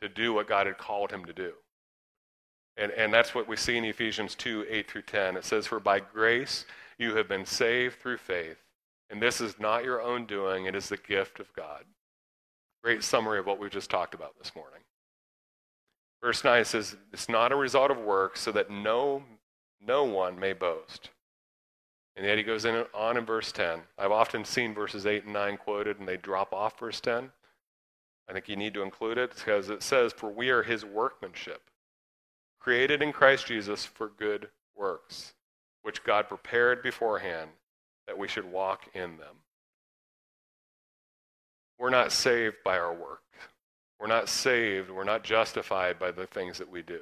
to 0.00 0.08
do 0.08 0.32
what 0.32 0.46
God 0.46 0.66
had 0.66 0.78
called 0.78 1.10
him 1.10 1.24
to 1.24 1.32
do. 1.32 1.52
And, 2.76 2.92
and 2.92 3.12
that's 3.12 3.34
what 3.34 3.48
we 3.48 3.56
see 3.56 3.76
in 3.76 3.84
Ephesians 3.84 4.34
2 4.34 4.66
8 4.68 4.90
through 4.90 5.02
10. 5.02 5.36
It 5.36 5.44
says, 5.44 5.66
For 5.66 5.80
by 5.80 6.00
grace 6.00 6.66
you 6.98 7.16
have 7.16 7.28
been 7.28 7.46
saved 7.46 8.00
through 8.00 8.18
faith, 8.18 8.58
and 9.10 9.22
this 9.22 9.40
is 9.40 9.58
not 9.58 9.84
your 9.84 10.02
own 10.02 10.26
doing, 10.26 10.66
it 10.66 10.74
is 10.74 10.88
the 10.88 10.96
gift 10.96 11.40
of 11.40 11.52
God. 11.54 11.84
Great 12.82 13.02
summary 13.02 13.38
of 13.38 13.46
what 13.46 13.58
we 13.58 13.68
just 13.68 13.90
talked 13.90 14.14
about 14.14 14.34
this 14.38 14.54
morning. 14.54 14.80
Verse 16.22 16.42
9 16.42 16.64
says, 16.64 16.96
It's 17.12 17.28
not 17.28 17.52
a 17.52 17.56
result 17.56 17.90
of 17.90 17.98
work, 17.98 18.36
so 18.36 18.52
that 18.52 18.70
no, 18.70 19.22
no 19.80 20.04
one 20.04 20.38
may 20.38 20.52
boast. 20.52 21.10
And 22.16 22.24
yet 22.24 22.38
he 22.38 22.44
goes 22.44 22.64
in, 22.64 22.84
on 22.94 23.16
in 23.16 23.26
verse 23.26 23.52
10. 23.52 23.80
I've 23.98 24.10
often 24.10 24.44
seen 24.44 24.74
verses 24.74 25.04
8 25.04 25.24
and 25.24 25.32
9 25.34 25.58
quoted, 25.58 25.98
and 25.98 26.08
they 26.08 26.16
drop 26.16 26.52
off 26.52 26.78
verse 26.78 27.00
10. 27.00 27.30
I 28.28 28.32
think 28.32 28.48
you 28.48 28.56
need 28.56 28.74
to 28.74 28.82
include 28.82 29.18
it 29.18 29.34
because 29.34 29.70
it 29.70 29.82
says, 29.82 30.12
For 30.12 30.30
we 30.30 30.50
are 30.50 30.62
his 30.62 30.84
workmanship, 30.84 31.70
created 32.58 33.02
in 33.02 33.12
Christ 33.12 33.46
Jesus 33.46 33.84
for 33.84 34.08
good 34.08 34.48
works, 34.74 35.34
which 35.82 36.02
God 36.02 36.26
prepared 36.26 36.82
beforehand 36.82 37.50
that 38.06 38.18
we 38.18 38.28
should 38.28 38.50
walk 38.50 38.88
in 38.94 39.18
them. 39.18 39.36
We're 41.78 41.90
not 41.90 42.12
saved 42.12 42.56
by 42.64 42.78
our 42.78 42.94
work. 42.94 43.22
We're 43.98 44.06
not 44.06 44.28
saved, 44.28 44.90
we're 44.90 45.04
not 45.04 45.24
justified 45.24 45.98
by 45.98 46.10
the 46.10 46.26
things 46.26 46.58
that 46.58 46.70
we 46.70 46.82
do. 46.82 47.00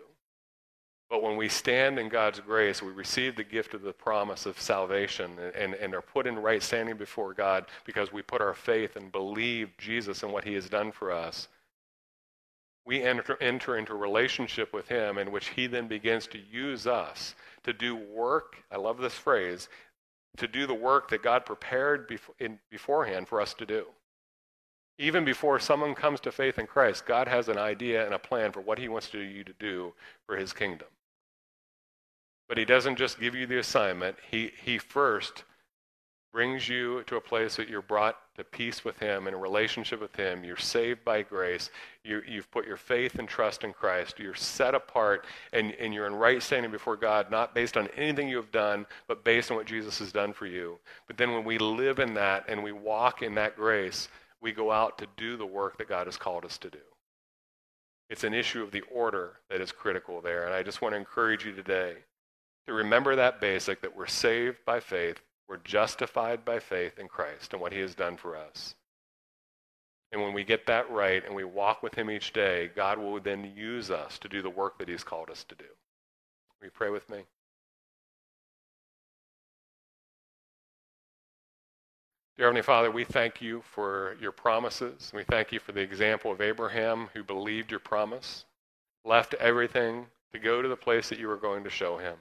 But 1.11 1.23
when 1.23 1.37
we 1.37 1.49
stand 1.49 1.99
in 1.99 2.09
God's 2.09 2.41
grace, 2.41 2.83
we 2.83 2.91
receive 2.91 3.37
the 3.37 3.45
gift 3.45 3.75
of 3.75 3.83
the 3.83 3.93
promise 3.93 4.47
of 4.47 4.61
salvation 4.61 5.39
and, 5.55 5.75
and 5.75 5.95
are 5.95 6.03
put 6.03 6.27
in 6.27 6.39
right 6.39 6.63
standing 6.63 6.97
before 6.97 7.35
God 7.35 7.67
because 7.85 8.13
we 8.13 8.23
put 8.23 8.41
our 8.41 8.55
faith 8.55 8.97
and 8.97 9.13
believe 9.13 9.77
Jesus 9.77 10.23
and 10.23 10.33
what 10.33 10.45
he 10.45 10.55
has 10.55 10.69
done 10.69 10.93
for 10.93 11.13
us. 11.13 11.49
We 12.87 13.03
enter, 13.03 13.37
enter 13.41 13.77
into 13.77 13.93
a 13.93 13.97
relationship 13.97 14.73
with 14.73 14.89
him 14.89 15.19
in 15.19 15.31
which 15.31 15.49
he 15.49 15.67
then 15.67 15.89
begins 15.89 16.27
to 16.29 16.39
use 16.39 16.87
us 16.87 17.35
to 17.65 17.73
do 17.73 17.97
work. 17.97 18.57
I 18.71 18.77
love 18.77 18.99
this 18.99 19.15
phrase 19.15 19.69
to 20.37 20.49
do 20.49 20.67
the 20.67 20.75
work 20.75 21.11
that 21.11 21.23
God 21.23 21.47
prepared 21.47 22.09
before, 22.09 22.35
in, 22.39 22.59
beforehand 22.71 23.29
for 23.29 23.41
us 23.41 23.55
to 23.55 23.67
do. 23.67 23.87
Even 24.99 25.25
before 25.25 25.59
someone 25.59 25.95
comes 25.95 26.21
to 26.21 26.31
faith 26.31 26.59
in 26.59 26.67
Christ, 26.67 27.07
God 27.07 27.27
has 27.27 27.49
an 27.49 27.59
idea 27.59 28.05
and 28.05 28.15
a 28.15 28.19
plan 28.19 28.53
for 28.53 28.61
what 28.61 28.79
He 28.79 28.89
wants 28.89 29.13
you 29.13 29.43
to 29.43 29.53
do 29.59 29.93
for 30.27 30.37
His 30.37 30.53
kingdom. 30.53 30.89
But 32.49 32.59
He 32.59 32.65
doesn't 32.65 32.97
just 32.97 33.19
give 33.19 33.35
you 33.35 33.47
the 33.47 33.59
assignment, 33.59 34.17
He, 34.31 34.53
he 34.63 34.79
first 34.79 35.45
brings 36.35 36.69
you 36.69 37.05
to 37.07 37.15
a 37.15 37.21
place 37.21 37.55
that 37.55 37.69
you're 37.69 37.81
brought 37.81 38.17
to 38.37 38.43
peace 38.43 38.85
with 38.85 38.99
Him, 38.99 39.29
in 39.29 39.35
a 39.35 39.39
relationship 39.39 40.01
with 40.01 40.17
Him. 40.17 40.43
You're 40.43 40.57
saved 40.57 41.05
by 41.05 41.23
grace. 41.23 41.71
You, 42.03 42.23
have 42.35 42.51
put 42.51 42.67
your 42.67 42.77
faith 42.77 43.21
and 43.21 43.29
trust 43.29 43.63
in 43.63 43.73
Christ. 43.73 44.19
You're 44.19 44.35
set 44.35 44.75
apart, 44.75 45.27
and, 45.53 45.73
and 45.79 45.95
you're 45.95 46.09
in 46.09 46.15
right 46.17 46.43
standing 46.43 46.73
before 46.73 46.97
God, 46.97 47.31
not 47.31 47.55
based 47.55 47.77
on 47.77 47.87
anything 47.97 48.29
you 48.29 48.37
have 48.37 48.51
done, 48.51 48.85
but 49.07 49.23
based 49.23 49.53
on 49.53 49.57
what 49.57 49.67
Jesus 49.67 50.01
has 50.01 50.11
done 50.11 50.33
for 50.33 50.47
you. 50.47 50.77
But 51.07 51.17
then 51.17 51.33
when 51.33 51.45
we 51.45 51.57
live 51.57 52.01
in 52.01 52.15
that 52.15 52.47
and 52.49 52.65
we 52.65 52.73
walk 52.73 53.23
in 53.23 53.37
that 53.37 53.55
grace, 53.55 54.09
we 54.45 54.53
go 54.53 54.71
out 54.71 54.99
to 54.99 55.07
do 55.17 55.39
the 55.39 55.47
work 55.47 55.79
that 55.79 55.89
God 55.89 56.07
has 56.07 56.19
called 56.19 56.45
us 56.45 56.59
to 56.59 56.69
do. 56.69 56.79
It's 58.11 58.25
an 58.25 58.35
issue 58.35 58.63
of 58.63 58.71
the 58.71 58.83
order 58.93 59.41
that 59.49 59.63
is 59.63 59.73
critical 59.73 60.21
there. 60.21 60.45
And 60.45 60.55
I 60.55 60.63
just 60.63 60.83
want 60.83 60.93
to 60.93 60.99
encourage 60.99 61.47
you 61.47 61.53
today 61.53 61.95
to 62.67 62.75
remember 62.75 63.17
that 63.17 63.41
basic 63.41 63.81
that 63.81 63.97
we're 63.97 64.07
saved 64.07 64.59
by 64.67 64.81
faith, 64.81 65.23
we're 65.49 65.57
justified 65.57 66.45
by 66.45 66.59
faith 66.59 66.99
in 66.99 67.09
Christ 67.09 67.55
and 67.55 67.63
what 67.63 67.73
he 67.73 67.81
has 67.81 67.95
done 67.95 68.19
for 68.19 68.37
us. 68.37 68.75
And 70.13 70.21
when 70.21 70.35
we 70.35 70.45
get 70.45 70.67
that 70.67 70.91
right 70.91 71.25
and 71.25 71.35
we 71.35 71.45
walk 71.45 71.83
with 71.83 71.95
him 71.95 72.11
each 72.11 72.35
day, 72.35 72.71
God 72.77 72.99
will 72.99 73.19
then 73.21 73.51
use 73.57 73.91
us 73.91 74.19
to 74.19 74.29
do 74.29 74.43
the 74.43 74.51
work 74.51 74.79
that 74.79 74.89
he's 74.89 75.03
called 75.03 75.31
us 75.31 75.43
to 75.45 75.55
do. 75.55 75.65
Will 76.61 76.67
you 76.67 76.71
pray 76.71 76.91
with 76.91 77.09
me? 77.09 77.25
Dear 82.37 82.47
Heavenly 82.47 82.63
Father, 82.63 82.91
we 82.91 83.05
thank 83.05 83.41
you 83.41 83.63
for 83.63 84.17
your 84.21 84.33
promises. 84.33 85.13
We 85.15 85.23
thank 85.23 85.53
you 85.53 85.61
for 85.61 85.71
the 85.71 85.83
example 85.83 86.33
of 86.33 86.41
Abraham 86.41 87.09
who 87.15 87.23
believed 87.23 87.71
your 87.71 87.79
promise, 87.79 88.45
left 89.05 89.35
everything 89.35 90.07
to 90.33 90.41
go 90.41 90.61
to 90.61 90.67
the 90.67 90.75
place 90.75 91.09
that 91.09 91.21
you 91.21 91.29
were 91.29 91.37
going 91.37 91.63
to 91.63 91.71
show 91.71 91.97
him. 91.97 92.17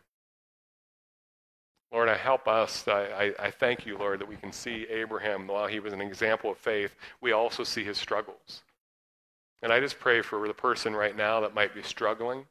Lord, 1.91 2.09
I 2.09 2.15
help 2.15 2.47
us. 2.47 2.87
I, 2.87 3.33
I, 3.39 3.45
I, 3.47 3.51
thank 3.51 3.87
you, 3.87 3.97
Lord, 3.97 4.19
that 4.19 4.27
we 4.27 4.35
can 4.35 4.51
see 4.51 4.85
Abraham, 4.87 5.47
while 5.47 5.65
he 5.65 5.79
was 5.79 5.93
an 5.93 6.01
example 6.01 6.51
of 6.51 6.59
faith, 6.59 6.95
we 7.19 7.31
also 7.31 7.63
see 7.63 7.83
his 7.83 7.97
struggles. 7.97 8.61
And 9.63 9.73
I 9.73 9.79
just 9.79 9.99
pray 9.99 10.21
for 10.21 10.47
the 10.47 10.53
person 10.53 10.95
right 10.95 11.17
now 11.17 11.39
that 11.41 11.55
might 11.55 11.73
be 11.73 11.81
struggling 11.81 12.45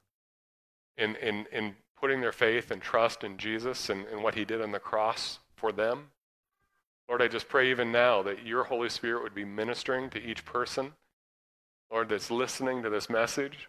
in, 0.99 1.15
in, 1.17 1.47
in 1.53 1.77
putting 2.01 2.21
their 2.21 2.33
faith 2.33 2.73
and 2.73 2.83
trust 2.83 3.23
in 3.23 3.37
Jesus 3.37 3.89
and, 3.89 4.05
and 4.07 4.25
what 4.25 4.35
he 4.35 4.45
did 4.45 4.61
on 4.61 4.73
the 4.73 4.81
cross 4.81 5.39
for 5.55 5.71
them. 5.71 6.09
Lord, 7.09 7.23
I 7.23 7.29
just 7.29 7.49
pray 7.49 7.71
even 7.71 7.93
now 7.93 8.23
that 8.23 8.47
your 8.47 8.65
Holy 8.65 8.89
Spirit 8.89 9.23
would 9.23 9.35
be 9.35 9.45
ministering 9.45 10.09
to 10.11 10.23
each 10.23 10.45
person, 10.45 10.93
Lord, 11.91 12.09
that's 12.09 12.31
listening 12.31 12.83
to 12.83 12.91
this 12.91 13.11
message. 13.11 13.69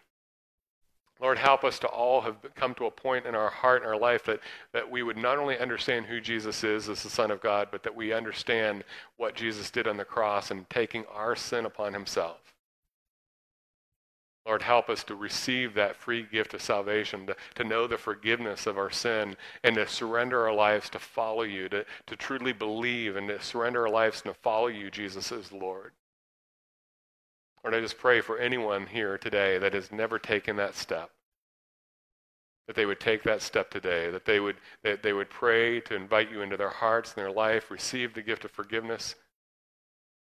Lord, 1.20 1.38
help 1.38 1.62
us 1.62 1.78
to 1.80 1.86
all 1.86 2.22
have 2.22 2.36
come 2.54 2.74
to 2.74 2.86
a 2.86 2.90
point 2.90 3.26
in 3.26 3.34
our 3.34 3.50
heart 3.50 3.82
and 3.82 3.90
our 3.90 3.98
life 3.98 4.24
that, 4.24 4.40
that 4.72 4.90
we 4.90 5.02
would 5.02 5.16
not 5.16 5.38
only 5.38 5.58
understand 5.58 6.06
who 6.06 6.20
Jesus 6.20 6.64
is 6.64 6.88
as 6.88 7.02
the 7.02 7.10
Son 7.10 7.30
of 7.30 7.40
God, 7.40 7.68
but 7.70 7.82
that 7.82 7.94
we 7.94 8.12
understand 8.12 8.82
what 9.16 9.34
Jesus 9.34 9.70
did 9.70 9.86
on 9.86 9.96
the 9.96 10.04
cross 10.04 10.50
and 10.50 10.68
taking 10.70 11.04
our 11.06 11.36
sin 11.36 11.66
upon 11.66 11.92
himself. 11.92 12.53
Lord, 14.46 14.60
help 14.60 14.90
us 14.90 15.02
to 15.04 15.14
receive 15.14 15.72
that 15.74 15.96
free 15.96 16.26
gift 16.30 16.52
of 16.52 16.60
salvation, 16.60 17.26
to, 17.26 17.36
to 17.54 17.64
know 17.64 17.86
the 17.86 17.96
forgiveness 17.96 18.66
of 18.66 18.76
our 18.76 18.90
sin, 18.90 19.36
and 19.62 19.74
to 19.76 19.86
surrender 19.86 20.46
our 20.46 20.52
lives 20.52 20.90
to 20.90 20.98
follow 20.98 21.44
you, 21.44 21.68
to, 21.70 21.86
to 22.06 22.16
truly 22.16 22.52
believe 22.52 23.16
and 23.16 23.28
to 23.28 23.40
surrender 23.40 23.86
our 23.86 23.92
lives 23.92 24.22
and 24.24 24.34
to 24.34 24.40
follow 24.40 24.66
you, 24.66 24.90
Jesus, 24.90 25.32
as 25.32 25.50
Lord. 25.50 25.92
Lord, 27.62 27.74
I 27.74 27.80
just 27.80 27.96
pray 27.96 28.20
for 28.20 28.36
anyone 28.36 28.86
here 28.86 29.16
today 29.16 29.56
that 29.56 29.72
has 29.72 29.90
never 29.90 30.18
taken 30.18 30.56
that 30.56 30.74
step, 30.74 31.10
that 32.66 32.76
they 32.76 32.84
would 32.84 33.00
take 33.00 33.22
that 33.22 33.40
step 33.40 33.70
today, 33.70 34.10
that 34.10 34.26
they 34.26 34.40
would, 34.40 34.56
that 34.82 35.02
they 35.02 35.14
would 35.14 35.30
pray 35.30 35.80
to 35.80 35.94
invite 35.94 36.30
you 36.30 36.42
into 36.42 36.58
their 36.58 36.68
hearts 36.68 37.14
and 37.14 37.24
their 37.24 37.32
life, 37.32 37.70
receive 37.70 38.12
the 38.12 38.20
gift 38.20 38.44
of 38.44 38.50
forgiveness, 38.50 39.14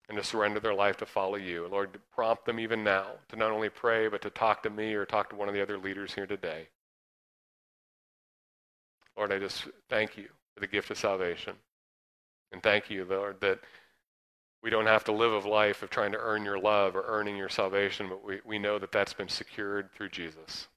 and 0.10 0.18
to 0.18 0.24
surrender 0.24 0.60
their 0.60 0.74
life 0.74 0.98
to 0.98 1.06
follow 1.06 1.36
you. 1.36 1.68
Lord, 1.72 1.98
prompt 2.14 2.46
them 2.46 2.60
even 2.60 2.84
now 2.84 3.08
to 3.30 3.36
not 3.36 3.52
only 3.52 3.70
pray, 3.70 4.08
but 4.08 4.22
to 4.24 4.30
talk 4.30 4.64
to 4.64 4.70
me 4.70 4.94
or 4.94 5.06
talk 5.06 5.30
to 5.30 5.36
one 5.36 5.48
of 5.48 5.54
the 5.54 5.62
other 5.62 5.78
leaders 5.78 6.14
here 6.14 6.28
today. 6.28 6.68
Lord, 9.16 9.32
I 9.32 9.40
just 9.40 9.68
thank 9.90 10.18
you 10.18 10.28
for 10.54 10.60
the 10.60 10.68
gift 10.68 10.92
of 10.92 10.98
salvation. 10.98 11.54
And 12.52 12.62
thank 12.62 12.90
you, 12.90 13.06
Lord, 13.06 13.40
that 13.42 13.60
we 14.62 14.70
don't 14.70 14.86
have 14.86 15.04
to 15.06 15.12
live 15.12 15.46
a 15.46 15.50
life 15.50 15.84
of 15.84 15.90
trying 15.90 16.12
to 16.14 16.20
earn 16.20 16.46
your 16.46 16.60
love 16.60 16.96
or 16.96 17.04
earning 17.06 17.36
your 17.36 17.50
salvation, 17.50 18.08
but 18.10 18.24
we, 18.24 18.40
we 18.46 18.60
know 18.60 18.80
that 18.80 18.92
that's 18.92 19.14
been 19.14 19.28
secured 19.28 19.92
through 19.92 20.10
Jesus. 20.10 20.68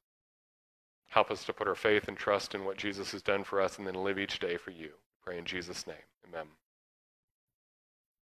Help 1.08 1.30
us 1.30 1.44
to 1.44 1.52
put 1.52 1.68
our 1.68 1.74
faith 1.74 2.08
and 2.08 2.16
trust 2.16 2.54
in 2.54 2.64
what 2.64 2.76
Jesus 2.76 3.12
has 3.12 3.22
done 3.22 3.44
for 3.44 3.60
us 3.60 3.78
and 3.78 3.86
then 3.86 3.94
live 3.94 4.18
each 4.18 4.38
day 4.38 4.56
for 4.56 4.70
you. 4.70 4.90
Pray 5.24 5.38
in 5.38 5.44
Jesus' 5.44 5.86
name. 5.86 5.96
Amen. 6.28 6.46